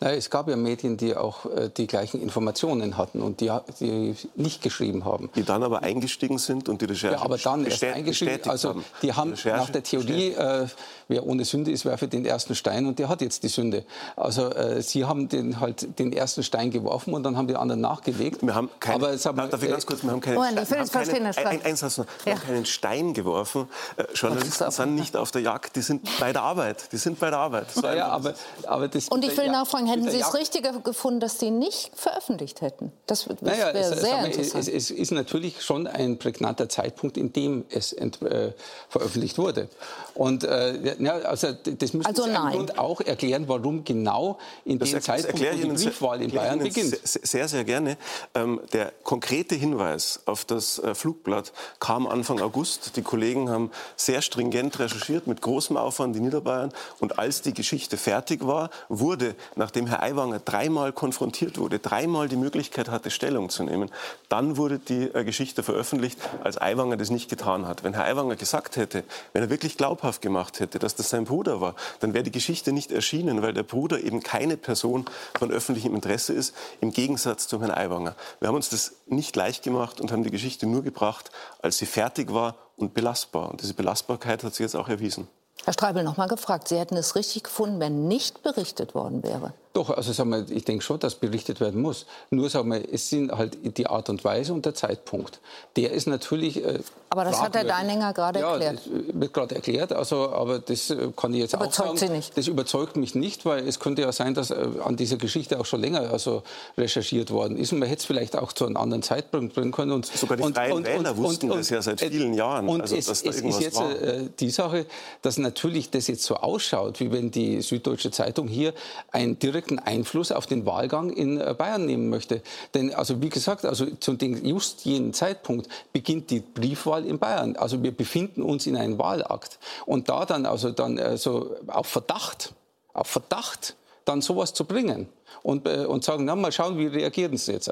Naja, 0.00 0.16
es 0.16 0.30
gab 0.30 0.48
ja 0.48 0.56
Medien, 0.56 0.96
die 0.96 1.16
auch 1.16 1.46
äh, 1.46 1.70
die 1.74 1.86
gleichen 1.86 2.20
Informationen 2.20 2.96
hatten 2.96 3.22
und 3.22 3.40
die, 3.40 3.50
die, 3.80 4.14
nicht 4.34 4.62
geschrieben 4.62 5.04
haben. 5.04 5.30
Die 5.34 5.42
dann 5.42 5.62
aber 5.62 5.82
eingestiegen 5.82 6.38
sind 6.38 6.68
und 6.68 6.80
die 6.80 6.86
Recherche 6.86 7.16
Ja, 7.16 7.22
aber 7.22 7.38
dann 7.38 7.64
erst 7.64 7.84
eingestiegen. 7.84 8.48
Also 8.48 8.70
haben. 8.70 8.84
die 9.02 9.12
haben 9.12 9.34
die 9.34 9.48
nach 9.48 9.70
der 9.70 9.82
Theorie, 9.82 10.32
äh, 10.32 10.66
wer 11.08 11.26
ohne 11.26 11.44
Sünde 11.44 11.70
ist, 11.70 11.84
werfe 11.84 12.08
den 12.08 12.24
ersten 12.24 12.54
Stein 12.54 12.86
und 12.86 12.98
der 12.98 13.08
hat 13.08 13.20
jetzt 13.20 13.42
die 13.42 13.48
Sünde. 13.48 13.84
Also 14.16 14.50
äh, 14.50 14.82
sie 14.82 15.04
haben 15.04 15.28
den, 15.28 15.60
halt 15.60 15.98
den 15.98 16.12
ersten 16.12 16.42
Stein 16.42 16.70
geworfen 16.70 17.14
und 17.14 17.22
dann 17.22 17.36
haben 17.36 17.48
die 17.48 17.56
anderen 17.56 17.80
nachgelegt. 17.80 18.44
Wir 18.44 18.54
haben 18.54 18.70
keine, 18.80 18.96
aber, 18.96 19.18
sagen 19.18 19.36
wir, 19.36 19.48
darf 19.48 19.62
ich 19.62 19.70
ganz 19.70 19.86
kurz, 19.86 20.02
wir 20.02 20.10
haben 20.10 20.20
keinen, 20.20 20.38
oh, 20.38 20.64
Stein, 20.64 20.88
haben 20.88 21.08
keinen, 21.08 21.26
ein, 21.26 21.62
ein 21.62 21.76
Satz 21.76 21.98
noch, 21.98 22.06
wir 22.24 22.32
ja. 22.32 22.38
haben 22.38 22.46
keinen 22.46 22.66
Stein 22.66 23.14
geworfen. 23.14 23.68
Äh, 23.96 24.04
Journalisten 24.14 24.70
sind 24.70 24.94
nicht 24.94 25.16
auf 25.16 25.30
der 25.30 25.42
Jagd, 25.42 25.76
die 25.76 25.82
sind 25.82 26.08
bei 26.18 26.32
der 26.32 26.42
Arbeit. 26.42 26.92
Die 26.92 26.96
sind 26.96 27.18
bei 27.18 27.30
der 27.30 27.38
Arbeit. 27.38 27.66
Ja, 27.82 28.08
aber, 28.08 28.34
aber 28.66 28.88
das, 28.88 29.08
und 29.08 29.24
ich 29.24 29.36
will 29.36 29.50
nachfragen, 29.50 29.73
hätten 29.86 30.10
Sie 30.10 30.20
es 30.20 30.34
richtiger 30.34 30.72
gefunden, 30.80 31.20
dass 31.20 31.38
Sie 31.38 31.50
nicht 31.50 31.90
veröffentlicht 31.94 32.60
hätten? 32.60 32.92
Das, 33.06 33.24
das 33.24 33.42
naja, 33.42 33.74
wäre 33.74 33.96
sehr 33.96 34.20
wir, 34.20 34.26
interessant. 34.26 34.68
Es, 34.68 34.90
es, 34.90 34.90
ist 34.90 35.10
natürlich 35.10 35.62
schon 35.62 35.86
ein 35.86 36.18
prägnanter 36.18 36.68
Zeitpunkt, 36.68 37.16
in 37.16 37.32
dem 37.32 37.64
es 37.70 37.92
ent, 37.92 38.22
äh, 38.22 38.52
veröffentlicht 38.88 39.38
wurde. 39.38 39.68
Und 40.14 40.44
äh, 40.44 40.94
ja, 41.02 41.14
also 41.18 41.52
das 41.52 41.92
müssen 41.92 42.06
also 42.06 42.24
Sie 42.24 42.56
und 42.56 42.78
auch 42.78 43.00
erklären, 43.00 43.48
warum 43.48 43.84
genau 43.84 44.38
in 44.64 44.78
das 44.78 44.90
dem 44.90 45.00
Zeitpunkt 45.00 45.40
die 45.40 45.66
Briefwahl 45.66 46.22
in 46.22 46.30
Bayern 46.30 46.60
beginnt. 46.60 46.98
Sehr, 47.02 47.48
sehr 47.48 47.64
gerne. 47.64 47.96
Ähm, 48.34 48.60
der 48.72 48.92
konkrete 49.02 49.54
Hinweis 49.54 50.20
auf 50.26 50.44
das 50.44 50.78
äh, 50.78 50.94
Flugblatt 50.94 51.52
kam 51.80 52.06
Anfang 52.06 52.40
August. 52.40 52.96
Die 52.96 53.02
Kollegen 53.02 53.50
haben 53.50 53.70
sehr 53.96 54.22
stringent 54.22 54.78
recherchiert, 54.78 55.26
mit 55.26 55.40
großem 55.40 55.76
Aufwand 55.76 56.16
in 56.16 56.24
Niederbayern. 56.24 56.72
Und 57.00 57.18
als 57.18 57.42
die 57.42 57.54
Geschichte 57.54 57.96
fertig 57.96 58.46
war, 58.46 58.70
wurde, 58.88 59.34
nachdem 59.64 59.86
Herr 59.86 60.02
Aiwanger 60.02 60.40
dreimal 60.40 60.92
konfrontiert 60.92 61.56
wurde, 61.56 61.78
dreimal 61.78 62.28
die 62.28 62.36
Möglichkeit 62.36 62.90
hatte, 62.90 63.10
Stellung 63.10 63.48
zu 63.48 63.62
nehmen, 63.62 63.90
dann 64.28 64.58
wurde 64.58 64.78
die 64.78 65.04
äh, 65.14 65.24
Geschichte 65.24 65.62
veröffentlicht, 65.62 66.18
als 66.42 66.60
Aiwanger 66.60 66.98
das 66.98 67.08
nicht 67.08 67.30
getan 67.30 67.66
hat. 67.66 67.82
Wenn 67.82 67.94
Herr 67.94 68.04
Aiwanger 68.04 68.36
gesagt 68.36 68.76
hätte, 68.76 69.04
wenn 69.32 69.42
er 69.42 69.48
wirklich 69.48 69.78
glaubhaft 69.78 70.20
gemacht 70.20 70.60
hätte, 70.60 70.78
dass 70.78 70.96
das 70.96 71.08
sein 71.08 71.24
Bruder 71.24 71.62
war, 71.62 71.76
dann 72.00 72.12
wäre 72.12 72.24
die 72.24 72.30
Geschichte 72.30 72.72
nicht 72.72 72.92
erschienen, 72.92 73.40
weil 73.40 73.54
der 73.54 73.62
Bruder 73.62 74.00
eben 74.00 74.22
keine 74.22 74.58
Person 74.58 75.06
von 75.38 75.50
öffentlichem 75.50 75.94
Interesse 75.94 76.34
ist, 76.34 76.54
im 76.82 76.90
Gegensatz 76.90 77.48
zu 77.48 77.58
Herrn 77.62 77.70
Aiwanger. 77.70 78.16
Wir 78.40 78.48
haben 78.48 78.56
uns 78.56 78.68
das 78.68 78.96
nicht 79.06 79.34
leicht 79.34 79.62
gemacht 79.62 79.98
und 79.98 80.12
haben 80.12 80.24
die 80.24 80.30
Geschichte 80.30 80.66
nur 80.66 80.82
gebracht, 80.82 81.30
als 81.62 81.78
sie 81.78 81.86
fertig 81.86 82.34
war 82.34 82.56
und 82.76 82.92
belastbar. 82.92 83.50
Und 83.50 83.62
diese 83.62 83.72
Belastbarkeit 83.72 84.44
hat 84.44 84.52
sich 84.52 84.64
jetzt 84.64 84.76
auch 84.76 84.90
erwiesen. 84.90 85.26
Herr 85.64 85.72
Streibel, 85.72 86.04
noch 86.04 86.18
mal 86.18 86.28
gefragt. 86.28 86.68
Sie 86.68 86.78
hätten 86.78 86.96
es 86.96 87.16
richtig 87.16 87.44
gefunden, 87.44 87.80
wenn 87.80 88.06
nicht 88.06 88.42
berichtet 88.42 88.94
worden 88.94 89.22
wäre? 89.22 89.54
Doch, 89.74 89.90
also 89.90 90.12
sagen 90.12 90.30
wir, 90.30 90.46
ich 90.50 90.64
denke 90.64 90.84
schon, 90.84 91.00
dass 91.00 91.16
berichtet 91.16 91.60
werden 91.60 91.82
muss. 91.82 92.06
Nur 92.30 92.48
sagen 92.48 92.70
wir, 92.70 92.80
es 92.92 93.10
sind 93.10 93.32
halt 93.32 93.58
die 93.76 93.88
Art 93.88 94.08
und 94.08 94.22
Weise 94.22 94.52
und 94.52 94.64
der 94.64 94.74
Zeitpunkt. 94.74 95.40
Der 95.74 95.90
ist 95.90 96.06
natürlich. 96.06 96.64
Äh, 96.64 96.78
aber 97.10 97.24
das 97.24 97.42
hat 97.42 97.56
Herr 97.56 97.64
Deininger 97.64 98.12
gerade 98.12 98.38
ja, 98.38 98.52
erklärt. 98.52 98.78
Das 98.84 99.20
wird 99.20 99.34
gerade 99.34 99.54
erklärt. 99.56 99.92
Also, 99.92 100.30
aber 100.30 100.60
das 100.60 100.90
äh, 100.90 101.08
kann 101.16 101.34
ich 101.34 101.40
jetzt 101.40 101.54
überzeugt 101.54 101.90
auch 101.90 101.96
sagen. 101.96 102.12
Sie 102.12 102.16
nicht? 102.16 102.38
Das 102.38 102.46
überzeugt 102.46 102.96
mich 102.96 103.16
nicht, 103.16 103.44
weil 103.46 103.66
es 103.66 103.80
könnte 103.80 104.02
ja 104.02 104.12
sein, 104.12 104.34
dass 104.34 104.52
äh, 104.52 104.64
an 104.84 104.94
dieser 104.94 105.16
Geschichte 105.16 105.58
auch 105.58 105.66
schon 105.66 105.80
länger 105.80 106.08
also 106.08 106.44
recherchiert 106.78 107.32
worden 107.32 107.56
ist 107.56 107.72
und 107.72 107.80
man 107.80 107.88
hätte 107.88 108.00
es 108.00 108.04
vielleicht 108.04 108.36
auch 108.36 108.52
zu 108.52 108.66
einem 108.66 108.76
anderen 108.76 109.02
Zeitpunkt 109.02 109.54
bringen 109.54 109.72
können. 109.72 109.90
Und, 109.90 110.06
Sogar 110.06 110.36
die 110.36 110.52
Freien 110.52 110.72
und, 110.72 110.86
Wähler 110.86 111.10
und, 111.10 111.16
wussten 111.16 111.50
und, 111.50 111.58
das 111.58 111.70
ja 111.70 111.82
seit 111.82 112.00
vielen 112.00 112.34
Jahren. 112.34 112.68
Und 112.68 112.80
also, 112.80 112.94
es, 112.94 113.08
es 113.08 113.22
ist 113.22 113.60
jetzt 113.60 113.80
äh, 113.80 114.28
die 114.38 114.50
Sache, 114.50 114.86
dass 115.22 115.36
natürlich 115.36 115.90
das 115.90 116.06
jetzt 116.06 116.22
so 116.22 116.36
ausschaut, 116.36 117.00
wie 117.00 117.10
wenn 117.10 117.32
die 117.32 117.60
Süddeutsche 117.60 118.12
Zeitung 118.12 118.46
hier 118.46 118.72
einen 119.10 119.36
direkten 119.64 119.78
Einfluss 119.78 120.32
auf 120.32 120.46
den 120.46 120.66
Wahlgang 120.66 121.10
in 121.10 121.40
äh, 121.40 121.54
Bayern 121.56 121.86
nehmen 121.86 122.08
möchte. 122.08 122.42
Denn, 122.74 122.94
also 122.94 123.20
wie 123.20 123.28
gesagt, 123.28 123.64
also 123.64 123.86
zu 123.86 124.14
den 124.14 124.44
just 124.44 124.84
jenen 124.84 125.12
Zeitpunkt 125.12 125.68
beginnt 125.92 126.30
die 126.30 126.40
Briefwahl 126.40 127.04
in 127.04 127.18
Bayern. 127.18 127.56
Also 127.56 127.82
wir 127.82 127.92
befinden 127.92 128.42
uns 128.42 128.66
in 128.66 128.76
einem 128.76 128.98
Wahlakt. 128.98 129.58
Und 129.86 130.08
da 130.08 130.24
dann, 130.26 130.46
also 130.46 130.70
dann, 130.70 130.98
also 130.98 131.56
auf 131.66 131.86
Verdacht, 131.86 132.52
auf 132.92 133.06
Verdacht 133.06 133.74
dann 134.04 134.20
sowas 134.20 134.52
zu 134.52 134.64
bringen 134.64 135.08
und, 135.42 135.66
äh, 135.66 135.86
und 135.86 136.04
sagen, 136.04 136.24
na, 136.24 136.36
mal 136.36 136.52
schauen, 136.52 136.78
wie 136.78 136.86
reagieren 136.86 137.36
Sie 137.36 137.52
jetzt. 137.52 137.70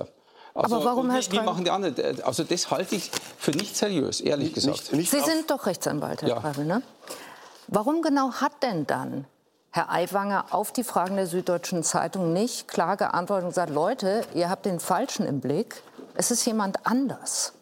Also, 0.54 0.76
Aber 0.76 0.84
warum, 0.84 1.10
Herr 1.10 1.22
wie, 1.22 1.32
wie 1.32 1.40
machen 1.40 1.64
die 1.64 1.70
anderen? 1.70 2.22
Also 2.22 2.44
das 2.44 2.70
halte 2.70 2.94
ich 2.94 3.10
für 3.38 3.52
nicht 3.52 3.74
seriös, 3.74 4.20
ehrlich 4.20 4.52
gesagt. 4.52 4.92
Nicht, 4.92 4.92
nicht 4.92 5.10
Sie 5.10 5.20
sind 5.20 5.50
doch 5.50 5.64
Rechtsanwalt, 5.64 6.22
Herr 6.22 6.28
ja. 6.28 6.40
Travel, 6.40 6.66
ne? 6.66 6.82
Warum 7.68 8.02
genau 8.02 8.32
hat 8.32 8.62
denn 8.62 8.86
dann 8.86 9.24
Herr 9.74 9.90
Aiwanger 9.90 10.44
auf 10.50 10.70
die 10.70 10.84
Fragen 10.84 11.16
der 11.16 11.26
Süddeutschen 11.26 11.82
Zeitung 11.82 12.34
nicht 12.34 12.68
klar 12.68 12.98
geantwortet 12.98 13.44
und 13.44 13.50
gesagt, 13.52 13.72
Leute, 13.72 14.20
ihr 14.34 14.50
habt 14.50 14.66
den 14.66 14.80
Falschen 14.80 15.24
im 15.24 15.40
Blick, 15.40 15.82
es 16.14 16.30
ist 16.30 16.44
jemand 16.44 16.84
anders? 16.84 17.54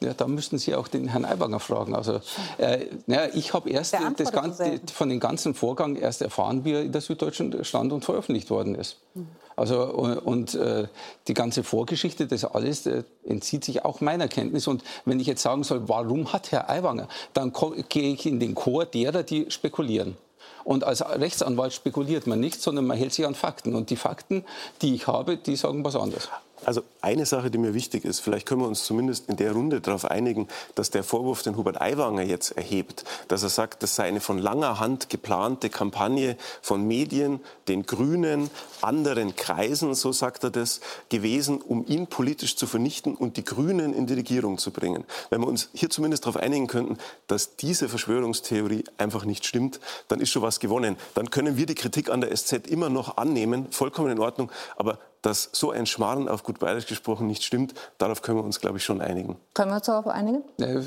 Ja, 0.00 0.14
da 0.14 0.26
müssten 0.26 0.56
Sie 0.56 0.74
auch 0.74 0.88
den 0.88 1.08
Herrn 1.08 1.26
Aiwanger 1.26 1.60
fragen. 1.60 1.94
Also, 1.94 2.22
äh, 2.56 2.86
naja, 3.06 3.30
ich 3.34 3.52
habe 3.52 3.68
erst 3.68 3.94
das 4.16 4.32
ganze, 4.32 4.80
von 4.94 5.10
dem 5.10 5.20
ganzen 5.20 5.54
Vorgang 5.54 5.96
erst 5.96 6.22
erfahren, 6.22 6.64
wie 6.64 6.72
er 6.72 6.82
in 6.82 6.92
der 6.92 7.02
Süddeutschen 7.02 7.62
stand 7.66 7.92
und 7.92 8.02
veröffentlicht 8.02 8.48
worden 8.48 8.74
ist. 8.74 8.96
Mhm. 9.14 9.28
Also, 9.54 9.84
und, 9.84 10.16
und 10.16 10.54
äh, 10.54 10.88
die 11.28 11.34
ganze 11.34 11.64
Vorgeschichte, 11.64 12.26
das 12.26 12.46
alles 12.46 12.86
äh, 12.86 13.04
entzieht 13.26 13.64
sich 13.64 13.84
auch 13.84 14.00
meiner 14.00 14.26
Kenntnis. 14.26 14.66
Und 14.66 14.82
wenn 15.04 15.20
ich 15.20 15.26
jetzt 15.26 15.42
sagen 15.42 15.64
soll, 15.64 15.86
warum 15.86 16.32
hat 16.32 16.50
Herr 16.50 16.70
Aiwanger, 16.70 17.08
dann 17.34 17.52
gehe 17.90 18.14
ich 18.14 18.24
in 18.24 18.40
den 18.40 18.54
Chor 18.54 18.86
derer, 18.86 19.22
die 19.22 19.50
spekulieren. 19.50 20.16
Und 20.64 20.84
als 20.84 21.04
Rechtsanwalt 21.04 21.72
spekuliert 21.72 22.26
man 22.26 22.40
nicht, 22.40 22.60
sondern 22.60 22.86
man 22.86 22.96
hält 22.96 23.12
sich 23.12 23.26
an 23.26 23.34
Fakten. 23.34 23.74
Und 23.74 23.90
die 23.90 23.96
Fakten, 23.96 24.44
die 24.80 24.94
ich 24.94 25.06
habe, 25.06 25.36
die 25.36 25.56
sagen 25.56 25.84
was 25.84 25.96
anderes. 25.96 26.28
Also 26.64 26.82
eine 27.00 27.26
Sache, 27.26 27.50
die 27.50 27.58
mir 27.58 27.74
wichtig 27.74 28.04
ist, 28.04 28.20
vielleicht 28.20 28.46
können 28.46 28.60
wir 28.60 28.68
uns 28.68 28.84
zumindest 28.84 29.28
in 29.28 29.36
der 29.36 29.52
Runde 29.52 29.80
darauf 29.80 30.04
einigen, 30.04 30.48
dass 30.74 30.90
der 30.90 31.02
Vorwurf, 31.02 31.42
den 31.42 31.56
Hubert 31.56 31.80
Aiwanger 31.80 32.22
jetzt 32.22 32.52
erhebt, 32.52 33.04
dass 33.28 33.42
er 33.42 33.48
sagt, 33.48 33.82
das 33.82 33.96
sei 33.96 34.04
eine 34.04 34.20
von 34.20 34.38
langer 34.38 34.78
Hand 34.78 35.10
geplante 35.10 35.70
Kampagne 35.70 36.36
von 36.60 36.86
Medien, 36.86 37.40
den 37.68 37.84
Grünen, 37.84 38.50
anderen 38.80 39.34
Kreisen, 39.34 39.94
so 39.94 40.12
sagt 40.12 40.44
er 40.44 40.50
das, 40.50 40.80
gewesen, 41.08 41.60
um 41.60 41.84
ihn 41.86 42.06
politisch 42.06 42.56
zu 42.56 42.66
vernichten 42.66 43.14
und 43.14 43.36
die 43.36 43.44
Grünen 43.44 43.92
in 43.92 44.06
die 44.06 44.14
Regierung 44.14 44.58
zu 44.58 44.70
bringen. 44.70 45.04
Wenn 45.30 45.40
wir 45.40 45.48
uns 45.48 45.68
hier 45.72 45.90
zumindest 45.90 46.24
darauf 46.24 46.36
einigen 46.36 46.68
könnten, 46.68 46.98
dass 47.26 47.56
diese 47.56 47.88
Verschwörungstheorie 47.88 48.84
einfach 48.98 49.24
nicht 49.24 49.46
stimmt, 49.46 49.80
dann 50.08 50.20
ist 50.20 50.30
schon 50.30 50.42
was 50.42 50.60
gewonnen. 50.60 50.96
Dann 51.14 51.30
können 51.30 51.56
wir 51.56 51.66
die 51.66 51.74
Kritik 51.74 52.10
an 52.10 52.20
der 52.20 52.34
SZ 52.36 52.66
immer 52.66 52.88
noch 52.88 53.16
annehmen, 53.16 53.66
vollkommen 53.70 54.10
in 54.10 54.18
Ordnung, 54.18 54.50
aber 54.76 54.98
dass 55.22 55.48
so 55.52 55.70
ein 55.70 55.86
Schmarrn 55.86 56.28
auf 56.28 56.42
gut 56.42 56.58
bayerisch 56.58 56.86
gesprochen 56.86 57.26
nicht 57.26 57.44
stimmt, 57.44 57.74
darauf 57.98 58.22
können 58.22 58.38
wir 58.38 58.44
uns, 58.44 58.60
glaube 58.60 58.78
ich, 58.78 58.84
schon 58.84 59.00
einigen. 59.00 59.36
Können 59.54 59.70
wir 59.70 59.76
uns 59.76 59.86
darauf 59.86 60.08
einigen? 60.08 60.42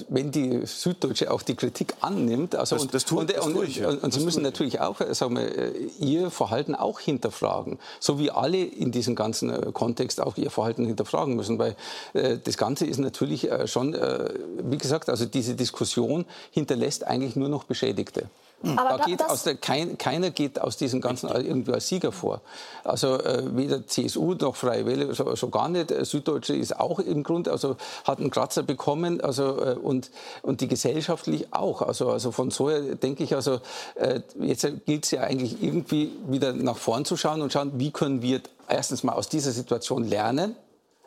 Wenn 0.10 0.32
die 0.32 0.66
Süddeutsche 0.66 1.32
auch 1.32 1.42
die 1.42 1.56
Kritik 1.56 1.94
annimmt, 2.02 2.56
also 2.56 2.76
das, 2.76 2.84
und, 2.84 2.94
das 2.94 3.06
tue, 3.06 3.20
und, 3.20 3.36
das 3.36 3.46
tue 3.46 3.66
ich, 3.66 3.78
ja. 3.78 3.90
und, 3.90 4.04
und 4.04 4.14
Sie 4.14 4.20
müssen 4.20 4.44
natürlich 4.44 4.82
auch, 4.82 5.00
äh, 5.00 5.14
sagen 5.16 5.38
wir, 5.38 5.58
äh, 5.58 5.72
Ihr 6.00 6.30
Verhalten 6.32 6.76
auch 6.76 7.00
hinterfragen, 7.00 7.80
so 8.00 8.20
wie 8.20 8.30
alle 8.30 8.64
in 8.64 8.92
diesem 8.92 9.16
ganzen 9.16 9.50
äh, 9.50 9.72
Kontext 9.72 10.22
auch 10.22 10.38
Ihr 10.38 10.52
Verhalten 10.52 10.86
hinterfragen 10.86 11.36
müssen, 11.36 11.58
weil 11.58 11.76
das 12.14 12.58
Ganze 12.58 12.86
ist 12.86 12.98
natürlich 12.98 13.50
schon, 13.66 13.94
wie 13.94 14.78
gesagt, 14.78 15.10
also 15.10 15.26
diese 15.26 15.56
Diskussion 15.56 16.26
hinterlässt 16.52 17.06
eigentlich 17.06 17.36
nur 17.36 17.50
noch 17.50 17.64
Beschädigte. 17.64 18.30
Aber 18.64 18.98
da 18.98 19.06
geht 19.06 19.24
aus 19.24 19.44
der, 19.44 19.56
kein, 19.56 19.98
keiner 19.98 20.32
geht 20.32 20.60
aus 20.60 20.78
diesem 20.78 21.02
Ganzen 21.02 21.30
irgendwie 21.30 21.74
als 21.74 21.88
Sieger 21.88 22.12
vor. 22.12 22.42
Also 22.84 23.20
äh, 23.20 23.56
weder 23.56 23.86
CSU 23.86 24.34
noch 24.34 24.56
Freie 24.56 24.86
Wähler, 24.86 25.14
so, 25.14 25.36
so, 25.36 25.50
gar 25.50 25.70
nicht. 25.70 25.94
Süddeutsche 26.06 26.56
ist 26.56 26.80
auch 26.80 27.00
im 27.00 27.24
Grunde, 27.24 27.52
also 27.52 27.76
hat 28.06 28.20
einen 28.20 28.32
Kratzer 28.32 28.64
bekommen 28.64 29.22
also, 29.22 29.64
äh, 29.64 29.76
und, 29.76 30.10
und 30.42 30.62
die 30.62 30.68
gesellschaftlich 30.68 31.54
auch. 31.54 31.82
Also, 31.82 32.10
also 32.10 32.32
von 32.32 32.50
so 32.50 32.70
her 32.70 32.96
denke 32.96 33.24
ich, 33.24 33.36
also 33.36 33.60
äh, 33.96 34.22
jetzt 34.40 34.68
gilt 34.86 35.06
es 35.06 35.12
ja 35.12 35.22
eigentlich 35.22 35.62
irgendwie 35.62 36.12
wieder 36.28 36.54
nach 36.54 36.78
vorn 36.78 37.06
zu 37.06 37.18
schauen 37.18 37.42
und 37.42 37.54
schauen, 37.54 37.74
wie 37.76 37.92
können 37.92 38.22
wir 38.22 38.42
erstens 38.68 39.04
mal 39.04 39.14
aus 39.14 39.30
dieser 39.30 39.52
Situation 39.52 40.08
lernen, 40.08 40.56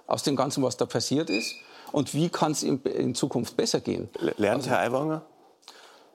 aus 0.06 0.22
dem 0.22 0.36
Ganzen, 0.36 0.62
was 0.62 0.76
da 0.76 0.86
passiert 0.86 1.30
ist. 1.30 1.54
Und 1.90 2.14
wie 2.14 2.28
kann 2.28 2.52
es 2.52 2.62
in, 2.62 2.82
in, 2.82 3.14
Zukunft 3.14 3.56
besser 3.56 3.80
gehen? 3.80 4.10
Lernt 4.36 4.64
also, 4.64 4.70
Herr 4.70 4.80
Aiwanger? 4.80 5.22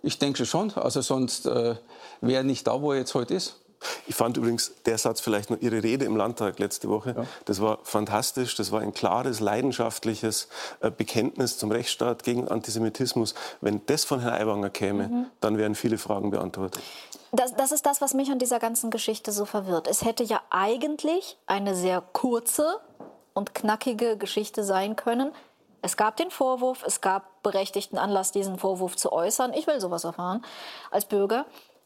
Ich 0.04 0.20
denke 0.20 0.45
schon. 0.45 0.72
Also 0.76 1.01
sonst 1.01 1.45
äh, 1.45 1.76
wäre 2.22 2.41
er 2.41 2.43
nicht 2.43 2.68
da, 2.68 2.82
wo 2.82 2.91
er 2.91 2.99
jetzt 2.99 3.16
heute 3.16 3.34
ist. 3.34 3.56
Ich 4.08 4.16
fand 4.16 4.38
übrigens 4.38 4.74
der 4.86 4.97
Satz 4.97 5.22
vielleicht 5.22 5.49
noch 5.49 5.60
Ihre 5.62 5.84
Rede 5.84 6.06
im 6.06 6.16
Landtag 6.16 6.60
letzte 6.60 6.89
Woche. 6.89 7.16
Ja. 7.18 7.26
Das 7.45 7.62
war 7.62 7.80
fantastisch. 7.84 8.56
Das 8.56 8.72
war 8.72 8.82
ein 8.82 8.93
klares, 8.93 9.39
leidenschaftliches 9.39 10.47
äh, 10.82 10.91
Bekenntnis 10.91 11.58
zum 11.58 11.72
Rechtsstaat 11.72 12.24
gegen 12.24 12.47
Antisemitismus. 12.47 13.34
Wenn 13.62 13.82
das 13.86 14.04
von 14.04 14.20
Herrn 14.20 14.34
Aiwanger 14.34 14.70
käme, 14.70 15.08
mhm. 15.08 15.26
dann 15.39 15.58
wären 15.58 15.76
viele 15.76 15.97
Fragen 15.97 16.32
beantwortet. 16.32 16.84
Das, 17.32 17.56
das, 17.56 17.72
ist 17.72 17.86
das, 17.86 18.01
was 18.01 18.14
mich 18.14 18.30
an 18.30 18.39
dieser 18.39 18.60
ganzen 18.60 18.91
Geschichte 18.91 19.32
so 19.32 19.45
verwirrt. 19.45 19.88
Es 19.88 20.04
hätte 20.04 20.24
ja 20.24 20.41
eigentlich 20.49 21.38
eine 21.47 21.76
sehr 21.76 22.01
kurze 22.01 22.80
und 23.34 23.56
knackige 23.56 24.18
Geschichte 24.18 24.64
sein 24.64 24.95
können. 24.95 25.32
Es 25.82 25.97
gab 25.97 26.16
den 26.18 26.30
Vorwurf, 26.30 26.84
es 26.86 27.01
gab 27.01 27.33
berechtigten 27.44 27.98
Anlass, 27.98 28.32
diesen 28.32 28.58
Vorwurf 28.58 28.96
zu 28.96 29.12
äußern. 29.12 29.54
Ich 29.54 29.68
will 29.68 29.80
sowas 29.80 30.04
erfahren 30.04 30.44
als 30.91 31.06
Bürger. 31.06 31.46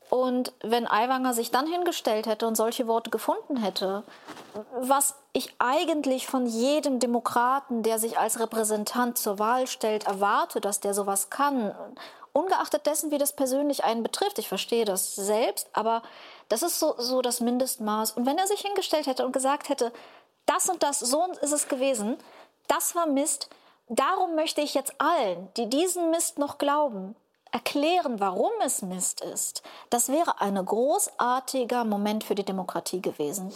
Und 0.10 0.54
wenn 0.62 0.88
Aiwanger 0.88 1.34
sich 1.34 1.52
dann 1.52 1.68
hingestellt 1.68 2.28
hätte 2.28 2.48
und 2.48 2.56
solche 2.56 2.88
Worte 2.88 3.10
gefunden 3.10 3.58
hätte, 3.58 4.04
was 4.80 5.16
ich 5.34 5.54
eigentlich 5.60 6.28
von 6.28 6.46
jedem 6.46 7.00
Demokraten, 7.00 7.84
der 7.84 8.00
sich 8.00 8.18
als 8.18 8.40
Repräsentant 8.40 9.18
zur 9.18 9.38
Wahl 9.38 9.68
stellt, 9.68 10.06
erwarte, 10.08 10.62
dass 10.62 10.80
der 10.80 10.94
sowas 10.94 11.30
kann, 11.30 11.76
ungeachtet 12.32 12.86
dessen, 12.86 13.12
wie 13.12 13.18
das 13.18 13.34
persönlich 13.34 13.84
einen 13.84 14.04
betrifft, 14.04 14.40
ich 14.40 14.48
verstehe 14.48 14.86
das 14.86 15.16
selbst, 15.16 15.68
aber 15.74 16.04
das 16.48 16.62
ist 16.62 16.80
so, 16.80 16.96
so 16.98 17.22
das 17.22 17.42
Mindestmaß. 17.42 18.12
Und 18.12 18.26
wenn 18.26 18.38
er 18.38 18.48
sich 18.48 18.62
hingestellt 18.62 19.08
hätte 19.08 19.26
und 19.26 19.34
gesagt 19.34 19.68
hätte, 19.68 19.92
das 20.46 20.70
und 20.70 20.84
das, 20.84 21.00
so 21.00 21.26
ist 21.42 21.52
es 21.52 21.68
gewesen, 21.68 22.16
das 22.68 22.96
war 22.96 23.08
Mist, 23.08 23.50
Darum 23.90 24.36
möchte 24.36 24.62
ich 24.62 24.74
jetzt 24.74 24.96
allen, 25.00 25.48
die 25.56 25.70
diesen 25.70 26.12
Mist 26.12 26.40
noch 26.40 26.58
glauben, 26.58 27.16
erklären, 27.52 28.20
warum 28.20 28.52
es 28.66 28.82
Mist 28.82 29.22
ist. 29.22 29.64
Das 29.90 30.10
wäre 30.10 30.42
ein 30.42 30.64
großartiger 30.64 31.86
Moment 31.86 32.26
für 32.26 32.36
die 32.36 32.44
Demokratie 32.44 33.02
gewesen. 33.02 33.54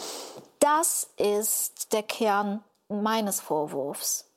Das 0.58 1.10
ist 1.16 1.92
der 1.92 2.02
Kern 2.02 2.64
meines 2.88 3.40
Vorwurfs. 3.40 4.31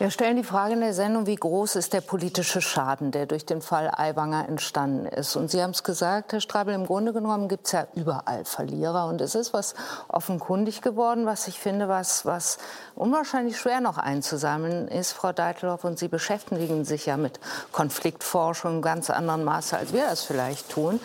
Wir 0.00 0.10
stellen 0.10 0.38
die 0.38 0.44
Frage 0.44 0.72
in 0.72 0.80
der 0.80 0.94
Sendung, 0.94 1.26
wie 1.26 1.34
groß 1.34 1.76
ist 1.76 1.92
der 1.92 2.00
politische 2.00 2.62
Schaden, 2.62 3.10
der 3.10 3.26
durch 3.26 3.44
den 3.44 3.60
Fall 3.60 3.92
Aiwanger 3.94 4.48
entstanden 4.48 5.04
ist. 5.04 5.36
Und 5.36 5.50
Sie 5.50 5.62
haben 5.62 5.72
es 5.72 5.84
gesagt, 5.84 6.32
Herr 6.32 6.40
Strabel, 6.40 6.74
im 6.74 6.86
Grunde 6.86 7.12
genommen 7.12 7.48
gibt 7.48 7.66
es 7.66 7.72
ja 7.72 7.86
überall 7.94 8.46
Verlierer. 8.46 9.08
Und 9.08 9.20
es 9.20 9.34
ist 9.34 9.52
was 9.52 9.74
offenkundig 10.08 10.80
geworden, 10.80 11.26
was 11.26 11.48
ich 11.48 11.60
finde, 11.60 11.88
was, 11.88 12.24
was 12.24 12.56
unwahrscheinlich 12.94 13.58
schwer 13.58 13.82
noch 13.82 13.98
einzusammeln 13.98 14.88
ist, 14.88 15.12
Frau 15.12 15.32
Deitelhoff. 15.32 15.84
Und 15.84 15.98
Sie 15.98 16.08
beschäftigen 16.08 16.86
sich 16.86 17.04
ja 17.04 17.18
mit 17.18 17.38
Konfliktforschung 17.70 18.76
in 18.76 18.82
ganz 18.82 19.10
anderen 19.10 19.44
Maße, 19.44 19.76
als 19.76 19.92
wir 19.92 20.04
das 20.04 20.22
vielleicht 20.22 20.70
tun. 20.70 20.98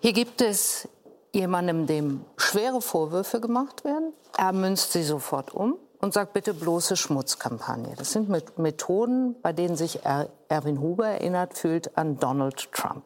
Hier 0.00 0.14
gibt 0.14 0.40
es 0.40 0.88
jemandem, 1.34 1.86
dem 1.86 2.24
schwere 2.38 2.80
Vorwürfe 2.80 3.40
gemacht 3.40 3.84
werden. 3.84 4.14
Er 4.38 4.52
münzt 4.52 4.92
sie 4.92 5.02
sofort 5.02 5.52
um 5.52 5.76
und 6.02 6.12
sagt 6.12 6.32
bitte 6.32 6.52
bloße 6.52 6.96
Schmutzkampagne. 6.96 7.94
Das 7.96 8.12
sind 8.12 8.28
Methoden, 8.58 9.36
bei 9.40 9.52
denen 9.52 9.76
sich 9.76 10.00
Erwin 10.52 10.80
Huber 10.80 11.06
erinnert 11.06 11.56
fühlt 11.56 11.96
an 11.96 12.18
Donald 12.18 12.70
Trump. 12.72 13.04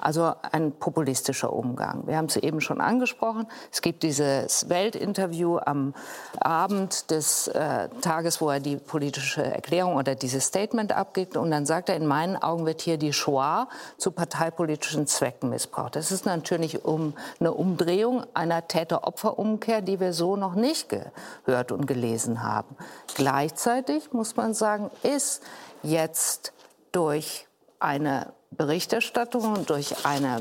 Also 0.00 0.32
ein 0.50 0.72
populistischer 0.72 1.52
Umgang. 1.52 2.08
Wir 2.08 2.16
haben 2.16 2.24
es 2.24 2.36
eben 2.36 2.60
schon 2.60 2.80
angesprochen. 2.80 3.46
Es 3.70 3.82
gibt 3.82 4.02
dieses 4.02 4.68
Weltinterview 4.68 5.58
am 5.58 5.94
Abend 6.40 7.12
des 7.12 7.46
äh, 7.46 7.88
Tages, 8.00 8.40
wo 8.40 8.50
er 8.50 8.58
die 8.58 8.76
politische 8.76 9.44
Erklärung 9.44 9.94
oder 9.94 10.16
dieses 10.16 10.46
Statement 10.46 10.92
abgibt. 10.92 11.36
Und 11.36 11.52
dann 11.52 11.66
sagt 11.66 11.88
er, 11.88 11.94
in 11.94 12.06
meinen 12.06 12.36
Augen 12.36 12.66
wird 12.66 12.80
hier 12.80 12.98
die 12.98 13.12
Shoah 13.12 13.68
zu 13.96 14.10
parteipolitischen 14.10 15.06
Zwecken 15.06 15.50
missbraucht. 15.50 15.94
Das 15.94 16.10
ist 16.10 16.26
natürlich 16.26 16.84
um 16.84 17.14
eine 17.38 17.52
Umdrehung 17.52 18.24
einer 18.34 18.66
Täter-Opfer-Umkehr, 18.66 19.82
die 19.82 20.00
wir 20.00 20.12
so 20.12 20.34
noch 20.34 20.56
nicht 20.56 20.88
gehört 20.88 21.70
und 21.70 21.86
gelesen 21.86 22.42
haben. 22.42 22.76
Gleichzeitig 23.14 24.12
muss 24.12 24.34
man 24.34 24.52
sagen, 24.52 24.90
ist 25.04 25.44
jetzt 25.84 26.52
durch 26.98 27.46
eine 27.78 28.32
Berichterstattung 28.50 29.54
und 29.54 29.70
durch 29.70 30.04
eine, 30.04 30.40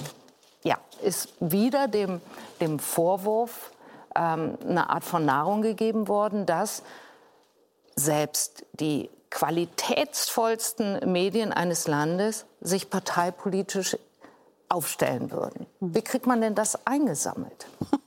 ja, 0.64 0.80
ist 1.04 1.30
wieder 1.40 1.88
dem, 1.88 2.20
dem 2.60 2.80
Vorwurf 2.80 3.70
ähm, 4.16 4.58
eine 4.68 4.90
Art 4.90 5.04
von 5.04 5.24
Nahrung 5.24 5.62
gegeben 5.62 6.08
worden, 6.08 6.48
dass 6.48 6.82
selbst 7.96 8.66
die 8.74 9.12
qualitätsvollsten 9.30 11.12
Medien 11.12 11.54
eines 11.54 11.88
Landes 11.88 12.48
sich 12.60 12.90
parteipolitisch 12.90 13.96
aufstellen 14.70 15.32
würden. 15.32 15.66
Wie 15.80 16.02
kriegt 16.02 16.28
man 16.28 16.42
denn 16.42 16.56
das 16.56 16.86
eingesammelt? 16.86 17.68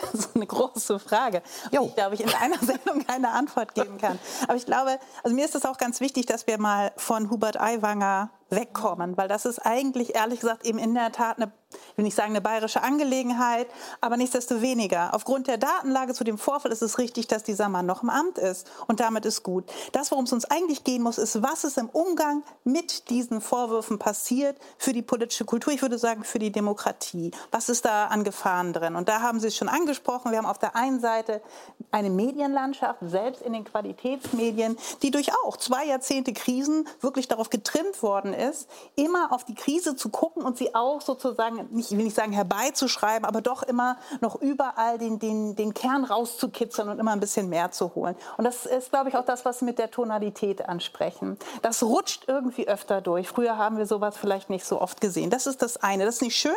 Das 0.00 0.14
ist 0.14 0.36
eine 0.36 0.46
große 0.46 0.98
Frage, 0.98 1.42
jo. 1.70 1.86
ich 1.86 1.94
glaube, 1.94 2.14
ich 2.14 2.22
in 2.22 2.32
einer 2.32 2.58
Sendung 2.60 3.04
keine 3.06 3.30
Antwort 3.30 3.74
geben 3.74 3.98
kann. 3.98 4.18
Aber 4.44 4.56
ich 4.56 4.64
glaube, 4.64 4.98
also 5.22 5.34
mir 5.34 5.44
ist 5.44 5.54
es 5.54 5.66
auch 5.66 5.76
ganz 5.76 6.00
wichtig, 6.00 6.26
dass 6.26 6.46
wir 6.46 6.58
mal 6.58 6.92
von 6.96 7.28
Hubert 7.28 7.60
Aiwanger 7.60 8.30
wegkommen, 8.50 9.16
weil 9.16 9.28
das 9.28 9.44
ist 9.44 9.58
eigentlich 9.58 10.14
ehrlich 10.14 10.40
gesagt 10.40 10.64
eben 10.64 10.78
in 10.78 10.94
der 10.94 11.12
Tat 11.12 11.38
eine 11.38 11.52
Ich 11.90 11.98
will 11.98 12.04
nicht 12.04 12.16
sagen 12.16 12.30
eine 12.30 12.40
bayerische 12.40 12.82
Angelegenheit, 12.82 13.68
aber 14.00 14.16
nichtsdestoweniger. 14.16 15.14
Aufgrund 15.14 15.46
der 15.46 15.58
Datenlage 15.58 16.14
zu 16.14 16.24
dem 16.24 16.38
Vorfall 16.38 16.72
ist 16.72 16.82
es 16.82 16.98
richtig, 16.98 17.28
dass 17.28 17.42
dieser 17.42 17.68
Mann 17.68 17.86
noch 17.86 18.02
im 18.02 18.10
Amt 18.10 18.38
ist. 18.38 18.70
Und 18.86 19.00
damit 19.00 19.24
ist 19.24 19.42
gut. 19.42 19.64
Das, 19.92 20.10
worum 20.10 20.24
es 20.24 20.32
uns 20.32 20.44
eigentlich 20.44 20.84
gehen 20.84 21.02
muss, 21.02 21.18
ist, 21.18 21.42
was 21.42 21.64
ist 21.64 21.78
im 21.78 21.88
Umgang 21.88 22.42
mit 22.64 23.10
diesen 23.10 23.40
Vorwürfen 23.40 23.98
passiert 23.98 24.56
für 24.78 24.92
die 24.92 25.02
politische 25.02 25.44
Kultur, 25.44 25.72
ich 25.72 25.82
würde 25.82 25.98
sagen 25.98 26.24
für 26.24 26.38
die 26.38 26.52
Demokratie. 26.52 27.30
Was 27.50 27.68
ist 27.68 27.84
da 27.84 28.06
an 28.06 28.24
Gefahren 28.24 28.72
drin? 28.72 28.96
Und 28.96 29.08
da 29.08 29.20
haben 29.20 29.40
Sie 29.40 29.48
es 29.48 29.56
schon 29.56 29.68
angesprochen. 29.68 30.30
Wir 30.30 30.38
haben 30.38 30.46
auf 30.46 30.58
der 30.58 30.76
einen 30.76 31.00
Seite 31.00 31.42
eine 31.90 32.10
Medienlandschaft, 32.10 33.00
selbst 33.02 33.42
in 33.42 33.52
den 33.52 33.64
Qualitätsmedien, 33.64 34.76
die 35.02 35.10
durch 35.10 35.32
auch 35.44 35.56
zwei 35.56 35.84
Jahrzehnte 35.84 36.32
Krisen 36.32 36.88
wirklich 37.00 37.28
darauf 37.28 37.50
getrimmt 37.50 38.02
worden 38.02 38.32
ist, 38.32 38.68
immer 38.96 39.32
auf 39.32 39.44
die 39.44 39.54
Krise 39.54 39.96
zu 39.96 40.08
gucken 40.08 40.42
und 40.42 40.58
sie 40.58 40.74
auch 40.74 41.00
sozusagen, 41.00 41.63
nicht, 41.70 41.90
ich 41.90 41.96
will 41.96 42.04
nicht 42.04 42.16
sagen 42.16 42.32
herbeizuschreiben, 42.32 43.24
aber 43.24 43.40
doch 43.40 43.62
immer 43.62 43.96
noch 44.20 44.40
überall 44.40 44.98
den, 44.98 45.18
den, 45.18 45.56
den 45.56 45.74
Kern 45.74 46.04
rauszukitzeln 46.04 46.88
und 46.88 46.98
immer 46.98 47.12
ein 47.12 47.20
bisschen 47.20 47.48
mehr 47.48 47.70
zu 47.70 47.94
holen. 47.94 48.16
Und 48.36 48.44
das 48.44 48.66
ist, 48.66 48.90
glaube 48.90 49.08
ich, 49.08 49.16
auch 49.16 49.24
das, 49.24 49.44
was 49.44 49.60
Sie 49.60 49.64
mit 49.64 49.78
der 49.78 49.90
Tonalität 49.90 50.68
ansprechen. 50.68 51.38
Das 51.62 51.82
rutscht 51.82 52.24
irgendwie 52.26 52.68
öfter 52.68 53.00
durch. 53.00 53.28
Früher 53.28 53.58
haben 53.58 53.76
wir 53.78 53.86
sowas 53.86 54.16
vielleicht 54.16 54.50
nicht 54.50 54.64
so 54.64 54.80
oft 54.80 55.00
gesehen. 55.00 55.30
Das 55.30 55.46
ist 55.46 55.62
das 55.62 55.76
eine. 55.78 56.04
Das 56.04 56.16
ist 56.16 56.22
nicht 56.22 56.36
schön. 56.36 56.52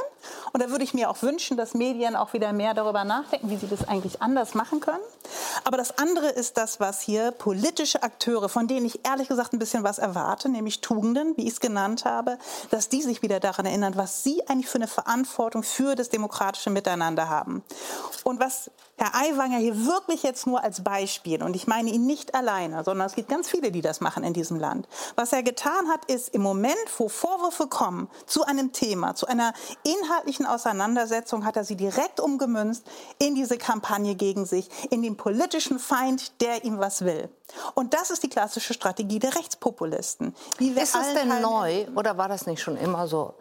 Und 0.53 0.63
da 0.63 0.69
würde 0.69 0.83
ich 0.83 0.93
mir 0.93 1.09
auch 1.09 1.21
wünschen, 1.21 1.57
dass 1.57 1.73
Medien 1.73 2.15
auch 2.15 2.33
wieder 2.33 2.53
mehr 2.53 2.73
darüber 2.73 3.03
nachdenken, 3.03 3.49
wie 3.49 3.57
sie 3.57 3.67
das 3.67 3.87
eigentlich 3.87 4.21
anders 4.21 4.53
machen 4.53 4.79
können. 4.79 5.03
Aber 5.63 5.77
das 5.77 5.97
andere 5.97 6.29
ist 6.29 6.57
das, 6.57 6.79
was 6.79 7.01
hier 7.01 7.31
politische 7.31 8.03
Akteure, 8.03 8.49
von 8.49 8.67
denen 8.67 8.85
ich 8.85 9.05
ehrlich 9.05 9.27
gesagt 9.27 9.53
ein 9.53 9.59
bisschen 9.59 9.83
was 9.83 9.99
erwarte, 9.99 10.49
nämlich 10.49 10.81
Tugenden, 10.81 11.35
wie 11.37 11.43
ich 11.43 11.53
es 11.53 11.59
genannt 11.59 12.05
habe, 12.05 12.37
dass 12.69 12.89
die 12.89 13.01
sich 13.01 13.21
wieder 13.21 13.39
daran 13.39 13.65
erinnern, 13.65 13.95
was 13.95 14.23
sie 14.23 14.47
eigentlich 14.47 14.67
für 14.67 14.77
eine 14.77 14.87
Verantwortung 14.97 15.61
für 15.61 15.93
das 15.93 16.09
demokratische 16.09 16.71
Miteinander 16.71 17.29
haben. 17.29 17.63
Und 18.23 18.39
was 18.39 18.71
Herr 18.99 19.13
Aiwanger 19.13 19.59
hier 19.59 19.85
wirklich 19.85 20.23
jetzt 20.23 20.47
nur 20.47 20.63
als 20.63 20.83
Beispiel, 20.83 21.43
und 21.43 21.55
ich 21.55 21.67
meine 21.67 21.91
ihn 21.91 22.07
nicht 22.07 22.33
alleine, 22.33 22.83
sondern 22.83 23.05
es 23.05 23.13
gibt 23.13 23.29
ganz 23.29 23.47
viele, 23.47 23.71
die 23.71 23.81
das 23.81 24.01
machen 24.01 24.23
in 24.23 24.33
diesem 24.33 24.59
Land. 24.59 24.87
Was 25.15 25.33
er 25.33 25.43
getan 25.43 25.87
hat, 25.87 26.05
ist 26.05 26.29
im 26.29 26.41
Moment, 26.41 26.75
wo 26.97 27.09
Vorwürfe 27.09 27.67
kommen 27.67 28.09
zu 28.25 28.43
einem 28.43 28.73
Thema, 28.73 29.13
zu 29.13 29.27
einer 29.27 29.53
inhaltlichen 29.83 30.47
Auseinandersetzung, 30.47 31.45
hat 31.45 31.57
er 31.57 31.63
sie 31.63 31.75
direkt 31.75 32.19
umgemünzt 32.19 32.87
in 33.19 33.35
diese 33.35 33.59
Kampagne 33.59 34.15
gegen 34.15 34.47
sich, 34.47 34.67
in 34.89 35.03
den 35.03 35.15
politischen 35.15 35.77
Feind, 35.77 36.41
der 36.41 36.63
ihm 36.63 36.79
was 36.79 37.05
will. 37.05 37.29
Und 37.75 37.93
das 37.93 38.09
ist 38.09 38.23
die 38.23 38.29
klassische 38.29 38.73
Strategie 38.73 39.19
der 39.19 39.35
Rechtspopulisten. 39.35 40.35
ist 40.59 40.95
es 40.95 41.13
denn 41.13 41.41
neu 41.41 41.85
oder 41.95 42.17
war 42.17 42.27
das 42.27 42.45
nicht 42.45 42.61
schon 42.61 42.77
immer 42.77 43.07
so? 43.07 43.35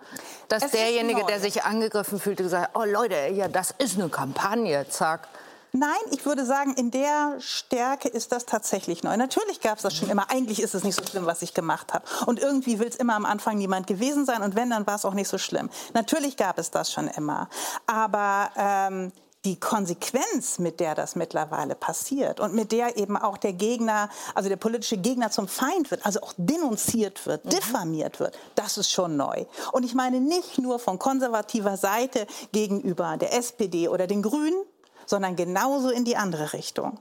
Dass 0.49 0.71
derjenige, 0.71 1.25
der 1.25 1.41
sich 1.41 1.46
angegriffen 1.65 2.19
fühlte, 2.19 2.43
gesagt 2.43 2.71
oh 2.75 2.85
Leute, 2.85 3.29
ja, 3.33 3.49
das 3.49 3.75
ist 3.79 3.99
eine 3.99 4.09
Kampagne, 4.09 4.87
zack. 4.89 5.29
Nein, 5.73 5.91
ich 6.11 6.25
würde 6.25 6.47
sagen, 6.47 6.73
in 6.75 6.91
der 6.91 7.37
Stärke 7.39 8.09
ist 8.09 8.33
das 8.33 8.47
tatsächlich 8.47 9.03
neu. 9.03 9.15
Natürlich 9.17 9.61
gab 9.61 9.77
es 9.77 9.83
das 9.83 9.95
schon 9.95 10.09
immer. 10.09 10.31
Eigentlich 10.31 10.63
ist 10.63 10.75
es 10.75 10.85
nicht 10.85 10.95
so 10.95 11.05
schlimm, 11.05 11.27
was 11.27 11.43
ich 11.43 11.53
gemacht 11.53 11.93
habe. 11.93 12.07
Und 12.25 12.41
irgendwie 12.41 12.79
will 12.79 12.89
es 12.89 12.97
immer 12.97 13.15
am 13.15 13.27
Anfang 13.27 13.59
niemand 13.59 13.87
gewesen 13.87 14.25
sein. 14.25 14.43
Und 14.43 14.57
wenn, 14.57 14.71
dann 14.71 14.87
war 14.87 14.95
es 14.95 15.05
auch 15.05 15.13
nicht 15.13 15.29
so 15.29 15.37
schlimm. 15.37 15.69
Natürlich 15.93 16.39
gab 16.39 16.59
es 16.59 16.71
das 16.71 16.91
schon 16.91 17.09
immer. 17.09 17.51
Aber 17.87 18.51
ähm, 18.57 19.13
die 19.47 19.59
Konsequenz, 19.61 20.59
mit 20.59 20.81
der 20.81 20.97
das 20.97 21.15
mittlerweile 21.15 21.77
passiert 21.77 22.41
und 22.41 22.53
mit 22.53 22.73
der 22.73 22.97
eben 22.97 23.17
auch 23.17 23.39
der 23.39 23.53
Gegner, 23.53 24.11
also 24.35 24.49
der 24.49 24.57
politische 24.57 24.97
Gegner 24.97 25.31
zum 25.31 25.47
Feind 25.47 25.91
wird, 25.93 26.05
also 26.05 26.21
auch 26.21 26.35
denunziert 26.37 27.25
wird, 27.27 27.45
mhm. 27.45 27.51
diffamiert 27.51 28.19
wird, 28.19 28.37
das 28.57 28.77
ist 28.77 28.91
schon 28.91 29.17
neu. 29.17 29.45
Und 29.71 29.85
ich 29.85 29.95
meine 29.95 30.21
nicht 30.21 30.59
nur 30.59 30.81
von 30.81 30.99
konservativer 30.99 31.77
Seite 31.77 32.27
gegenüber 32.51 33.17
der 33.17 33.35
SPD 33.35 33.89
oder 33.89 34.09
den 34.09 34.21
Grünen, 34.21 34.65
sondern 35.07 35.37
genauso 35.37 35.91
in 35.91 36.05
die 36.05 36.17
andere 36.17 36.53
Richtung. 36.53 36.99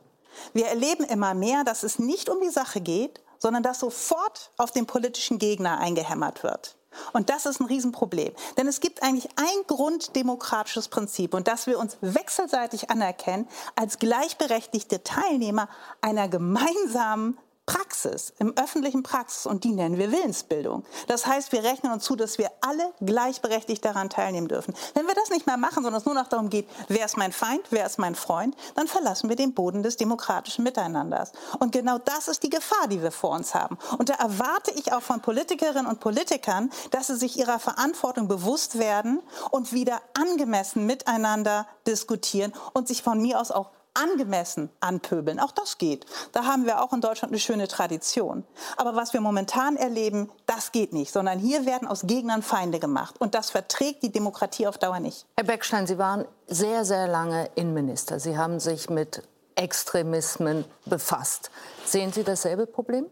Wir 0.53 0.67
erleben 0.67 1.03
immer 1.05 1.33
mehr, 1.33 1.63
dass 1.63 1.81
es 1.81 1.97
nicht 1.97 2.29
um 2.29 2.39
die 2.41 2.49
Sache 2.49 2.79
geht, 2.79 3.21
sondern 3.39 3.63
dass 3.63 3.79
sofort 3.79 4.51
auf 4.57 4.69
den 4.69 4.85
politischen 4.85 5.39
Gegner 5.39 5.79
eingehämmert 5.79 6.43
wird. 6.43 6.75
Und 7.13 7.29
das 7.29 7.45
ist 7.45 7.59
ein 7.59 7.65
Riesenproblem. 7.65 8.33
Denn 8.57 8.67
es 8.67 8.79
gibt 8.79 9.03
eigentlich 9.03 9.29
ein 9.35 9.67
grunddemokratisches 9.67 10.87
Prinzip 10.87 11.33
und 11.33 11.47
dass 11.47 11.67
wir 11.67 11.79
uns 11.79 11.97
wechselseitig 12.01 12.89
anerkennen 12.89 13.47
als 13.75 13.99
gleichberechtigte 13.99 15.03
Teilnehmer 15.03 15.69
einer 16.01 16.27
gemeinsamen 16.27 17.37
Praxis, 17.65 18.31
im 18.37 18.55
öffentlichen 18.57 19.01
Praxis 19.01 19.47
und 19.47 19.63
die 19.63 19.71
nennen 19.71 19.97
wir 19.97 20.11
Willensbildung. 20.11 20.83
Das 21.07 21.25
heißt, 21.25 21.51
wir 21.51 21.63
rechnen 21.63 21.91
uns 21.91 22.03
zu, 22.03 22.15
dass 22.15 22.37
wir 22.37 22.51
alle 22.61 22.93
gleichberechtigt 23.01 23.83
daran 23.83 24.09
teilnehmen 24.09 24.47
dürfen. 24.47 24.75
Wenn 24.93 25.07
wir 25.07 25.15
das 25.15 25.31
nicht 25.31 25.47
mehr 25.47 25.57
machen, 25.57 25.83
sondern 25.83 25.95
es 25.95 26.05
nur 26.05 26.13
noch 26.13 26.27
darum 26.27 26.49
geht, 26.49 26.69
wer 26.89 27.05
ist 27.05 27.17
mein 27.17 27.31
Feind, 27.31 27.61
wer 27.71 27.85
ist 27.85 27.97
mein 27.97 28.13
Freund, 28.13 28.55
dann 28.75 28.87
verlassen 28.87 29.29
wir 29.29 29.35
den 29.35 29.53
Boden 29.53 29.81
des 29.81 29.97
demokratischen 29.97 30.63
Miteinanders. 30.63 31.31
Und 31.59 31.71
genau 31.71 31.97
das 31.97 32.27
ist 32.27 32.43
die 32.43 32.49
Gefahr, 32.49 32.87
die 32.87 33.01
wir 33.01 33.11
vor 33.11 33.31
uns 33.31 33.55
haben. 33.55 33.77
Und 33.97 34.09
da 34.09 34.13
erwarte 34.15 34.71
ich 34.71 34.93
auch 34.93 35.01
von 35.01 35.21
Politikerinnen 35.21 35.87
und 35.87 35.99
Politikern, 35.99 36.69
dass 36.91 37.07
sie 37.07 37.15
sich 37.15 37.37
ihrer 37.39 37.59
Verantwortung 37.59 38.27
bewusst 38.27 38.77
werden 38.77 39.21
und 39.49 39.73
wieder 39.73 40.01
angemessen 40.13 40.85
miteinander 40.85 41.65
diskutieren 41.87 42.53
und 42.73 42.87
sich 42.87 43.01
von 43.01 43.19
mir 43.19 43.39
aus 43.39 43.51
auch 43.51 43.71
angemessen 43.95 44.69
anpöbeln. 44.79 45.39
Auch 45.39 45.51
das 45.51 45.77
geht. 45.77 46.05
Da 46.31 46.45
haben 46.45 46.65
wir 46.65 46.81
auch 46.81 46.93
in 46.93 47.01
Deutschland 47.01 47.31
eine 47.31 47.39
schöne 47.39 47.67
Tradition. 47.67 48.43
Aber 48.77 48.95
was 48.95 49.13
wir 49.13 49.21
momentan 49.21 49.75
erleben, 49.75 50.29
das 50.45 50.71
geht 50.71 50.93
nicht, 50.93 51.11
sondern 51.11 51.39
hier 51.39 51.65
werden 51.65 51.87
aus 51.87 52.03
Gegnern 52.05 52.43
Feinde 52.43 52.79
gemacht. 52.79 53.15
Und 53.19 53.35
das 53.35 53.49
verträgt 53.49 54.03
die 54.03 54.11
Demokratie 54.11 54.67
auf 54.67 54.77
Dauer 54.77 54.99
nicht. 54.99 55.25
Herr 55.37 55.45
Beckstein, 55.45 55.87
Sie 55.87 55.97
waren 55.97 56.25
sehr, 56.47 56.85
sehr 56.85 57.07
lange 57.07 57.49
Innenminister. 57.55 58.19
Sie 58.19 58.37
haben 58.37 58.59
sich 58.59 58.89
mit 58.89 59.23
Extremismen 59.55 60.65
befasst. 60.85 61.49
Sehen 61.85 62.11
Sie 62.11 62.23
dasselbe 62.23 62.67
Problem? 62.67 63.05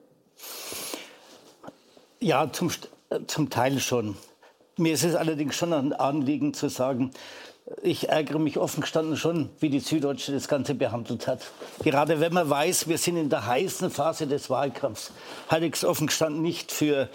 Ja, 2.19 2.51
zum, 2.51 2.71
äh, 3.09 3.19
zum 3.27 3.49
Teil 3.49 3.79
schon. 3.79 4.17
Mir 4.77 4.93
ist 4.93 5.03
es 5.03 5.15
allerdings 5.15 5.55
schon 5.55 5.71
ein 5.71 5.93
Anliegen 5.93 6.53
zu 6.53 6.69
sagen, 6.69 7.11
ich 7.81 8.09
ärgere 8.09 8.39
mich 8.39 8.57
offen 8.57 8.81
gestanden 8.81 9.17
schon, 9.17 9.49
wie 9.59 9.69
die 9.69 9.79
Süddeutsche 9.79 10.31
das 10.31 10.47
Ganze 10.47 10.75
behandelt 10.75 11.27
hat. 11.27 11.41
Gerade 11.83 12.19
wenn 12.19 12.33
man 12.33 12.49
weiß, 12.49 12.87
wir 12.87 12.97
sind 12.97 13.17
in 13.17 13.29
der 13.29 13.45
heißen 13.45 13.89
Phase 13.89 14.27
des 14.27 14.49
Wahlkampfs, 14.49 15.11
halte 15.49 15.65
ich 15.65 15.75
es 15.75 15.85
offen 15.85 16.07
gestanden 16.07 16.41
nicht 16.41 16.71
für, 16.71 17.09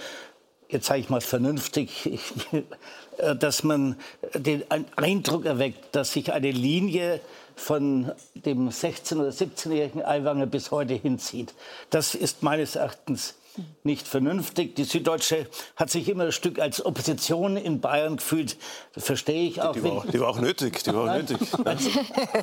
jetzt 0.68 0.86
sage 0.86 1.01
ich 1.01 1.11
mal 1.11 1.20
vernünftig, 1.20 2.18
dass 3.38 3.62
man 3.62 3.96
den 4.34 4.64
Eindruck 4.96 5.44
erweckt, 5.44 5.94
dass 5.94 6.12
sich 6.12 6.32
eine 6.32 6.51
Linie 6.51 7.20
von 7.57 8.12
dem 8.34 8.68
16- 8.70 9.16
oder 9.16 9.30
17-jährigen 9.30 10.05
Aiwanger 10.05 10.46
bis 10.46 10.70
heute 10.70 10.94
hinzieht. 10.94 11.53
Das 11.90 12.14
ist 12.14 12.42
meines 12.42 12.76
Erachtens 12.76 13.34
nicht 13.82 14.06
vernünftig. 14.06 14.74
Die 14.76 14.84
Süddeutsche 14.84 15.46
hat 15.76 15.90
sich 15.90 16.09
immer 16.09 16.24
ein 16.24 16.32
Stück 16.32 16.59
als 16.59 16.84
Opposition 16.84 17.56
in 17.56 17.80
Bayern 17.80 18.16
gefühlt. 18.16 18.56
Das 18.94 19.04
verstehe 19.04 19.48
ich 19.48 19.62
auch. 19.62 19.72
Die 19.72 19.82
war, 19.82 20.04
die 20.06 20.20
war 20.20 20.28
auch 20.28 20.40
nötig. 20.40 20.82
Die 20.82 20.94
war 20.94 21.11
auch 21.11 21.16
nötig. 21.16 21.38
Also, 21.64 21.90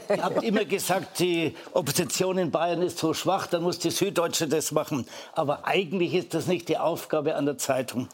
ihr 0.09 0.23
habt 0.23 0.43
immer 0.43 0.65
gesagt, 0.65 1.19
die 1.19 1.55
Opposition 1.73 2.37
in 2.37 2.51
Bayern 2.51 2.81
ist 2.81 2.99
so 2.99 3.13
schwach, 3.13 3.47
dann 3.47 3.63
muss 3.63 3.79
die 3.79 3.89
Süddeutsche 3.89 4.47
das 4.47 4.71
machen. 4.71 5.07
Aber 5.33 5.65
eigentlich 5.65 6.13
ist 6.13 6.33
das 6.33 6.47
nicht 6.47 6.69
die 6.69 6.77
Aufgabe 6.77 7.35
an 7.35 7.45
der 7.45 7.57
Zeitung. 7.57 8.07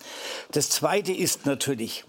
Das 0.51 0.69
Zweite 0.69 1.11
ist 1.11 1.45
natürlich, 1.45 2.05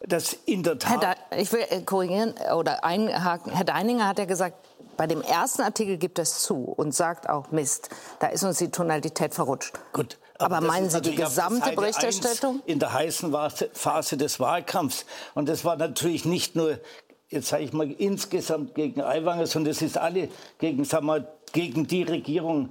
dass 0.00 0.32
in 0.46 0.62
der 0.62 0.78
Tat... 0.78 1.02
Herr 1.02 1.14
da, 1.30 1.36
ich 1.36 1.52
will 1.52 1.64
äh, 1.68 1.82
korrigieren 1.82 2.34
oder 2.56 2.84
einhaken. 2.84 3.52
Herr 3.52 3.64
Deininger 3.64 4.06
hat 4.06 4.18
ja 4.18 4.24
gesagt, 4.24 4.56
bei 4.96 5.06
dem 5.06 5.22
ersten 5.22 5.62
Artikel 5.62 5.96
gibt 5.96 6.18
es 6.18 6.40
zu 6.40 6.64
und 6.64 6.94
sagt 6.94 7.28
auch 7.28 7.52
Mist, 7.52 7.88
da 8.18 8.28
ist 8.28 8.42
uns 8.42 8.58
die 8.58 8.70
Tonalität 8.70 9.32
verrutscht. 9.32 9.78
Gut. 9.92 10.18
Aber, 10.38 10.60
meinen 10.60 10.88
Sie 10.88 11.00
die 11.00 11.14
gesamte 11.14 11.72
Berichterstattung? 11.72 12.62
In 12.64 12.78
der 12.78 12.92
heißen 12.92 13.34
Phase 13.72 14.16
des 14.16 14.38
Wahlkampfs. 14.38 15.04
Und 15.34 15.48
das 15.48 15.64
war 15.64 15.76
natürlich 15.76 16.24
nicht 16.24 16.54
nur, 16.54 16.78
jetzt 17.28 17.48
sage 17.48 17.64
ich 17.64 17.72
mal, 17.72 17.90
insgesamt 17.90 18.74
gegen 18.76 19.00
Aiwanger, 19.00 19.46
sondern 19.46 19.72
es 19.72 19.82
ist 19.82 19.98
alle 19.98 20.28
gegen, 20.58 20.84
sagen 20.84 21.06
wir, 21.06 21.26
gegen 21.52 21.86
die 21.86 22.04
Regierung 22.04 22.70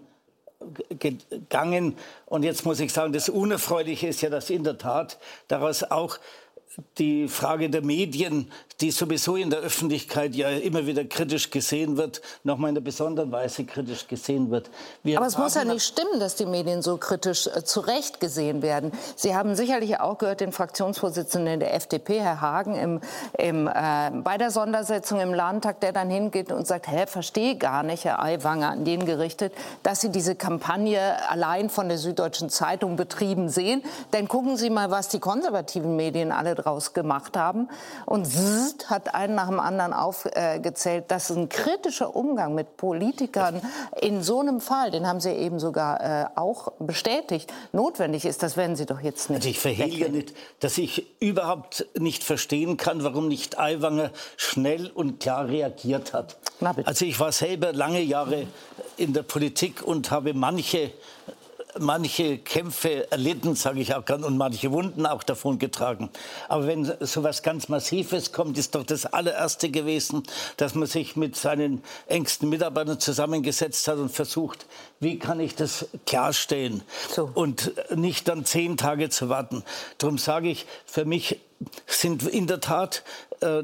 gegangen. 0.90 1.98
Und 2.26 2.44
jetzt 2.44 2.66
muss 2.66 2.80
ich 2.80 2.94
sagen, 2.94 3.14
das 3.14 3.30
Unerfreuliche 3.30 4.08
ist 4.08 4.22
ja, 4.22 4.30
dass 4.30 4.50
in 4.50 4.64
der 4.64 4.78
Tat 4.78 5.20
daraus 5.48 5.84
auch 5.84 6.18
die 6.98 7.28
Frage 7.28 7.70
der 7.70 7.82
Medien 7.82 8.52
die 8.82 8.92
sowieso 8.92 9.36
in 9.36 9.50
der 9.50 9.60
Öffentlichkeit 9.60 10.36
ja 10.36 10.50
immer 10.50 10.86
wieder 10.86 11.04
kritisch 11.04 11.50
gesehen 11.50 11.98
wird, 11.98 12.22
noch 12.44 12.58
mal 12.58 12.70
in 12.70 12.76
einer 12.76 12.84
besonderen 12.84 13.32
Weise 13.32 13.66
kritisch 13.66 14.08
gesehen 14.08 14.52
wird. 14.52 14.70
Wir 15.02 15.18
Aber 15.18 15.26
es 15.26 15.38
muss 15.38 15.56
ja 15.56 15.66
nicht 15.66 15.84
stimmen, 15.84 16.20
dass 16.20 16.36
die 16.36 16.46
Medien 16.46 16.84
so 16.84 16.98
kritisch 16.98 17.48
äh, 17.48 17.64
zu 17.64 17.80
Recht 17.80 18.20
gesehen 18.20 18.62
werden. 18.62 18.92
Sie 19.16 19.36
haben 19.36 19.56
sicherlich 19.56 20.00
auch 20.00 20.20
gehört, 20.20 20.42
den 20.42 20.52
Fraktionsvorsitzenden 20.52 21.60
der 21.60 21.74
FDP, 21.74 22.20
Herr 22.20 22.42
Hagen, 22.42 22.76
im, 22.76 23.02
im, 23.40 23.68
äh, 23.68 24.12
bei 24.24 24.38
der 24.38 24.52
Sondersetzung 24.52 25.20
im 25.22 25.34
Landtag, 25.34 25.80
der 25.82 25.92
dann 25.92 26.12
hingeht 26.12 26.52
und 26.52 26.68
sagt, 26.68 26.88
hä, 26.88 27.08
verstehe 27.08 27.56
gar 27.56 27.82
nicht, 27.82 28.06
Herr 28.06 28.22
Aiwanger, 28.22 28.70
an 28.70 28.86
den 28.86 29.06
gerichtet, 29.06 29.54
dass 29.82 30.02
Sie 30.02 30.10
diese 30.10 30.36
Kampagne 30.36 31.18
allein 31.32 31.72
von 31.72 31.88
der 31.88 31.98
Süddeutschen 31.98 32.52
Zeitung 32.52 32.96
betrieben 32.96 33.50
sehen. 33.50 33.82
Denn 34.14 34.28
gucken 34.28 34.56
Sie 34.56 34.70
mal, 34.70 34.92
was 34.92 35.10
die 35.10 35.20
konservativen 35.20 35.96
Medien 35.96 36.32
alle 36.32 36.54
draus 36.54 36.94
gemacht 36.94 37.36
haben. 37.36 37.70
Und 38.06 38.28
zzzt, 38.68 38.90
hat 38.90 39.14
einen 39.14 39.36
nach 39.36 39.48
dem 39.48 39.60
anderen 39.60 39.94
aufgezählt, 39.94 41.06
dass 41.10 41.30
ein 41.30 41.50
kritischer 41.50 42.16
Umgang 42.16 42.56
mit 42.56 42.78
Politikern 42.78 43.62
in 44.02 44.22
so 44.22 44.40
einem 44.40 44.62
Fall, 44.62 44.92
den 44.92 45.08
haben 45.08 45.20
Sie 45.20 45.32
eben 45.32 45.60
sogar 45.60 46.02
äh, 46.02 46.26
auch 46.36 46.72
bestätigt, 46.80 47.52
notwendig 47.72 48.26
ist. 48.26 48.44
Das 48.44 48.58
werden 48.58 48.76
Sie 48.76 48.86
doch 48.86 49.02
jetzt 49.02 49.30
nicht. 49.30 49.38
Also 49.38 49.50
ich 49.50 49.60
verhehle 49.60 50.10
nicht, 50.10 50.34
dass 50.60 50.78
ich 50.78 51.08
überhaupt 51.20 51.86
nicht 51.98 52.24
verstehen 52.24 52.78
kann, 52.78 53.04
warum 53.04 53.28
nicht 53.28 53.60
Aiwanger 53.60 54.12
schnell 54.36 54.92
und 54.94 55.20
klar 55.20 55.48
reagiert 55.48 56.14
hat. 56.14 56.38
Also 56.86 57.06
ich 57.06 57.20
war 57.20 57.32
selber 57.32 57.74
lange 57.74 58.02
Jahre 58.02 58.48
in 58.98 59.14
der 59.14 59.24
Politik 59.24 59.84
und 59.84 60.10
habe 60.12 60.34
manche 60.34 60.92
manche 61.80 62.38
Kämpfe 62.38 63.12
erlitten, 63.12 63.56
sage 63.56 63.80
ich 63.80 63.96
auch 63.96 64.06
gern, 64.06 64.24
und 64.24 64.38
manche 64.38 64.72
Wunden 64.72 65.06
auch 65.06 65.24
davon 65.24 65.60
getragen. 65.60 66.10
Aber 66.48 66.68
wenn 66.68 66.92
so 67.00 67.24
was 67.24 67.44
ganz 67.44 67.70
Massives 67.70 68.32
kommt, 68.32 68.58
ist 68.58 68.76
doch 68.76 68.84
das 68.84 69.06
allererste 69.06 69.70
gewesen, 69.70 70.24
dass 70.58 70.76
man 70.76 70.88
sich 70.88 71.16
mit 71.16 71.36
seinen 71.36 71.84
engsten 72.08 72.50
Mitarbeitern 72.50 73.00
zusammengesetzt 73.00 73.88
hat 73.88 73.98
und 73.98 74.10
versucht, 74.10 74.66
wie 75.00 75.20
kann 75.20 75.40
ich 75.40 75.56
das 75.56 75.88
klarstellen 76.06 76.84
so. 77.14 77.30
und 77.34 77.72
nicht 77.96 78.28
dann 78.28 78.46
zehn 78.46 78.78
Tage 78.78 79.10
zu 79.10 79.30
warten. 79.30 79.64
Darum 79.98 80.18
sage 80.18 80.50
ich, 80.50 80.66
für 80.86 81.06
mich 81.06 81.40
sind 81.88 82.24
in 82.24 82.48
der 82.48 82.60
Tat 82.60 83.04
äh, 83.42 83.64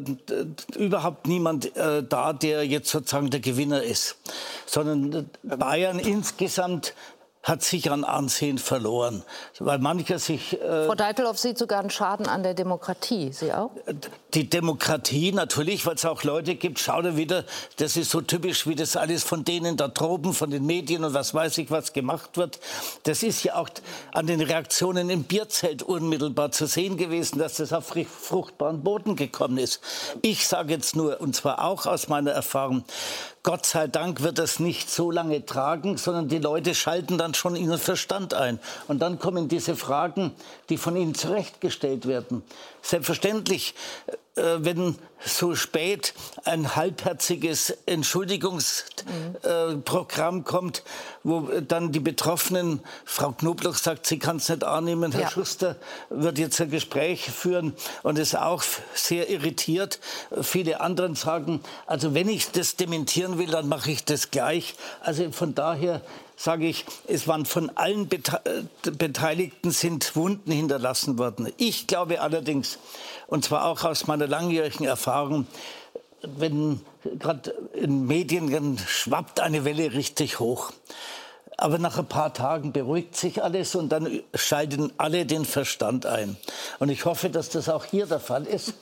überhaupt 0.75 1.27
niemand 1.27 1.75
äh, 1.75 2.03
da, 2.03 2.33
der 2.33 2.65
jetzt 2.65 2.89
sozusagen 2.89 3.29
der 3.29 3.39
Gewinner 3.39 3.83
ist, 3.83 4.17
sondern 4.65 5.29
Bayern 5.43 5.99
insgesamt 5.99 6.93
hat 7.43 7.61
sich 7.61 7.91
an 7.91 8.05
Ansehen 8.05 8.57
verloren, 8.57 9.23
weil 9.59 9.77
mancher 9.77 10.17
sich. 10.17 10.59
Äh, 10.61 10.85
Frau 10.85 10.95
Deitelhoff 10.95 11.37
sieht 11.37 11.57
sogar 11.57 11.81
einen 11.81 11.89
Schaden 11.89 12.25
an 12.25 12.41
der 12.41 12.53
Demokratie. 12.53 13.33
Sie 13.33 13.53
auch? 13.53 13.71
Die 14.33 14.49
Demokratie 14.49 15.33
natürlich, 15.33 15.85
weil 15.85 15.95
es 15.95 16.05
auch 16.05 16.23
Leute 16.23 16.55
gibt. 16.55 16.79
Schau 16.79 17.01
da 17.01 17.17
wieder, 17.17 17.43
das 17.77 17.97
ist 17.97 18.11
so 18.11 18.21
typisch, 18.21 18.65
wie 18.65 18.75
das 18.75 18.95
alles 18.95 19.23
von 19.23 19.43
denen 19.43 19.75
da 19.75 19.89
droben, 19.89 20.33
von 20.33 20.51
den 20.51 20.65
Medien 20.65 21.03
und 21.03 21.13
was 21.13 21.33
weiß 21.33 21.57
ich, 21.57 21.69
was 21.69 21.91
gemacht 21.91 22.37
wird. 22.37 22.61
Das 23.03 23.23
ist 23.23 23.43
ja 23.43 23.55
auch 23.55 23.69
an 24.13 24.25
den 24.25 24.39
Reaktionen 24.39 25.09
im 25.09 25.23
Bierzelt 25.23 25.83
unmittelbar 25.83 26.51
zu 26.51 26.65
sehen 26.65 26.95
gewesen, 26.95 27.39
dass 27.39 27.55
das 27.55 27.73
auf 27.73 27.93
fruchtbaren 28.07 28.83
Boden 28.83 29.17
gekommen 29.17 29.57
ist. 29.57 29.81
Ich 30.21 30.47
sage 30.47 30.73
jetzt 30.73 30.95
nur, 30.95 31.19
und 31.19 31.35
zwar 31.35 31.65
auch 31.65 31.87
aus 31.87 32.07
meiner 32.07 32.31
Erfahrung, 32.31 32.85
Gott 33.43 33.65
sei 33.65 33.87
Dank 33.87 34.21
wird 34.21 34.39
das 34.39 34.59
nicht 34.59 34.89
so 34.89 35.11
lange 35.11 35.45
tragen, 35.45 35.97
sondern 35.97 36.29
die 36.29 36.39
Leute 36.39 36.73
schalten 36.73 37.17
dann 37.17 37.33
schon 37.33 37.57
ihren 37.57 37.77
Verstand 37.77 38.33
ein. 38.33 38.57
Und 38.87 38.99
dann 38.99 39.19
kommen 39.19 39.49
diese 39.49 39.75
Fragen, 39.75 40.31
die 40.69 40.77
von 40.77 40.95
ihnen 40.95 41.13
zurechtgestellt 41.13 42.07
werden. 42.07 42.41
Selbstverständlich 42.81 43.75
äh, 44.07 44.13
wenn 44.35 44.97
so 45.25 45.55
spät 45.55 46.13
ein 46.43 46.75
halbherziges 46.75 47.69
Entschuldigungsprogramm 47.85 50.39
äh, 50.39 50.43
kommt, 50.43 50.83
wo 51.23 51.41
dann 51.61 51.91
die 51.91 51.99
Betroffenen, 51.99 52.79
Frau 53.05 53.31
Knobloch 53.31 53.75
sagt, 53.75 54.07
sie 54.07 54.17
kann 54.19 54.37
es 54.37 54.49
nicht 54.49 54.63
annehmen, 54.63 55.11
Herr 55.11 55.21
ja. 55.21 55.29
Schuster 55.29 55.75
wird 56.09 56.39
jetzt 56.39 56.61
ein 56.61 56.69
Gespräch 56.69 57.29
führen 57.29 57.73
und 58.01 58.19
ist 58.19 58.37
auch 58.37 58.63
sehr 58.93 59.29
irritiert. 59.29 59.99
Viele 60.41 60.81
anderen 60.81 61.15
sagen, 61.15 61.61
also 61.85 62.13
wenn 62.13 62.27
ich 62.27 62.51
das 62.51 62.75
dementieren 62.75 63.37
will, 63.37 63.51
dann 63.51 63.69
mache 63.69 63.91
ich 63.91 64.03
das 64.03 64.31
gleich. 64.31 64.75
Also 65.01 65.31
von 65.31 65.55
daher 65.55 66.01
sage 66.35 66.67
ich, 66.67 66.85
es 67.07 67.27
waren 67.27 67.45
von 67.45 67.69
allen 67.75 68.07
Bete 68.07 68.41
Beteiligten 68.83 69.71
sind 69.71 70.15
Wunden 70.15 70.51
hinterlassen 70.51 71.17
worden. 71.17 71.51
Ich 71.57 71.87
glaube 71.87 72.21
allerdings, 72.21 72.79
und 73.27 73.45
zwar 73.45 73.65
auch 73.65 73.83
aus 73.83 74.07
meiner 74.07 74.27
langjährigen 74.27 74.85
Erfahrung, 74.85 75.47
wenn 76.21 76.81
gerade 77.19 77.51
in 77.73 78.07
Medien 78.07 78.77
schwappt 78.87 79.39
eine 79.39 79.65
Welle 79.65 79.93
richtig 79.93 80.39
hoch. 80.39 80.71
Aber 81.57 81.77
nach 81.77 81.97
ein 81.97 82.07
paar 82.07 82.33
Tagen 82.33 82.71
beruhigt 82.71 83.15
sich 83.15 83.43
alles 83.43 83.75
und 83.75 83.89
dann 83.89 84.21
schalten 84.33 84.91
alle 84.97 85.25
den 85.25 85.45
Verstand 85.45 86.05
ein. 86.05 86.35
Und 86.79 86.89
ich 86.89 87.05
hoffe, 87.05 87.29
dass 87.29 87.49
das 87.49 87.69
auch 87.69 87.85
hier 87.85 88.05
der 88.05 88.19
Fall 88.19 88.45
ist, 88.45 88.73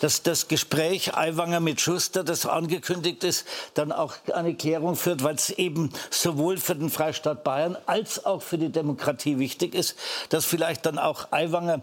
dass 0.00 0.22
das 0.22 0.48
Gespräch 0.48 1.14
Aiwanger 1.14 1.60
mit 1.60 1.80
Schuster, 1.80 2.24
das 2.24 2.46
angekündigt 2.46 3.24
ist, 3.24 3.46
dann 3.74 3.92
auch 3.92 4.14
eine 4.32 4.54
Klärung 4.54 4.96
führt, 4.96 5.22
weil 5.22 5.34
es 5.34 5.50
eben 5.50 5.92
sowohl 6.10 6.56
für 6.56 6.74
den 6.74 6.90
Freistaat 6.90 7.44
Bayern 7.44 7.76
als 7.86 8.24
auch 8.24 8.42
für 8.42 8.58
die 8.58 8.70
Demokratie 8.70 9.38
wichtig 9.38 9.74
ist, 9.74 9.96
dass 10.30 10.44
vielleicht 10.44 10.86
dann 10.86 10.98
auch 10.98 11.32
Aiwanger 11.32 11.82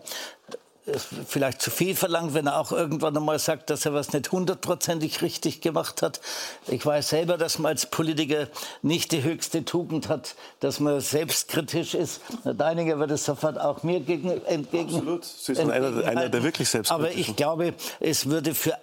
ist 0.88 1.08
vielleicht 1.28 1.62
zu 1.62 1.70
viel 1.70 1.96
verlangt, 1.96 2.34
wenn 2.34 2.48
er 2.48 2.60
auch 2.60 2.72
irgendwann 2.72 3.16
einmal 3.16 3.40
sagt, 3.40 3.70
dass 3.70 3.86
er 3.86 3.94
was 3.94 4.14
nicht 4.14 4.32
hundertprozentig 4.32 5.22
richtig 5.22 5.62
gemacht 5.62 6.02
hat. 6.02 6.20
Ich 6.68 6.86
weiß 6.86 7.10
selber, 7.10 7.38
dass 7.38 7.60
man 7.60 7.72
als 7.72 7.86
Politiker 7.86 8.48
nicht 8.82 9.12
die 9.12 9.24
höchste 9.24 9.66
Tugend 9.66 10.10
hat, 10.10 10.36
dass 10.60 10.80
man 10.80 11.00
selbstkritisch 11.02 11.94
ist. 11.94 12.22
Herr 12.44 12.54
Deininger 12.54 13.00
wird 13.00 13.12
es 13.12 13.26
sofort 13.26 13.60
auch 13.60 13.84
mir 13.84 14.00
gegen, 14.00 14.30
entgegen. 14.46 14.96
Absolut. 14.96 15.26
Sie 15.26 15.56
sind 15.56 15.72
einer, 15.72 16.06
einer, 16.06 16.30
der 16.30 16.44
wirklich 16.44 16.70
selbstkritisch 16.70 17.06
Aber 17.06 17.18
ich 17.18 17.36
glaube, 17.36 17.74
es, 18.00 18.30
würde 18.30 18.56
für, 18.56 18.78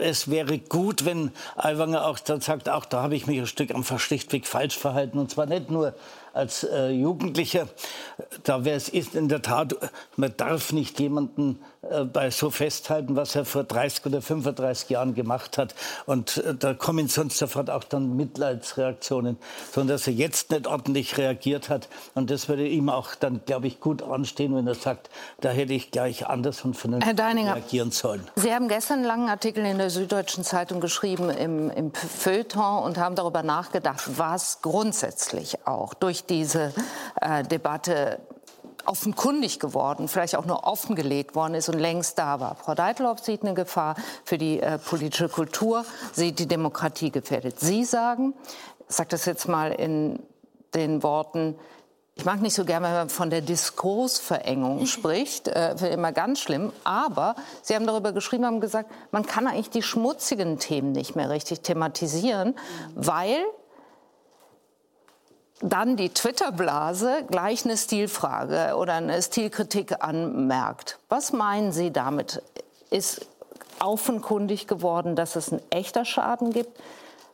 es 0.00 0.30
wäre 0.30 0.58
gut, 0.58 1.04
wenn 1.04 1.32
Aiwanger 1.56 2.06
auch 2.06 2.18
dann 2.18 2.40
sagt, 2.40 2.68
auch 2.68 2.84
da 2.84 3.02
habe 3.02 3.16
ich 3.16 3.26
mich 3.26 3.38
ein 3.38 3.46
Stück 3.46 3.74
einfach 3.74 3.98
schlichtweg 3.98 4.46
falsch 4.46 4.78
verhalten. 4.78 5.18
Und 5.18 5.30
zwar 5.30 5.46
nicht 5.46 5.70
nur 5.70 5.94
als 6.38 6.62
äh, 6.62 6.90
Jugendlicher, 6.90 7.68
da 8.44 8.64
wäre 8.64 8.76
es 8.76 8.88
ist 8.88 9.14
in 9.16 9.28
der 9.28 9.42
Tat, 9.42 9.74
man 10.16 10.32
darf 10.36 10.72
nicht 10.72 11.00
jemanden 11.00 11.58
bei 12.12 12.30
so 12.30 12.50
festhalten, 12.50 13.16
was 13.16 13.34
er 13.36 13.44
vor 13.44 13.64
30 13.64 14.06
oder 14.06 14.22
35 14.22 14.90
Jahren 14.90 15.14
gemacht 15.14 15.58
hat. 15.58 15.74
Und 16.06 16.38
äh, 16.38 16.54
da 16.54 16.74
kommen 16.74 17.08
sonst 17.08 17.38
sofort 17.38 17.70
auch 17.70 17.84
dann 17.84 18.16
Mitleidsreaktionen, 18.16 19.38
sondern 19.72 19.96
dass 19.96 20.06
er 20.06 20.12
jetzt 20.12 20.50
nicht 20.50 20.66
ordentlich 20.66 21.18
reagiert 21.18 21.68
hat. 21.68 21.88
Und 22.14 22.30
das 22.30 22.48
würde 22.48 22.66
ihm 22.66 22.88
auch 22.88 23.14
dann, 23.14 23.40
glaube 23.46 23.68
ich, 23.68 23.80
gut 23.80 24.02
anstehen, 24.02 24.54
wenn 24.54 24.66
er 24.66 24.74
sagt, 24.74 25.10
da 25.40 25.50
hätte 25.50 25.72
ich 25.72 25.90
gleich 25.90 26.26
anders 26.26 26.64
und 26.64 26.74
vernünftig 26.76 27.18
reagieren 27.18 27.90
sollen. 27.90 28.26
Sie 28.36 28.52
haben 28.52 28.68
gestern 28.68 28.98
einen 28.98 29.06
langen 29.06 29.28
Artikel 29.28 29.64
in 29.64 29.78
der 29.78 29.90
Süddeutschen 29.90 30.44
Zeitung 30.44 30.80
geschrieben 30.80 31.30
im, 31.30 31.70
im 31.70 31.92
Feuilleton 31.92 32.82
und 32.82 32.98
haben 32.98 33.14
darüber 33.14 33.42
nachgedacht, 33.42 34.18
was 34.18 34.62
grundsätzlich 34.62 35.66
auch 35.66 35.94
durch 35.94 36.24
diese 36.24 36.72
äh, 37.20 37.44
Debatte 37.44 38.18
offenkundig 38.88 39.60
geworden, 39.60 40.08
vielleicht 40.08 40.34
auch 40.36 40.46
nur 40.46 40.66
offengelegt 40.66 41.34
worden 41.34 41.54
ist 41.54 41.68
und 41.68 41.78
längst 41.78 42.18
da 42.18 42.40
war. 42.40 42.56
Frau 42.56 42.74
Deitloff 42.74 43.20
sieht 43.20 43.42
eine 43.42 43.54
Gefahr 43.54 43.96
für 44.24 44.38
die 44.38 44.60
äh, 44.60 44.78
politische 44.78 45.28
Kultur, 45.28 45.84
sieht 46.12 46.38
die 46.38 46.48
Demokratie 46.48 47.10
gefährdet. 47.10 47.60
Sie 47.60 47.84
sagen, 47.84 48.34
ich 48.88 48.96
sage 48.96 49.10
das 49.10 49.26
jetzt 49.26 49.46
mal 49.46 49.72
in 49.72 50.22
den 50.74 51.02
Worten, 51.02 51.56
ich 52.14 52.24
mag 52.24 52.40
nicht 52.42 52.54
so 52.54 52.64
gerne, 52.64 52.86
wenn 52.86 52.94
man 52.94 53.08
von 53.10 53.30
der 53.30 53.42
Diskursverengung 53.42 54.86
spricht, 54.86 55.48
äh, 55.48 55.74
immer 55.92 56.12
ganz 56.12 56.40
schlimm. 56.40 56.72
Aber 56.82 57.36
Sie 57.62 57.76
haben 57.76 57.86
darüber 57.86 58.12
geschrieben, 58.12 58.44
haben 58.44 58.60
gesagt, 58.60 58.90
man 59.12 59.24
kann 59.24 59.46
eigentlich 59.46 59.70
die 59.70 59.82
schmutzigen 59.82 60.58
Themen 60.58 60.92
nicht 60.92 61.14
mehr 61.14 61.30
richtig 61.30 61.60
thematisieren, 61.60 62.56
weil 62.94 63.36
dann 65.60 65.96
die 65.96 66.10
Twitter-Blase 66.10 67.24
gleich 67.28 67.64
eine 67.64 67.76
Stilfrage 67.76 68.76
oder 68.76 68.94
eine 68.94 69.20
Stilkritik 69.22 70.02
anmerkt. 70.02 70.98
Was 71.08 71.32
meinen 71.32 71.72
Sie 71.72 71.90
damit? 71.90 72.42
Ist 72.90 73.26
offenkundig 73.80 74.66
geworden, 74.66 75.16
dass 75.16 75.36
es 75.36 75.52
ein 75.52 75.60
echter 75.70 76.04
Schaden 76.04 76.52
gibt? 76.52 76.78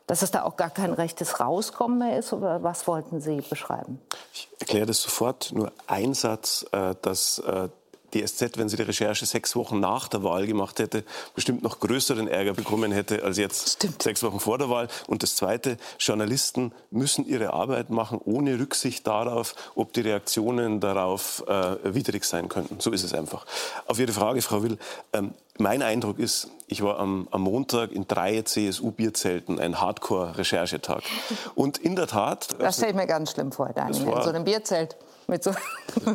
Dass 0.07 0.21
es 0.21 0.29
da 0.29 0.43
auch 0.43 0.55
gar 0.55 0.69
kein 0.69 0.93
rechtes 0.93 1.39
Rauskommen 1.39 1.97
mehr 1.97 2.19
ist? 2.19 2.31
Oder 2.33 2.61
was 2.61 2.85
wollten 2.87 3.21
Sie 3.21 3.41
beschreiben? 3.41 3.99
Ich 4.33 4.47
erkläre 4.59 4.85
das 4.85 5.01
sofort. 5.01 5.51
Nur 5.51 5.71
ein 5.87 6.13
Satz, 6.13 6.65
äh, 6.71 6.93
dass 7.01 7.39
äh, 7.39 7.69
die 8.15 8.25
SZ, 8.25 8.57
wenn 8.57 8.69
sie 8.69 8.77
die 8.77 8.83
Recherche 8.83 9.25
sechs 9.25 9.55
Wochen 9.55 9.79
nach 9.79 10.07
der 10.07 10.23
Wahl 10.23 10.47
gemacht 10.47 10.79
hätte, 10.79 11.03
bestimmt 11.35 11.61
noch 11.63 11.79
größeren 11.79 12.27
Ärger 12.27 12.53
bekommen 12.53 12.91
hätte 12.91 13.23
als 13.23 13.37
jetzt 13.37 13.73
Stimmt. 13.73 14.01
sechs 14.01 14.23
Wochen 14.23 14.39
vor 14.39 14.57
der 14.57 14.69
Wahl. 14.69 14.87
Und 15.07 15.21
das 15.21 15.35
Zweite, 15.35 15.77
Journalisten 15.99 16.71
müssen 16.91 17.27
ihre 17.27 17.53
Arbeit 17.53 17.89
machen, 17.89 18.19
ohne 18.23 18.57
Rücksicht 18.59 19.05
darauf, 19.05 19.53
ob 19.75 19.93
die 19.93 20.01
Reaktionen 20.01 20.79
darauf 20.79 21.43
äh, 21.47 21.93
widrig 21.93 22.23
sein 22.23 22.49
könnten. 22.49 22.79
So 22.79 22.91
ist 22.91 23.03
es 23.03 23.13
einfach. 23.13 23.45
Auf 23.85 23.99
Ihre 23.99 24.13
Frage, 24.13 24.41
Frau 24.41 24.63
Will, 24.63 24.77
ähm, 25.13 25.33
mein 25.57 25.81
Eindruck 25.81 26.19
ist, 26.19 26.49
ich 26.67 26.81
war 26.83 26.99
am, 26.99 27.27
am 27.31 27.41
Montag 27.41 27.91
in 27.91 28.07
drei 28.07 28.41
CSU-Bierzelten, 28.41 29.59
ein 29.59 29.79
Hardcore-Recherchetag. 29.79 31.03
Und 31.53 31.77
in 31.77 31.95
der 31.95 32.07
Tat. 32.07 32.55
Das 32.59 32.77
stelle 32.77 32.91
ich 32.91 32.95
mir 32.95 33.07
ganz 33.07 33.31
schlimm 33.31 33.51
vor, 33.51 33.71
Daniel, 33.73 34.03
in 34.03 34.21
so 34.21 34.29
einem 34.29 34.43
Bierzelt. 34.43 34.97
Mit 35.27 35.43
so 35.43 35.51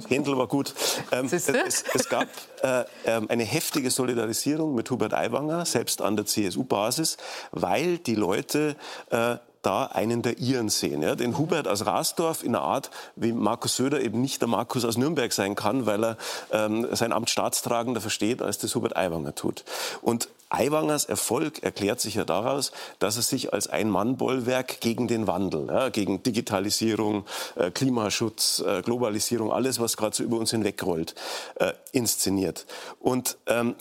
Händel 0.09 0.37
war 0.39 0.47
gut. 0.47 0.75
Ähm, 1.11 1.29
es, 1.31 1.49
es, 1.49 2.09
gab 2.09 2.29
äh, 2.63 2.81
äh, 2.81 3.21
eine 3.29 3.45
heftige 3.45 3.91
Solidarisierung 3.91 4.75
mit 4.75 4.91
Hubert 4.91 5.15
Aiwanger, 5.15 5.65
selbst 5.65 6.01
an 6.01 6.17
der 6.17 6.27
CSU-Basis, 6.27 7.17
weil 7.51 7.99
die 7.99 8.15
Leute 8.15 8.77
äh, 9.11 9.37
da 9.63 9.87
einen 9.87 10.23
der 10.23 10.39
Iren 10.39 10.69
sehen. 10.69 11.03
Ja? 11.03 11.15
Den 11.15 11.39
Hubert 11.39 11.69
aus 11.69 11.87
Rasdorf 11.87 12.43
in 12.43 12.55
einer 12.55 12.65
Art, 12.65 12.91
wie 13.17 13.33
Markus 13.33 13.77
Söder 13.77 14.01
eben 14.01 14.21
nicht 14.21 14.41
der 14.41 14.49
Markus 14.49 14.85
aus 14.85 14.97
Nürnberg 14.97 15.33
sein 15.33 15.55
kann, 15.55 15.87
weil 15.87 16.05
er 16.05 16.17
ähm, 16.51 16.87
sein 16.93 17.13
Amt 17.13 17.31
staatstragender 17.31 18.01
versteht, 18.01 18.43
als 18.43 18.59
das 18.59 18.75
Hubert 18.75 18.97
Aiwanger 18.97 19.35
tut. 19.35 19.65
Und 20.03 20.29
Aiwangers 20.51 21.05
Erfolg 21.05 21.63
erklärt 21.63 22.01
sich 22.01 22.17
ja 22.17 22.25
daraus, 22.25 22.73
dass 22.99 23.17
er 23.17 23.23
sich 23.23 23.53
als 23.53 23.69
Ein-Mann-Bollwerk 23.69 24.81
gegen 24.81 25.07
den 25.07 25.29
Wandel, 25.29 25.69
ja, 25.69 25.91
gegen 25.91 26.25
Digitalisierung, 26.25 27.25
äh, 27.55 27.71
Klimaschutz, 27.71 28.59
äh, 28.67 28.83
Globalisierung, 28.83 29.53
alles, 29.53 29.79
was 29.79 29.97
gerade 29.97 30.17
so 30.17 30.25
über 30.25 30.39
uns 30.39 30.51
hinwegrollt, 30.51 31.15
äh, 31.55 31.73
inszeniert. 31.93 32.67
Und 32.99 33.39
ähm, 33.47 33.77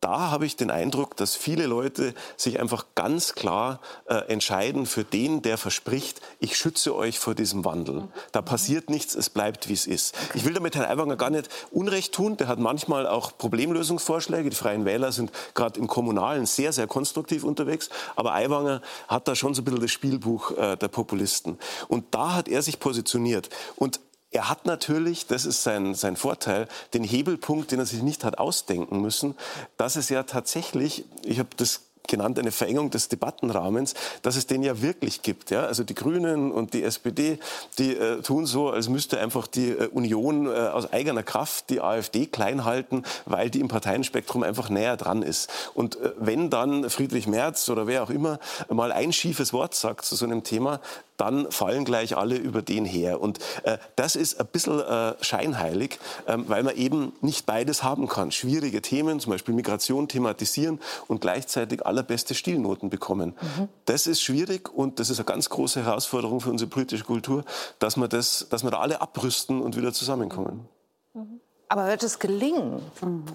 da 0.00 0.30
habe 0.30 0.46
ich 0.46 0.56
den 0.56 0.70
Eindruck, 0.70 1.16
dass 1.16 1.36
viele 1.36 1.66
Leute 1.66 2.14
sich 2.36 2.58
einfach 2.58 2.86
ganz 2.94 3.34
klar 3.34 3.80
äh, 4.06 4.14
entscheiden 4.32 4.86
für 4.86 5.04
den, 5.04 5.42
der 5.42 5.58
verspricht, 5.58 6.22
ich 6.38 6.56
schütze 6.56 6.94
euch 6.94 7.18
vor 7.18 7.34
diesem 7.34 7.66
Wandel. 7.66 8.08
Da 8.32 8.40
passiert 8.40 8.88
nichts, 8.88 9.14
es 9.14 9.28
bleibt, 9.28 9.68
wie 9.68 9.74
es 9.74 9.86
ist. 9.86 10.14
Ich 10.34 10.46
will 10.46 10.54
damit 10.54 10.74
Herrn 10.74 10.90
Aiwanger 10.90 11.16
gar 11.16 11.28
nicht 11.28 11.50
Unrecht 11.70 12.14
tun. 12.14 12.38
Der 12.38 12.48
hat 12.48 12.58
manchmal 12.58 13.06
auch 13.06 13.36
Problemlösungsvorschläge. 13.36 14.48
Die 14.48 14.56
Freien 14.56 14.86
Wähler 14.86 15.12
sind 15.12 15.32
gerade 15.54 15.78
im 15.78 15.86
Kommunalen 15.86 16.46
sehr, 16.46 16.72
sehr 16.72 16.86
konstruktiv 16.86 17.44
unterwegs. 17.44 17.90
Aber 18.16 18.32
Aiwanger 18.32 18.80
hat 19.06 19.28
da 19.28 19.34
schon 19.34 19.54
so 19.54 19.60
ein 19.60 19.64
bisschen 19.64 19.80
das 19.80 19.90
Spielbuch 19.90 20.56
äh, 20.56 20.76
der 20.76 20.88
Populisten. 20.88 21.58
Und 21.88 22.14
da 22.14 22.34
hat 22.34 22.48
er 22.48 22.62
sich 22.62 22.80
positioniert. 22.80 23.50
Und 23.76 24.00
er 24.30 24.48
hat 24.48 24.64
natürlich, 24.64 25.26
das 25.26 25.44
ist 25.44 25.62
sein, 25.62 25.94
sein 25.94 26.16
Vorteil, 26.16 26.68
den 26.94 27.02
Hebelpunkt, 27.02 27.72
den 27.72 27.80
er 27.80 27.86
sich 27.86 28.02
nicht 28.02 28.24
hat 28.24 28.38
ausdenken 28.38 29.00
müssen, 29.00 29.34
dass 29.76 29.96
es 29.96 30.08
ja 30.08 30.22
tatsächlich, 30.22 31.04
ich 31.24 31.38
habe 31.38 31.48
das 31.56 31.82
genannt, 32.10 32.38
eine 32.38 32.50
Verengung 32.50 32.90
des 32.90 33.08
Debattenrahmens, 33.08 33.94
dass 34.22 34.36
es 34.36 34.46
den 34.46 34.62
ja 34.62 34.82
wirklich 34.82 35.22
gibt. 35.22 35.50
Ja? 35.50 35.64
Also 35.64 35.84
die 35.84 35.94
Grünen 35.94 36.50
und 36.52 36.74
die 36.74 36.82
SPD, 36.82 37.38
die 37.78 37.96
äh, 37.96 38.20
tun 38.20 38.46
so, 38.46 38.70
als 38.70 38.88
müsste 38.88 39.20
einfach 39.20 39.46
die 39.46 39.70
äh, 39.70 39.86
Union 39.88 40.46
äh, 40.46 40.50
aus 40.50 40.92
eigener 40.92 41.22
Kraft 41.22 41.70
die 41.70 41.80
AfD 41.80 42.26
klein 42.26 42.64
halten, 42.64 43.04
weil 43.26 43.48
die 43.48 43.60
im 43.60 43.68
Parteienspektrum 43.68 44.42
einfach 44.42 44.68
näher 44.70 44.96
dran 44.96 45.22
ist. 45.22 45.50
Und 45.74 45.96
äh, 45.96 46.12
wenn 46.18 46.50
dann 46.50 46.90
Friedrich 46.90 47.26
Merz 47.26 47.68
oder 47.68 47.86
wer 47.86 48.02
auch 48.02 48.10
immer 48.10 48.40
mal 48.68 48.92
ein 48.92 49.12
schiefes 49.12 49.52
Wort 49.52 49.74
sagt 49.74 50.04
zu 50.04 50.16
so 50.16 50.24
einem 50.24 50.42
Thema, 50.42 50.80
dann 51.20 51.50
fallen 51.50 51.84
gleich 51.84 52.16
alle 52.16 52.36
über 52.36 52.62
den 52.62 52.84
her. 52.84 53.20
Und 53.20 53.38
äh, 53.64 53.78
das 53.96 54.16
ist 54.16 54.40
ein 54.40 54.46
bisschen 54.46 54.80
äh, 54.80 55.14
scheinheilig, 55.20 55.98
äh, 56.26 56.36
weil 56.38 56.62
man 56.62 56.76
eben 56.76 57.12
nicht 57.20 57.46
beides 57.46 57.82
haben 57.82 58.08
kann. 58.08 58.32
Schwierige 58.32 58.80
Themen, 58.80 59.20
zum 59.20 59.32
Beispiel 59.32 59.54
Migration, 59.54 60.08
thematisieren 60.08 60.80
und 61.08 61.20
gleichzeitig 61.20 61.84
allerbeste 61.84 62.34
Stilnoten 62.34 62.88
bekommen. 62.88 63.34
Mhm. 63.40 63.68
Das 63.84 64.06
ist 64.06 64.22
schwierig 64.22 64.72
und 64.72 64.98
das 64.98 65.10
ist 65.10 65.18
eine 65.18 65.26
ganz 65.26 65.50
große 65.50 65.84
Herausforderung 65.84 66.40
für 66.40 66.50
unsere 66.50 66.70
politische 66.70 67.04
Kultur, 67.04 67.44
dass 67.78 67.96
wir, 67.96 68.08
das, 68.08 68.46
dass 68.48 68.62
wir 68.62 68.70
da 68.70 68.78
alle 68.80 69.00
abrüsten 69.00 69.60
und 69.60 69.76
wieder 69.76 69.92
zusammenkommen. 69.92 70.68
Mhm. 71.14 71.40
Aber 71.68 71.86
wird 71.86 72.02
es 72.02 72.18
gelingen. 72.18 72.82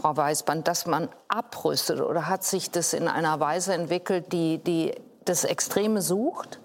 Frau 0.01 0.17
Weißband, 0.17 0.67
dass 0.67 0.85
man 0.85 1.07
abrüstet? 1.29 2.01
Oder 2.01 2.27
hat 2.27 2.43
sich 2.43 2.69
das 2.69 2.91
in 2.91 3.07
einer 3.07 3.39
Weise 3.39 3.73
entwickelt, 3.73 4.33
die, 4.33 4.57
die 4.57 4.93
das 5.23 5.45
Extreme 5.45 6.01
sucht? 6.01 6.59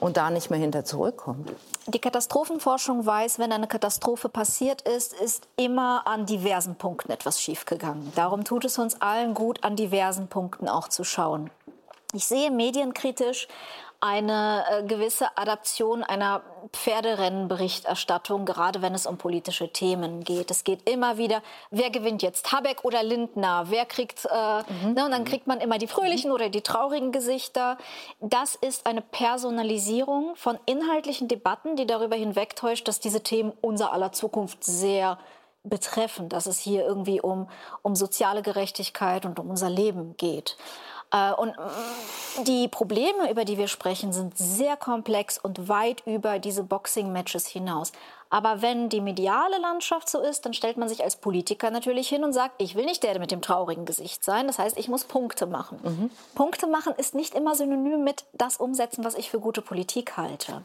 Und 0.00 0.16
da 0.16 0.30
nicht 0.30 0.50
mehr 0.50 0.58
hinter 0.58 0.84
zurückkommt. 0.84 1.52
Die 1.86 1.98
Katastrophenforschung 1.98 3.04
weiß, 3.04 3.38
wenn 3.38 3.52
eine 3.52 3.66
Katastrophe 3.66 4.28
passiert 4.28 4.82
ist, 4.82 5.12
ist 5.12 5.48
immer 5.56 6.06
an 6.06 6.26
diversen 6.26 6.76
Punkten 6.76 7.12
etwas 7.12 7.40
schiefgegangen. 7.40 8.12
Darum 8.14 8.44
tut 8.44 8.64
es 8.64 8.78
uns 8.78 9.00
allen 9.00 9.34
gut, 9.34 9.62
an 9.64 9.76
diversen 9.76 10.28
Punkten 10.28 10.68
auch 10.68 10.88
zu 10.88 11.04
schauen. 11.04 11.50
Ich 12.12 12.26
sehe 12.26 12.50
medienkritisch 12.50 13.46
eine 14.00 14.64
äh, 14.70 14.82
gewisse 14.84 15.36
Adaption 15.36 16.02
einer 16.02 16.42
Pferderennenberichterstattung, 16.72 18.46
gerade 18.46 18.80
wenn 18.80 18.94
es 18.94 19.06
um 19.06 19.18
politische 19.18 19.72
Themen 19.72 20.24
geht. 20.24 20.50
Es 20.50 20.64
geht 20.64 20.88
immer 20.88 21.18
wieder, 21.18 21.42
wer 21.70 21.90
gewinnt 21.90 22.22
jetzt, 22.22 22.50
Habeck 22.50 22.84
oder 22.84 23.02
Lindner? 23.02 23.66
Wer 23.68 23.84
kriegt, 23.84 24.24
äh, 24.24 24.62
mhm. 24.72 24.94
ne, 24.94 25.04
und 25.04 25.10
dann 25.10 25.24
kriegt 25.24 25.46
man 25.46 25.60
immer 25.60 25.76
die 25.76 25.86
fröhlichen 25.86 26.32
oder 26.32 26.48
die 26.48 26.62
traurigen 26.62 27.12
Gesichter. 27.12 27.76
Das 28.20 28.54
ist 28.54 28.86
eine 28.86 29.02
Personalisierung 29.02 30.34
von 30.34 30.58
inhaltlichen 30.64 31.28
Debatten, 31.28 31.76
die 31.76 31.86
darüber 31.86 32.16
hinwegtäuscht, 32.16 32.88
dass 32.88 33.00
diese 33.00 33.22
Themen 33.22 33.52
unser 33.60 33.92
aller 33.92 34.12
Zukunft 34.12 34.64
sehr 34.64 35.18
betreffen, 35.62 36.30
dass 36.30 36.46
es 36.46 36.58
hier 36.58 36.86
irgendwie 36.86 37.20
um, 37.20 37.48
um 37.82 37.94
soziale 37.94 38.40
Gerechtigkeit 38.40 39.26
und 39.26 39.38
um 39.38 39.50
unser 39.50 39.68
Leben 39.68 40.16
geht. 40.16 40.56
Äh, 41.12 41.32
und 41.32 41.56
mm, 41.56 42.44
die 42.44 42.68
Probleme, 42.68 43.30
über 43.30 43.44
die 43.44 43.58
wir 43.58 43.68
sprechen, 43.68 44.12
sind 44.12 44.36
sehr 44.36 44.76
komplex 44.76 45.38
und 45.38 45.68
weit 45.68 46.02
über 46.06 46.38
diese 46.38 46.62
Boxing-Matches 46.62 47.46
hinaus. 47.46 47.92
Aber 48.32 48.62
wenn 48.62 48.88
die 48.88 49.00
mediale 49.00 49.58
Landschaft 49.58 50.08
so 50.08 50.20
ist, 50.20 50.46
dann 50.46 50.54
stellt 50.54 50.76
man 50.76 50.88
sich 50.88 51.02
als 51.02 51.16
Politiker 51.16 51.72
natürlich 51.72 52.08
hin 52.08 52.22
und 52.22 52.32
sagt, 52.32 52.62
ich 52.62 52.76
will 52.76 52.84
nicht 52.84 53.02
der 53.02 53.18
mit 53.18 53.32
dem 53.32 53.42
traurigen 53.42 53.86
Gesicht 53.86 54.22
sein. 54.22 54.46
Das 54.46 54.60
heißt, 54.60 54.78
ich 54.78 54.88
muss 54.88 55.02
Punkte 55.02 55.46
machen. 55.46 55.80
Mhm. 55.82 56.10
Punkte 56.36 56.68
machen 56.68 56.94
ist 56.96 57.16
nicht 57.16 57.34
immer 57.34 57.56
synonym 57.56 58.04
mit 58.04 58.24
das 58.32 58.58
umsetzen, 58.58 59.02
was 59.02 59.16
ich 59.16 59.30
für 59.30 59.40
gute 59.40 59.62
Politik 59.62 60.16
halte. 60.16 60.62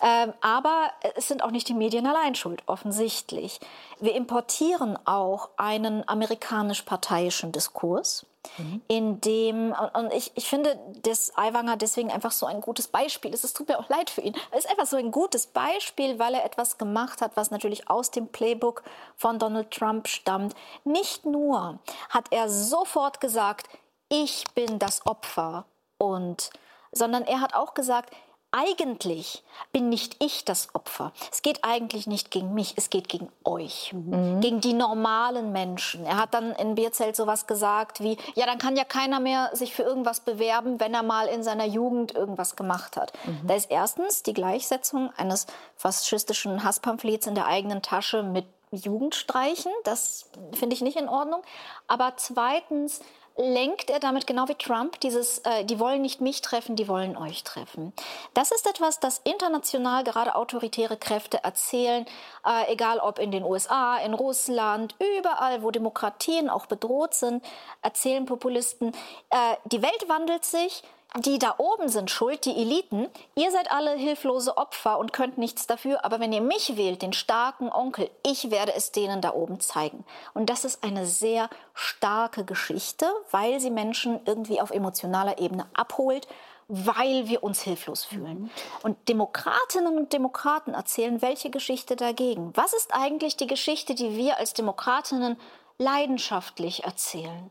Ähm, 0.00 0.32
aber 0.40 0.90
es 1.14 1.28
sind 1.28 1.44
auch 1.44 1.50
nicht 1.50 1.68
die 1.68 1.74
Medien 1.74 2.06
allein 2.06 2.34
schuld, 2.34 2.62
offensichtlich. 2.64 3.60
Wir 4.00 4.14
importieren 4.14 4.98
auch 5.04 5.50
einen 5.58 6.08
amerikanisch-parteiischen 6.08 7.52
Diskurs 7.52 8.24
Mhm. 8.58 8.82
In 8.88 9.20
dem, 9.20 9.74
und 9.94 10.12
ich, 10.12 10.32
ich 10.34 10.48
finde, 10.48 10.78
dass 11.02 11.36
Aiwanger 11.36 11.76
deswegen 11.76 12.10
einfach 12.10 12.32
so 12.32 12.46
ein 12.46 12.60
gutes 12.60 12.88
Beispiel 12.88 13.32
ist. 13.32 13.44
Es 13.44 13.52
tut 13.52 13.68
mir 13.68 13.78
auch 13.78 13.88
leid 13.88 14.10
für 14.10 14.20
ihn. 14.20 14.34
Er 14.50 14.58
ist 14.58 14.68
einfach 14.68 14.86
so 14.86 14.96
ein 14.96 15.10
gutes 15.10 15.46
Beispiel, 15.46 16.18
weil 16.18 16.34
er 16.34 16.44
etwas 16.44 16.78
gemacht 16.78 17.20
hat, 17.20 17.36
was 17.36 17.50
natürlich 17.50 17.88
aus 17.88 18.10
dem 18.10 18.28
Playbook 18.28 18.82
von 19.16 19.38
Donald 19.38 19.70
Trump 19.70 20.08
stammt. 20.08 20.54
Nicht 20.84 21.24
nur 21.24 21.78
hat 22.10 22.26
er 22.30 22.48
sofort 22.48 23.20
gesagt, 23.20 23.68
ich 24.08 24.44
bin 24.54 24.78
das 24.78 25.06
Opfer 25.06 25.64
und 25.98 26.50
sondern 26.92 27.24
er 27.24 27.40
hat 27.40 27.54
auch 27.54 27.74
gesagt, 27.74 28.14
eigentlich 28.54 29.42
bin 29.72 29.88
nicht 29.88 30.22
ich 30.22 30.44
das 30.44 30.68
Opfer. 30.74 31.12
Es 31.32 31.42
geht 31.42 31.64
eigentlich 31.64 32.06
nicht 32.06 32.30
gegen 32.30 32.54
mich, 32.54 32.74
es 32.76 32.88
geht 32.88 33.08
gegen 33.08 33.28
euch, 33.42 33.92
mhm. 33.92 34.40
gegen 34.40 34.60
die 34.60 34.74
normalen 34.74 35.50
Menschen. 35.50 36.04
Er 36.06 36.16
hat 36.16 36.34
dann 36.34 36.52
in 36.52 36.76
Bierzelt 36.76 37.16
sowas 37.16 37.46
gesagt 37.46 38.00
wie, 38.00 38.16
ja, 38.34 38.46
dann 38.46 38.58
kann 38.58 38.76
ja 38.76 38.84
keiner 38.84 39.18
mehr 39.18 39.50
sich 39.54 39.74
für 39.74 39.82
irgendwas 39.82 40.20
bewerben, 40.20 40.78
wenn 40.78 40.94
er 40.94 41.02
mal 41.02 41.26
in 41.26 41.42
seiner 41.42 41.66
Jugend 41.66 42.14
irgendwas 42.14 42.54
gemacht 42.54 42.96
hat. 42.96 43.12
Mhm. 43.24 43.46
Da 43.46 43.54
ist 43.54 43.70
erstens 43.70 44.22
die 44.22 44.34
Gleichsetzung 44.34 45.10
eines 45.16 45.46
faschistischen 45.76 46.62
Hasspamphlets 46.62 47.26
in 47.26 47.34
der 47.34 47.46
eigenen 47.46 47.82
Tasche 47.82 48.22
mit 48.22 48.46
Jugendstreichen. 48.70 49.72
Das 49.84 50.30
finde 50.52 50.74
ich 50.74 50.82
nicht 50.82 50.96
in 50.96 51.08
Ordnung. 51.08 51.42
Aber 51.86 52.14
zweitens 52.16 53.00
lenkt 53.36 53.90
er 53.90 53.98
damit 53.98 54.26
genau 54.26 54.48
wie 54.48 54.54
Trump 54.54 55.00
dieses, 55.00 55.38
äh, 55.38 55.64
die 55.64 55.80
wollen 55.80 56.02
nicht 56.02 56.20
mich 56.20 56.40
treffen, 56.40 56.76
die 56.76 56.86
wollen 56.86 57.16
euch 57.16 57.42
treffen. 57.42 57.92
Das 58.32 58.52
ist 58.52 58.68
etwas, 58.68 59.00
das 59.00 59.20
international 59.24 60.04
gerade 60.04 60.36
autoritäre 60.36 60.96
Kräfte 60.96 61.42
erzählen, 61.42 62.06
äh, 62.46 62.72
egal 62.72 62.98
ob 62.98 63.18
in 63.18 63.32
den 63.32 63.42
USA, 63.42 63.96
in 63.98 64.14
Russland, 64.14 64.94
überall, 65.18 65.62
wo 65.62 65.70
Demokratien 65.70 66.48
auch 66.48 66.66
bedroht 66.66 67.14
sind, 67.14 67.44
erzählen 67.82 68.24
Populisten, 68.24 68.92
äh, 69.30 69.56
die 69.64 69.82
Welt 69.82 70.08
wandelt 70.08 70.44
sich, 70.44 70.82
die 71.18 71.38
da 71.38 71.54
oben 71.58 71.88
sind 71.88 72.10
schuld, 72.10 72.44
die 72.44 72.56
Eliten. 72.56 73.08
Ihr 73.36 73.50
seid 73.52 73.70
alle 73.70 73.92
hilflose 73.92 74.56
Opfer 74.56 74.98
und 74.98 75.12
könnt 75.12 75.38
nichts 75.38 75.66
dafür, 75.66 76.04
aber 76.04 76.18
wenn 76.18 76.32
ihr 76.32 76.40
mich 76.40 76.76
wählt, 76.76 77.02
den 77.02 77.12
starken 77.12 77.70
Onkel, 77.70 78.10
ich 78.26 78.50
werde 78.50 78.74
es 78.74 78.90
denen 78.90 79.20
da 79.20 79.32
oben 79.32 79.60
zeigen. 79.60 80.04
Und 80.34 80.50
das 80.50 80.64
ist 80.64 80.82
eine 80.82 81.06
sehr 81.06 81.48
starke 81.72 82.44
Geschichte, 82.44 83.06
weil 83.30 83.60
sie 83.60 83.70
Menschen 83.70 84.20
irgendwie 84.24 84.60
auf 84.60 84.72
emotionaler 84.72 85.38
Ebene 85.38 85.66
abholt, 85.74 86.26
weil 86.66 87.28
wir 87.28 87.44
uns 87.44 87.62
hilflos 87.62 88.04
fühlen. 88.04 88.50
Und 88.82 89.08
Demokratinnen 89.08 89.96
und 89.96 90.12
Demokraten 90.12 90.74
erzählen 90.74 91.22
welche 91.22 91.50
Geschichte 91.50 91.94
dagegen? 91.94 92.50
Was 92.54 92.72
ist 92.72 92.92
eigentlich 92.92 93.36
die 93.36 93.46
Geschichte, 93.46 93.94
die 93.94 94.16
wir 94.16 94.38
als 94.38 94.54
Demokratinnen 94.54 95.36
leidenschaftlich 95.78 96.84
erzählen? 96.84 97.50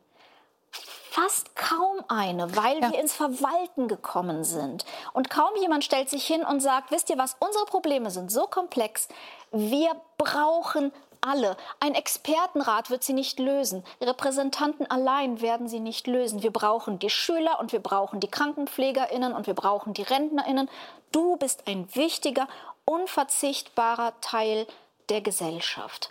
Fast 1.13 1.55
kaum 1.55 2.03
eine, 2.07 2.55
weil 2.55 2.79
ja. 2.81 2.91
wir 2.91 2.99
ins 2.99 3.13
Verwalten 3.13 3.87
gekommen 3.87 4.43
sind. 4.43 4.83
Und 5.13 5.29
kaum 5.29 5.51
jemand 5.61 5.83
stellt 5.83 6.09
sich 6.09 6.25
hin 6.25 6.43
und 6.43 6.59
sagt, 6.59 6.91
wisst 6.91 7.09
ihr 7.09 7.17
was, 7.17 7.35
unsere 7.39 7.65
Probleme 7.65 8.09
sind 8.09 8.31
so 8.31 8.47
komplex, 8.47 9.07
wir 9.51 9.95
brauchen 10.17 10.91
alle. 11.21 11.55
Ein 11.79 11.95
Expertenrat 11.95 12.89
wird 12.89 13.03
sie 13.03 13.13
nicht 13.13 13.39
lösen. 13.39 13.83
Repräsentanten 14.01 14.89
allein 14.89 15.39
werden 15.39 15.67
sie 15.67 15.79
nicht 15.79 16.07
lösen. 16.07 16.43
Wir 16.43 16.51
brauchen 16.51 16.99
die 16.99 17.09
Schüler 17.09 17.59
und 17.59 17.71
wir 17.71 17.79
brauchen 17.79 18.19
die 18.19 18.29
Krankenpflegerinnen 18.29 19.33
und 19.33 19.47
wir 19.47 19.53
brauchen 19.53 19.93
die 19.93 20.01
Rentnerinnen. 20.01 20.69
Du 21.11 21.37
bist 21.37 21.67
ein 21.67 21.87
wichtiger, 21.95 22.47
unverzichtbarer 22.85 24.13
Teil 24.19 24.67
der 25.09 25.21
Gesellschaft 25.21 26.09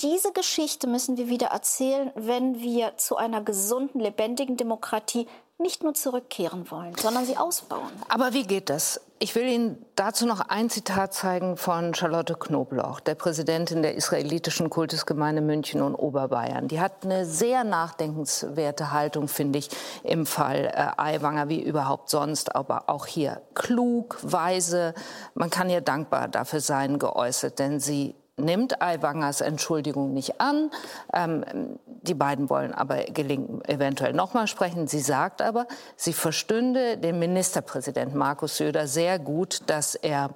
diese 0.00 0.32
Geschichte 0.32 0.86
müssen 0.86 1.16
wir 1.16 1.28
wieder 1.28 1.48
erzählen, 1.48 2.10
wenn 2.14 2.60
wir 2.60 2.96
zu 2.96 3.16
einer 3.16 3.42
gesunden, 3.42 4.00
lebendigen 4.00 4.56
Demokratie 4.56 5.26
nicht 5.56 5.84
nur 5.84 5.94
zurückkehren 5.94 6.68
wollen, 6.72 6.96
sondern 6.96 7.24
sie 7.24 7.36
ausbauen. 7.36 7.92
Aber 8.08 8.32
wie 8.32 8.42
geht 8.42 8.70
das? 8.70 9.00
Ich 9.20 9.36
will 9.36 9.46
Ihnen 9.46 9.86
dazu 9.94 10.26
noch 10.26 10.40
ein 10.40 10.68
Zitat 10.68 11.14
zeigen 11.14 11.56
von 11.56 11.94
Charlotte 11.94 12.34
Knobloch, 12.34 12.98
der 12.98 13.14
Präsidentin 13.14 13.80
der 13.80 13.94
israelitischen 13.94 14.68
Kultusgemeinde 14.68 15.40
München 15.40 15.80
und 15.80 15.94
Oberbayern. 15.94 16.66
Die 16.66 16.80
hat 16.80 17.04
eine 17.04 17.24
sehr 17.24 17.62
nachdenkenswerte 17.62 18.90
Haltung, 18.90 19.28
finde 19.28 19.60
ich, 19.60 19.68
im 20.02 20.26
Fall 20.26 20.72
äh, 20.74 21.00
Aiwanger 21.00 21.48
wie 21.48 21.62
überhaupt 21.62 22.10
sonst, 22.10 22.56
aber 22.56 22.90
auch 22.90 23.06
hier 23.06 23.40
klug, 23.54 24.18
weise. 24.22 24.92
Man 25.34 25.50
kann 25.50 25.70
ihr 25.70 25.80
dankbar 25.80 26.26
dafür 26.26 26.60
sein, 26.60 26.98
geäußert, 26.98 27.60
denn 27.60 27.78
sie 27.78 28.16
nimmt 28.36 28.82
Aiwangers 28.82 29.40
Entschuldigung 29.40 30.12
nicht 30.12 30.40
an. 30.40 30.70
Ähm, 31.12 31.78
die 31.86 32.14
beiden 32.14 32.50
wollen 32.50 32.74
aber 32.74 33.08
eventuell 33.08 34.12
noch 34.12 34.34
mal 34.34 34.46
sprechen. 34.46 34.86
Sie 34.88 35.00
sagt 35.00 35.40
aber, 35.40 35.66
sie 35.96 36.12
verstünde 36.12 36.98
dem 36.98 37.18
Ministerpräsidenten 37.18 38.18
Markus 38.18 38.56
Söder 38.56 38.86
sehr 38.86 39.18
gut, 39.18 39.62
dass 39.66 39.94
er 39.94 40.30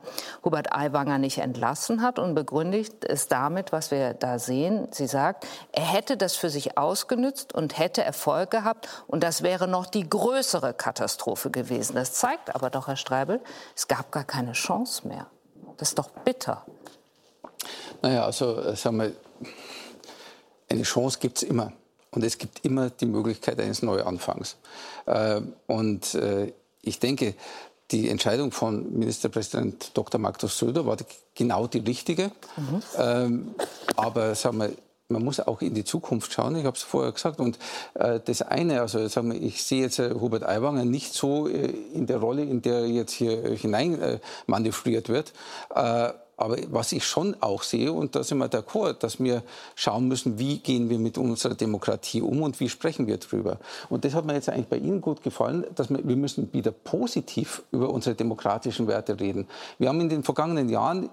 Hubert 0.44 0.72
Aiwanger 0.72 1.18
nicht 1.18 1.38
entlassen 1.38 2.00
hat 2.00 2.18
und 2.18 2.34
begründet 2.34 3.04
es 3.04 3.28
damit, 3.28 3.72
was 3.72 3.90
wir 3.90 4.14
da 4.14 4.38
sehen. 4.38 4.88
Sie 4.92 5.06
sagt, 5.06 5.46
er 5.72 5.84
hätte 5.84 6.16
das 6.16 6.36
für 6.36 6.50
sich 6.50 6.78
ausgenützt 6.78 7.52
und 7.52 7.78
hätte 7.78 8.04
Erfolg 8.04 8.50
gehabt 8.50 8.88
und 9.08 9.22
das 9.22 9.42
wäre 9.42 9.66
noch 9.66 9.86
die 9.86 10.08
größere 10.08 10.72
Katastrophe 10.72 11.50
gewesen. 11.50 11.96
Das 11.96 12.12
zeigt 12.14 12.54
aber 12.54 12.70
doch, 12.70 12.86
Herr 12.86 12.96
Streibel, 12.96 13.40
es 13.74 13.88
gab 13.88 14.12
gar 14.12 14.24
keine 14.24 14.52
Chance 14.52 15.06
mehr. 15.06 15.26
Das 15.76 15.90
ist 15.90 15.98
doch 15.98 16.10
bitter. 16.10 16.64
Naja, 18.02 18.24
also 18.24 18.60
äh, 18.60 18.76
sagen 18.76 18.98
wir, 18.98 19.12
eine 20.68 20.82
Chance 20.82 21.18
gibt 21.20 21.38
es 21.38 21.42
immer. 21.42 21.72
Und 22.10 22.24
es 22.24 22.38
gibt 22.38 22.64
immer 22.64 22.90
die 22.90 23.06
Möglichkeit 23.06 23.60
eines 23.60 23.82
Neuanfangs. 23.82 24.56
Äh, 25.06 25.40
und 25.66 26.14
äh, 26.14 26.52
ich 26.82 26.98
denke, 26.98 27.34
die 27.90 28.08
Entscheidung 28.08 28.52
von 28.52 28.98
Ministerpräsident 28.98 29.96
Dr. 29.96 30.20
Markus 30.20 30.58
Söder 30.58 30.86
war 30.86 30.96
genau 31.34 31.66
die 31.66 31.78
richtige. 31.78 32.30
Mhm. 32.56 32.82
Ähm, 32.98 33.54
aber 33.96 34.34
sagen 34.34 34.58
wir, 34.58 34.72
man 35.10 35.24
muss 35.24 35.40
auch 35.40 35.62
in 35.62 35.72
die 35.72 35.84
Zukunft 35.84 36.32
schauen. 36.34 36.56
Ich 36.56 36.66
habe 36.66 36.76
es 36.76 36.82
vorher 36.82 37.12
gesagt. 37.12 37.40
Und 37.40 37.58
äh, 37.94 38.20
das 38.22 38.42
eine, 38.42 38.82
also 38.82 39.08
sagen 39.08 39.32
wir, 39.32 39.40
ich 39.40 39.62
sehe 39.62 39.82
jetzt 39.82 39.98
äh, 39.98 40.14
Hubert 40.20 40.46
Aiwanger 40.46 40.84
nicht 40.84 41.14
so 41.14 41.48
äh, 41.48 41.72
in 41.94 42.06
der 42.06 42.18
Rolle, 42.18 42.42
in 42.42 42.60
der 42.60 42.86
jetzt 42.86 43.12
hier 43.12 43.56
hinein 43.56 44.20
manövriert 44.46 45.08
wird. 45.08 45.32
Aber 46.38 46.56
was 46.70 46.92
ich 46.92 47.04
schon 47.04 47.36
auch 47.40 47.64
sehe, 47.64 47.92
und 47.92 48.14
da 48.14 48.22
sind 48.22 48.38
wir 48.38 48.48
d'accord, 48.48 48.94
dass 49.00 49.18
wir 49.18 49.42
schauen 49.74 50.06
müssen, 50.06 50.38
wie 50.38 50.58
gehen 50.58 50.88
wir 50.88 51.00
mit 51.00 51.18
unserer 51.18 51.54
Demokratie 51.54 52.22
um 52.22 52.42
und 52.42 52.60
wie 52.60 52.68
sprechen 52.68 53.08
wir 53.08 53.18
drüber. 53.18 53.58
Und 53.90 54.04
das 54.04 54.14
hat 54.14 54.24
mir 54.24 54.34
jetzt 54.34 54.48
eigentlich 54.48 54.68
bei 54.68 54.78
Ihnen 54.78 55.00
gut 55.00 55.24
gefallen, 55.24 55.66
dass 55.74 55.90
wir, 55.90 55.98
wir 56.06 56.16
müssen 56.16 56.52
wieder 56.52 56.70
positiv 56.70 57.64
über 57.72 57.90
unsere 57.90 58.14
demokratischen 58.14 58.86
Werte 58.86 59.18
reden. 59.18 59.48
Wir 59.80 59.88
haben 59.88 60.00
in 60.00 60.08
den 60.08 60.22
vergangenen 60.22 60.68
Jahren 60.68 61.10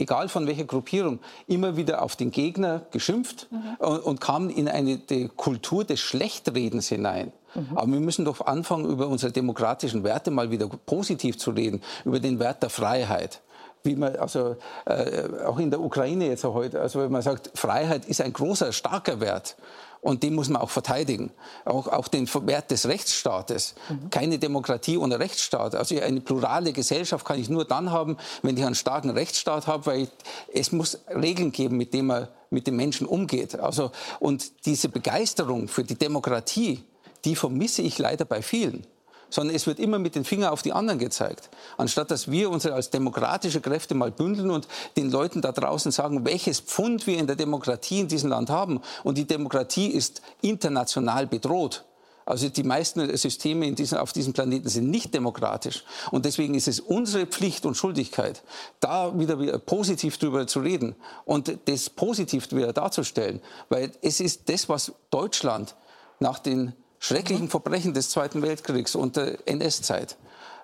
egal 0.00 0.28
von 0.28 0.46
welcher 0.46 0.62
Gruppierung, 0.62 1.18
immer 1.48 1.76
wieder 1.76 2.02
auf 2.02 2.14
den 2.14 2.30
Gegner 2.30 2.82
geschimpft 2.92 3.48
mhm. 3.50 3.84
und, 3.84 3.98
und, 4.04 4.20
kamen 4.20 4.48
in 4.48 4.68
eine 4.68 5.00
Kultur 5.34 5.82
des 5.82 5.98
Schlechtredens 5.98 6.88
hinein. 6.88 7.32
Mhm. 7.56 7.76
Aber 7.76 7.90
wir 7.90 7.98
müssen 7.98 8.24
doch 8.24 8.46
anfangen, 8.46 8.86
über 8.86 9.08
unsere 9.08 9.32
demokratischen 9.32 10.04
Werte 10.04 10.30
mal 10.30 10.52
wieder 10.52 10.68
positiv 10.68 11.36
zu 11.36 11.50
reden, 11.50 11.82
über 12.04 12.20
den 12.20 12.38
Wert 12.38 12.62
der 12.62 12.70
Freiheit 12.70 13.40
wie 13.82 13.96
man 13.96 14.16
also 14.16 14.56
äh, 14.86 15.28
auch 15.44 15.58
in 15.58 15.70
der 15.70 15.80
Ukraine 15.80 16.26
jetzt 16.26 16.44
auch 16.44 16.54
heute, 16.54 16.80
also 16.80 17.00
wenn 17.00 17.12
man 17.12 17.22
sagt, 17.22 17.50
Freiheit 17.54 18.06
ist 18.06 18.20
ein 18.20 18.32
großer, 18.32 18.72
starker 18.72 19.20
Wert. 19.20 19.56
Und 20.00 20.22
den 20.22 20.34
muss 20.34 20.48
man 20.48 20.62
auch 20.62 20.70
verteidigen. 20.70 21.32
Auch, 21.64 21.88
auch 21.88 22.06
den 22.06 22.28
Wert 22.46 22.70
des 22.70 22.86
Rechtsstaates. 22.86 23.74
Mhm. 23.88 24.10
Keine 24.10 24.38
Demokratie 24.38 24.96
ohne 24.96 25.18
Rechtsstaat. 25.18 25.74
Also 25.74 26.00
eine 26.00 26.20
plurale 26.20 26.72
Gesellschaft 26.72 27.26
kann 27.26 27.40
ich 27.40 27.48
nur 27.48 27.64
dann 27.64 27.90
haben, 27.90 28.16
wenn 28.42 28.56
ich 28.56 28.64
einen 28.64 28.76
starken 28.76 29.10
Rechtsstaat 29.10 29.66
habe, 29.66 29.86
weil 29.86 30.00
ich, 30.02 30.08
es 30.52 30.72
muss 30.72 31.00
Regeln 31.08 31.50
geben, 31.50 31.76
mit 31.76 31.94
denen 31.94 32.06
man 32.06 32.28
mit 32.50 32.66
den 32.66 32.76
Menschen 32.76 33.06
umgeht. 33.06 33.58
Also, 33.58 33.90
und 34.20 34.66
diese 34.66 34.88
Begeisterung 34.88 35.66
für 35.66 35.82
die 35.82 35.96
Demokratie, 35.96 36.84
die 37.24 37.34
vermisse 37.34 37.82
ich 37.82 37.98
leider 37.98 38.24
bei 38.24 38.40
vielen 38.40 38.86
sondern 39.30 39.54
es 39.54 39.66
wird 39.66 39.78
immer 39.78 39.98
mit 39.98 40.14
den 40.14 40.24
Fingern 40.24 40.50
auf 40.50 40.62
die 40.62 40.72
anderen 40.72 40.98
gezeigt. 40.98 41.50
Anstatt 41.76 42.10
dass 42.10 42.30
wir 42.30 42.50
uns 42.50 42.66
als 42.66 42.90
demokratische 42.90 43.60
Kräfte 43.60 43.94
mal 43.94 44.10
bündeln 44.10 44.50
und 44.50 44.68
den 44.96 45.10
Leuten 45.10 45.42
da 45.42 45.52
draußen 45.52 45.92
sagen, 45.92 46.24
welches 46.24 46.60
Pfund 46.60 47.06
wir 47.06 47.18
in 47.18 47.26
der 47.26 47.36
Demokratie 47.36 48.00
in 48.00 48.08
diesem 48.08 48.30
Land 48.30 48.50
haben. 48.50 48.80
Und 49.04 49.18
die 49.18 49.26
Demokratie 49.26 49.88
ist 49.88 50.22
international 50.40 51.26
bedroht. 51.26 51.84
Also 52.28 52.50
die 52.50 52.62
meisten 52.62 53.16
Systeme 53.16 53.72
diesem, 53.72 53.96
auf 53.96 54.12
diesem 54.12 54.34
Planeten 54.34 54.68
sind 54.68 54.90
nicht 54.90 55.14
demokratisch. 55.14 55.84
Und 56.10 56.26
deswegen 56.26 56.54
ist 56.54 56.68
es 56.68 56.78
unsere 56.78 57.26
Pflicht 57.26 57.64
und 57.64 57.74
Schuldigkeit, 57.74 58.42
da 58.80 59.18
wieder, 59.18 59.58
positiv 59.58 60.18
darüber 60.18 60.46
zu 60.46 60.60
reden 60.60 60.94
und 61.24 61.58
das 61.64 61.88
positiv 61.88 62.52
wieder 62.52 62.74
darzustellen. 62.74 63.40
Weil 63.70 63.92
es 64.02 64.20
ist 64.20 64.50
das, 64.50 64.68
was 64.68 64.92
Deutschland 65.10 65.74
nach 66.20 66.38
den 66.38 66.74
schrecklichen 66.98 67.48
Verbrechen 67.48 67.94
des 67.94 68.10
Zweiten 68.10 68.42
Weltkriegs 68.42 68.94
und 68.94 69.16
der 69.16 69.38
NS-Zeit 69.46 70.16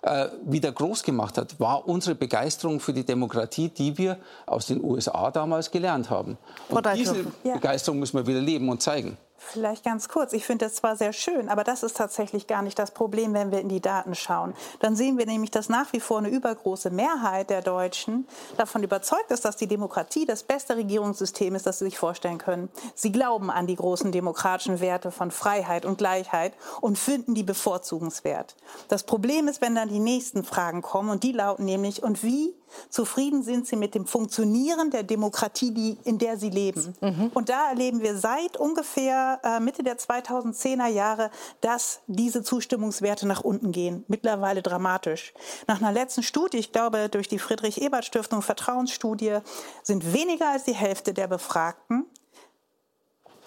äh, 0.03 0.29
wieder 0.45 0.73
groß 0.73 1.03
gemacht 1.03 1.39
hat, 1.39 1.59
war 1.59 1.89
unsere 1.89 2.15
Begeisterung 2.15 2.81
für 2.81 2.93
die 2.93 3.05
Demokratie, 3.05 3.69
die 3.69 3.97
wir 3.97 4.19
aus 4.47 4.67
den 4.67 4.83
USA 4.85 5.31
damals 5.31 5.71
gelernt 5.71 6.11
haben. 6.11 6.37
Und 6.69 6.87
diese 6.95 7.25
Begeisterung 7.43 8.01
müssen 8.01 8.19
wir 8.19 8.27
wieder 8.27 8.41
leben 8.41 8.69
und 8.69 8.83
zeigen. 8.83 9.17
Vielleicht 9.47 9.85
ganz 9.85 10.09
kurz. 10.09 10.33
Ich 10.33 10.47
finde 10.47 10.65
das 10.65 10.75
zwar 10.75 10.97
sehr 10.97 11.13
schön, 11.13 11.49
aber 11.49 11.65
das 11.65 11.83
ist 11.83 11.97
tatsächlich 11.97 12.47
gar 12.47 12.63
nicht 12.63 12.79
das 12.79 12.91
Problem, 12.91 13.35
wenn 13.35 13.53
wir 13.53 13.61
in 13.61 13.69
die 13.69 13.81
Daten 13.81 14.15
schauen. 14.15 14.55
Dann 14.81 14.97
sehen 14.97 15.19
wir 15.19 15.27
nämlich, 15.27 15.51
dass 15.51 15.69
nach 15.69 15.93
wie 15.93 16.01
vor 16.01 16.19
eine 16.19 16.29
übergroße 16.29 16.91
Mehrheit 16.91 17.51
der 17.51 17.63
Deutschen 17.63 18.27
davon 18.57 18.83
überzeugt 18.83 19.31
ist, 19.31 19.45
dass 19.45 19.57
die 19.57 19.67
Demokratie 19.67 20.25
das 20.25 20.43
beste 20.43 20.77
Regierungssystem 20.77 21.55
ist, 21.55 21.67
das 21.67 21.79
sie 21.79 21.85
sich 21.85 21.99
vorstellen 21.99 22.39
können. 22.39 22.69
Sie 22.95 23.13
glauben 23.13 23.51
an 23.51 23.67
die 23.67 23.77
großen 23.77 24.13
demokratischen 24.13 24.81
Werte 24.81 25.11
von 25.11 25.31
Freiheit 25.31 25.85
und 25.85 25.99
Gleichheit 25.99 26.55
und 26.81 26.99
finden 26.99 27.35
die 27.35 27.43
bevorzugenswert. 27.43 28.57
Das 28.89 29.05
Problem 29.05 29.47
ist, 29.49 29.61
wenn 29.61 29.75
dann 29.75 29.89
die 29.89 30.01
nächsten 30.01 30.45
Fragen 30.45 30.83
kommen 30.83 31.11
und 31.11 31.23
die 31.23 31.33
lauten 31.33 31.65
nämlich, 31.65 32.03
und 32.03 32.23
wie 32.23 32.55
Zufrieden 32.89 33.43
sind 33.43 33.67
sie 33.67 33.77
mit 33.77 33.95
dem 33.95 34.07
Funktionieren 34.07 34.91
der 34.91 35.03
Demokratie, 35.03 35.73
die, 35.73 35.99
in 36.05 36.19
der 36.19 36.37
sie 36.39 36.51
leben. 36.51 36.95
Mhm. 37.01 37.31
Und 37.35 37.49
da 37.49 37.69
erleben 37.69 38.01
wir 38.01 38.17
seit 38.17 38.57
ungefähr 38.57 39.41
äh, 39.43 39.61
Mitte 39.61 39.83
der 39.83 39.99
2010er 39.99 40.87
Jahre, 40.87 41.31
dass 41.61 42.01
diese 42.07 42.43
Zustimmungswerte 42.43 43.27
nach 43.27 43.43
unten 43.43 43.73
gehen. 43.73 44.05
Mittlerweile 44.09 44.63
dramatisch. 44.63 45.35
Nach 45.67 45.81
einer 45.81 45.93
letzten 45.93 46.23
Studie, 46.23 46.59
ich 46.59 46.73
glaube 46.73 47.09
durch 47.09 47.29
die 47.29 47.39
Friedrich-Ebert-Stiftung 47.39 48.43
Vertrauensstudie, 48.43 49.39
sind 49.83 50.13
weniger 50.13 50.51
als 50.51 50.65
die 50.65 50.75
Hälfte 50.75 51.15
der 51.15 51.29
Befragten 51.29 52.07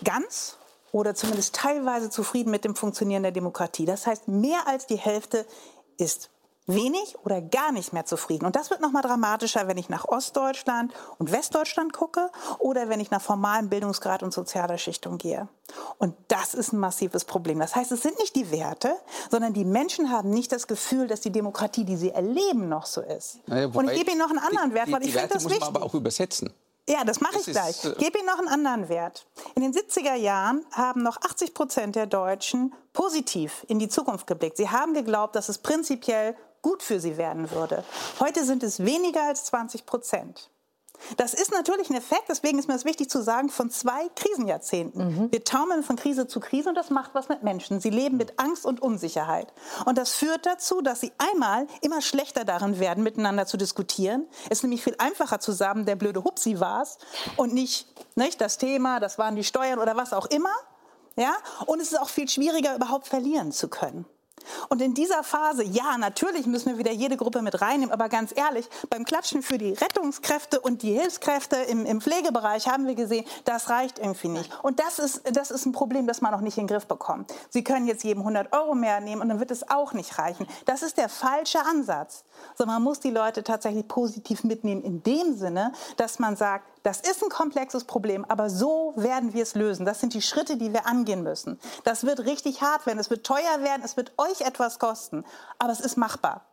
ganz 0.03 0.57
oder 0.91 1.15
zumindest 1.15 1.55
teilweise 1.55 2.09
zufrieden 2.09 2.51
mit 2.51 2.63
dem 2.63 2.75
Funktionieren 2.75 3.23
der 3.23 3.31
Demokratie. 3.31 3.85
Das 3.85 4.07
heißt, 4.07 4.27
mehr 4.27 4.67
als 4.67 4.87
die 4.87 4.95
Hälfte 4.95 5.45
ist 5.97 6.29
wenig 6.67 7.15
oder 7.23 7.41
gar 7.41 7.71
nicht 7.71 7.93
mehr 7.93 8.05
zufrieden. 8.05 8.45
Und 8.45 8.55
das 8.55 8.69
wird 8.69 8.81
noch 8.81 8.91
mal 8.91 9.01
dramatischer, 9.01 9.67
wenn 9.67 9.77
ich 9.77 9.89
nach 9.89 10.05
Ostdeutschland 10.05 10.93
und 11.17 11.31
Westdeutschland 11.31 11.93
gucke 11.93 12.29
oder 12.59 12.89
wenn 12.89 12.99
ich 12.99 13.09
nach 13.09 13.21
formalem 13.21 13.69
Bildungsgrad 13.69 14.21
und 14.21 14.33
sozialer 14.33 14.77
Schichtung 14.77 15.17
gehe. 15.17 15.47
Und 15.97 16.15
das 16.27 16.53
ist 16.53 16.73
ein 16.73 16.79
massives 16.79 17.25
Problem. 17.25 17.59
Das 17.59 17.75
heißt, 17.75 17.91
es 17.91 18.01
sind 18.01 18.19
nicht 18.19 18.35
die 18.35 18.51
Werte, 18.51 18.95
sondern 19.31 19.53
die 19.53 19.65
Menschen 19.65 20.11
haben 20.11 20.29
nicht 20.29 20.51
das 20.51 20.67
Gefühl, 20.67 21.07
dass 21.07 21.21
die 21.21 21.31
Demokratie, 21.31 21.85
die 21.85 21.95
sie 21.95 22.11
erleben, 22.11 22.69
noch 22.69 22.85
so 22.85 23.01
ist. 23.01 23.39
Naja, 23.47 23.67
und 23.67 23.89
ich 23.89 23.97
gebe 23.97 24.11
Ihnen 24.11 24.19
noch 24.19 24.29
einen 24.29 24.39
anderen 24.39 24.69
die, 24.69 24.75
Wert, 24.75 24.91
weil 24.91 25.05
ich 25.05 25.13
finde 25.13 25.33
das 25.33 25.43
muss 25.43 25.53
wichtig. 25.53 25.71
man 25.71 25.75
aber 25.75 25.85
auch 25.85 25.93
übersetzen. 25.93 26.53
Ja, 26.89 27.03
das 27.03 27.19
mache 27.19 27.39
ich 27.39 27.45
gleich. 27.45 27.83
Ich 27.83 27.97
gebe 27.97 28.19
Ihnen 28.19 28.27
noch 28.27 28.39
einen 28.39 28.47
anderen 28.47 28.87
Wert. 28.87 29.27
In 29.55 29.61
den 29.61 29.73
70er 29.73 30.15
Jahren 30.15 30.65
haben 30.71 31.03
noch 31.03 31.17
80 31.17 31.53
Prozent 31.53 31.97
der 31.97 32.05
Deutschen 32.05 32.73
positiv 32.93 33.65
in 33.67 33.77
die 33.77 33.89
Zukunft 33.89 34.25
geblickt. 34.25 34.55
Sie 34.55 34.69
haben 34.69 34.93
geglaubt, 34.93 35.35
dass 35.35 35.49
es 35.49 35.57
prinzipiell 35.57 36.35
gut 36.67 36.83
für 36.83 36.99
sie 36.99 37.15
werden 37.15 37.49
würde. 37.51 37.85
Heute 38.19 38.43
sind 38.43 38.61
es 38.61 38.83
weniger 38.83 39.23
als 39.23 39.45
20 39.45 39.85
Prozent. 39.85 40.49
Das 41.15 41.33
ist 41.33 41.51
natürlich 41.51 41.89
ein 41.89 41.95
Effekt, 41.95 42.25
deswegen 42.27 42.59
ist 42.59 42.67
mir 42.67 42.73
das 42.73 42.83
wichtig 42.83 43.09
zu 43.09 43.21
sagen, 43.21 43.47
von 43.47 43.69
zwei 43.69 44.09
Krisenjahrzehnten. 44.15 45.05
Mhm. 45.05 45.31
Wir 45.31 45.45
taumeln 45.45 45.83
von 45.83 45.95
Krise 45.95 46.27
zu 46.27 46.41
Krise 46.41 46.67
und 46.67 46.75
das 46.75 46.89
macht 46.89 47.11
was 47.13 47.29
mit 47.29 47.41
Menschen. 47.41 47.79
Sie 47.79 47.89
leben 47.89 48.17
mit 48.17 48.37
Angst 48.37 48.65
und 48.65 48.81
Unsicherheit. 48.81 49.53
Und 49.85 49.97
das 49.97 50.11
führt 50.11 50.45
dazu, 50.45 50.81
dass 50.81 50.99
sie 50.99 51.13
einmal 51.17 51.67
immer 51.79 52.01
schlechter 52.01 52.43
darin 52.43 52.79
werden, 52.79 53.01
miteinander 53.01 53.45
zu 53.45 53.55
diskutieren. 53.55 54.27
Es 54.49 54.57
ist 54.57 54.63
nämlich 54.63 54.83
viel 54.83 54.95
einfacher 54.97 55.39
zu 55.39 55.53
sagen, 55.53 55.85
der 55.85 55.95
blöde 55.95 56.25
Hupsi 56.25 56.59
war's 56.59 56.97
und 57.37 57.53
nicht, 57.53 57.87
nicht 58.15 58.41
das 58.41 58.57
Thema, 58.57 58.99
das 58.99 59.17
waren 59.17 59.37
die 59.37 59.45
Steuern 59.45 59.79
oder 59.79 59.95
was 59.95 60.11
auch 60.11 60.25
immer. 60.25 60.53
Ja? 61.15 61.33
Und 61.65 61.79
es 61.79 61.93
ist 61.93 61.99
auch 61.99 62.09
viel 62.09 62.27
schwieriger, 62.27 62.75
überhaupt 62.75 63.07
verlieren 63.07 63.53
zu 63.53 63.69
können. 63.69 64.05
Und 64.69 64.81
in 64.81 64.93
dieser 64.93 65.23
Phase, 65.23 65.63
ja, 65.63 65.97
natürlich 65.97 66.45
müssen 66.45 66.69
wir 66.69 66.77
wieder 66.77 66.91
jede 66.91 67.17
Gruppe 67.17 67.41
mit 67.41 67.61
reinnehmen, 67.61 67.91
aber 67.91 68.09
ganz 68.09 68.33
ehrlich, 68.35 68.69
beim 68.89 69.05
Klatschen 69.05 69.41
für 69.41 69.57
die 69.57 69.73
Rettungskräfte 69.73 70.59
und 70.59 70.81
die 70.81 70.93
Hilfskräfte 70.93 71.55
im, 71.55 71.85
im 71.85 72.01
Pflegebereich 72.01 72.67
haben 72.67 72.87
wir 72.87 72.95
gesehen, 72.95 73.25
das 73.45 73.69
reicht 73.69 73.99
irgendwie 73.99 74.29
nicht. 74.29 74.51
Und 74.63 74.79
das 74.79 74.99
ist, 74.99 75.21
das 75.31 75.51
ist 75.51 75.65
ein 75.65 75.71
Problem, 75.71 76.07
das 76.07 76.21
man 76.21 76.31
noch 76.31 76.41
nicht 76.41 76.57
in 76.57 76.67
den 76.67 76.73
Griff 76.73 76.87
bekommt. 76.87 77.33
Sie 77.49 77.63
können 77.63 77.87
jetzt 77.87 78.03
jedem 78.03 78.21
100 78.21 78.53
Euro 78.53 78.75
mehr 78.75 78.99
nehmen 78.99 79.21
und 79.21 79.29
dann 79.29 79.39
wird 79.39 79.51
es 79.51 79.69
auch 79.69 79.93
nicht 79.93 80.17
reichen. 80.17 80.47
Das 80.65 80.81
ist 80.81 80.97
der 80.97 81.09
falsche 81.09 81.59
Ansatz. 81.65 82.23
So, 82.55 82.65
man 82.65 82.81
muss 82.81 82.99
die 82.99 83.11
Leute 83.11 83.43
tatsächlich 83.43 83.87
positiv 83.87 84.43
mitnehmen 84.43 84.81
in 84.83 85.03
dem 85.03 85.37
Sinne, 85.37 85.73
dass 85.97 86.19
man 86.19 86.35
sagt, 86.35 86.65
das 86.87 87.01
ist 87.01 87.21
ein 87.21 87.29
komplexes 87.29 87.83
Problem, 87.83 88.23
aber 88.29 88.49
so 88.49 88.93
werden 88.95 89.33
wir 89.33 89.43
es 89.43 89.55
lösen. 89.55 89.85
Das 89.85 89.99
sind 89.99 90.13
die 90.13 90.21
Schritte, 90.21 90.55
die 90.55 90.71
wir 90.71 90.87
angehen 90.87 91.21
müssen. 91.21 91.59
Das 91.83 92.05
wird 92.05 92.21
richtig 92.21 92.61
hart 92.61 92.85
werden, 92.85 92.97
es 92.97 93.09
wird 93.09 93.25
teuer 93.25 93.61
werden, 93.61 93.81
es 93.83 93.97
wird 93.97 94.13
euch 94.17 94.39
etwas 94.39 94.79
kosten, 94.79 95.25
aber 95.59 95.73
es 95.73 95.81
ist 95.81 95.97
machbar 95.97 96.45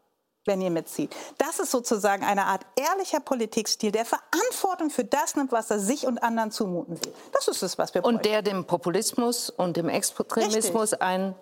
wenn 0.46 0.60
ihr 0.60 0.70
mitzieht. 0.70 1.16
Das 1.38 1.58
ist 1.58 1.70
sozusagen 1.70 2.22
eine 2.22 2.44
Art 2.44 2.66
ehrlicher 2.76 3.18
Politikstil, 3.18 3.92
der 3.92 4.04
Verantwortung 4.04 4.90
für 4.90 5.02
das 5.02 5.36
nimmt, 5.36 5.52
was 5.52 5.70
er 5.70 5.78
sich 5.78 6.06
und 6.06 6.22
anderen 6.22 6.50
zumuten 6.50 7.02
will. 7.02 7.14
Das 7.32 7.48
ist 7.48 7.62
es, 7.62 7.78
was 7.78 7.94
wir 7.94 8.04
Und 8.04 8.26
der 8.26 8.42
dem 8.42 8.66
Populismus 8.66 9.48
und 9.48 9.78
dem 9.78 9.88
Extremismus 9.88 10.92
ein 10.92 11.34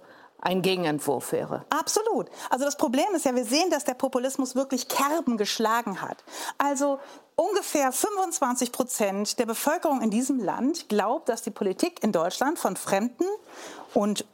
ein 0.43 0.61
Gegenentwurf 0.61 1.33
wäre. 1.33 1.65
Absolut. 1.71 2.29
Also 2.51 2.65
das 2.65 2.77
Problem 2.77 3.07
ist 3.15 3.25
ja, 3.25 3.35
wir 3.35 3.45
sehen, 3.45 3.71
dass 3.71 3.85
der 3.85 3.95
Populismus 3.95 4.57
wirklich 4.57 4.89
Kerben 4.89 5.37
geschlagen 5.37 6.03
hat. 6.03 6.25
Also 6.59 6.99
ungefähr 7.37 7.93
25 7.93 8.73
Prozent 8.73 9.39
der 9.39 9.47
Bevölkerung 9.47 10.01
in 10.01 10.11
diesem 10.11 10.39
Land 10.39 10.89
glaubt, 10.89 11.29
dass 11.29 11.43
die 11.43 11.51
Politik 11.51 12.03
in 12.03 12.13
Deutschland 12.13 12.59
von 12.59 12.77
Fremden 12.77 13.27
und 13.95 14.25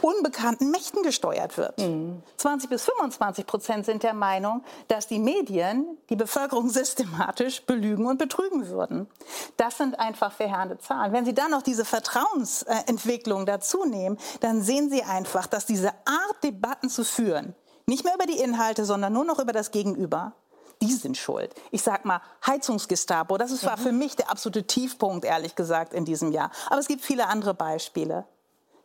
unbekannten 0.00 0.70
Mächten 0.70 1.02
gesteuert 1.02 1.56
wird. 1.56 1.78
Mhm. 1.78 2.22
20 2.36 2.70
bis 2.70 2.84
25 2.84 3.46
Prozent 3.46 3.86
sind 3.86 4.02
der 4.02 4.14
Meinung, 4.14 4.62
dass 4.88 5.06
die 5.06 5.18
Medien 5.18 5.98
die 6.10 6.16
Bevölkerung 6.16 6.68
systematisch 6.70 7.62
belügen 7.62 8.06
und 8.06 8.18
betrügen 8.18 8.68
würden. 8.68 9.08
Das 9.56 9.78
sind 9.78 9.98
einfach 9.98 10.32
verheerende 10.32 10.78
Zahlen. 10.78 11.12
Wenn 11.12 11.24
Sie 11.24 11.34
dann 11.34 11.50
noch 11.50 11.62
diese 11.62 11.84
Vertrauensentwicklung 11.84 13.46
dazu 13.46 13.84
nehmen, 13.84 14.18
dann 14.40 14.62
sehen 14.62 14.90
Sie 14.90 15.02
einfach, 15.02 15.46
dass 15.46 15.66
diese 15.66 15.90
Art, 16.04 16.36
Debatten 16.44 16.88
zu 16.88 17.04
führen, 17.04 17.54
nicht 17.86 18.04
mehr 18.04 18.14
über 18.14 18.26
die 18.26 18.38
Inhalte, 18.38 18.84
sondern 18.84 19.12
nur 19.12 19.24
noch 19.24 19.38
über 19.38 19.52
das 19.52 19.70
Gegenüber, 19.70 20.34
die 20.82 20.92
sind 20.92 21.16
schuld. 21.16 21.54
Ich 21.70 21.82
sag 21.82 22.04
mal, 22.04 22.20
Heizungsgestapo, 22.46 23.38
das 23.38 23.64
war 23.64 23.78
mhm. 23.78 23.82
für 23.82 23.92
mich 23.92 24.16
der 24.16 24.30
absolute 24.30 24.66
Tiefpunkt, 24.66 25.24
ehrlich 25.24 25.54
gesagt, 25.54 25.94
in 25.94 26.04
diesem 26.04 26.32
Jahr. 26.32 26.50
Aber 26.68 26.78
es 26.78 26.88
gibt 26.88 27.02
viele 27.02 27.28
andere 27.28 27.54
Beispiele. 27.54 28.26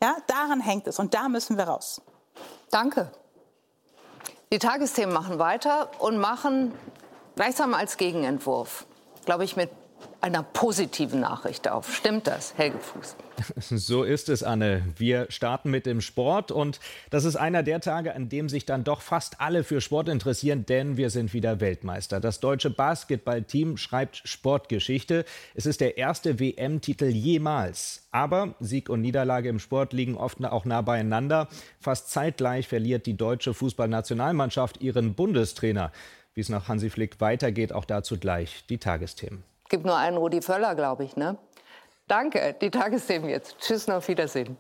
Ja, 0.02 0.16
daran 0.28 0.62
hängt 0.62 0.88
es 0.88 1.00
und 1.00 1.14
da 1.14 1.30
müssen 1.30 1.58
wir 1.58 1.66
raus. 1.66 2.02
Danke. 2.72 3.12
Die 4.52 4.60
Tagesthemen 4.60 5.14
machen 5.14 5.40
weiter 5.40 5.92
und 6.00 6.18
machen 6.18 6.74
gleichsam 7.36 7.74
als 7.74 7.98
Gegenentwurf, 7.98 8.86
glaube 9.26 9.44
ich, 9.44 9.56
mit 9.56 9.70
einer 10.22 10.44
positiven 10.44 11.20
Nachricht 11.20 11.70
auf. 11.70 11.94
Stimmt 11.94 12.28
das, 12.28 12.54
Helge 12.58 12.78
Fuß? 12.78 13.16
So 13.72 14.04
ist 14.04 14.30
es, 14.30 14.44
Anne. 14.44 14.84
Wir 14.98 15.26
starten 15.30 15.72
mit 15.72 15.86
dem 15.86 16.02
Sport 16.02 16.52
und 16.52 16.80
das 17.10 17.26
ist 17.26 17.36
einer 17.36 17.64
der 17.64 17.80
Tage, 17.80 18.14
an 18.16 18.30
dem 18.30 18.50
sich 18.50 18.66
dann 18.66 18.84
doch 18.84 19.02
fast 19.02 19.42
alle 19.42 19.64
für 19.64 19.82
Sport 19.82 20.10
interessieren, 20.10 20.66
denn 20.66 20.98
wir 20.98 21.10
sind 21.10 21.34
wieder 21.34 21.60
Weltmeister. 21.60 22.20
Das 22.20 22.40
deutsche 22.40 22.70
Basketballteam 22.70 23.78
schreibt 23.78 24.22
Sportgeschichte. 24.26 25.26
Es 25.56 25.66
ist 25.66 25.82
der 25.82 25.98
erste 25.98 26.40
WM-Titel 26.40 27.06
jemals. 27.06 28.08
Aber 28.12 28.56
Sieg 28.60 28.90
und 28.90 29.02
Niederlage 29.02 29.50
im 29.50 29.60
Sport 29.60 29.94
liegen 29.94 30.18
oft 30.18 30.44
auch 30.44 30.66
nah 30.66 30.82
beieinander. 30.82 31.48
Fast 31.80 32.12
zeitgleich 32.12 32.68
verliert 32.68 33.06
die 33.06 33.18
deutsche 33.18 33.54
Fußballnationalmannschaft 33.54 34.82
ihren 34.82 35.16
Bundestrainer. 35.16 35.92
Wie 36.34 36.42
es 36.42 36.50
nach 36.50 36.68
Hansi 36.68 36.90
Flick 36.90 37.20
weitergeht, 37.20 37.74
auch 37.74 37.86
dazu 37.86 38.18
gleich 38.18 38.64
die 38.70 38.78
Tagesthemen 38.78 39.44
gibt 39.72 39.86
nur 39.86 39.98
einen 39.98 40.18
Rudi 40.18 40.42
Völler, 40.42 40.76
glaube 40.76 41.04
ich, 41.04 41.16
ne? 41.16 41.38
Danke, 42.08 42.56
die 42.62 42.70
Tagesthemen 42.70 43.30
jetzt. 43.30 43.58
Tschüss, 43.60 43.90
auf 43.90 44.08
Wiedersehen. 44.08 44.58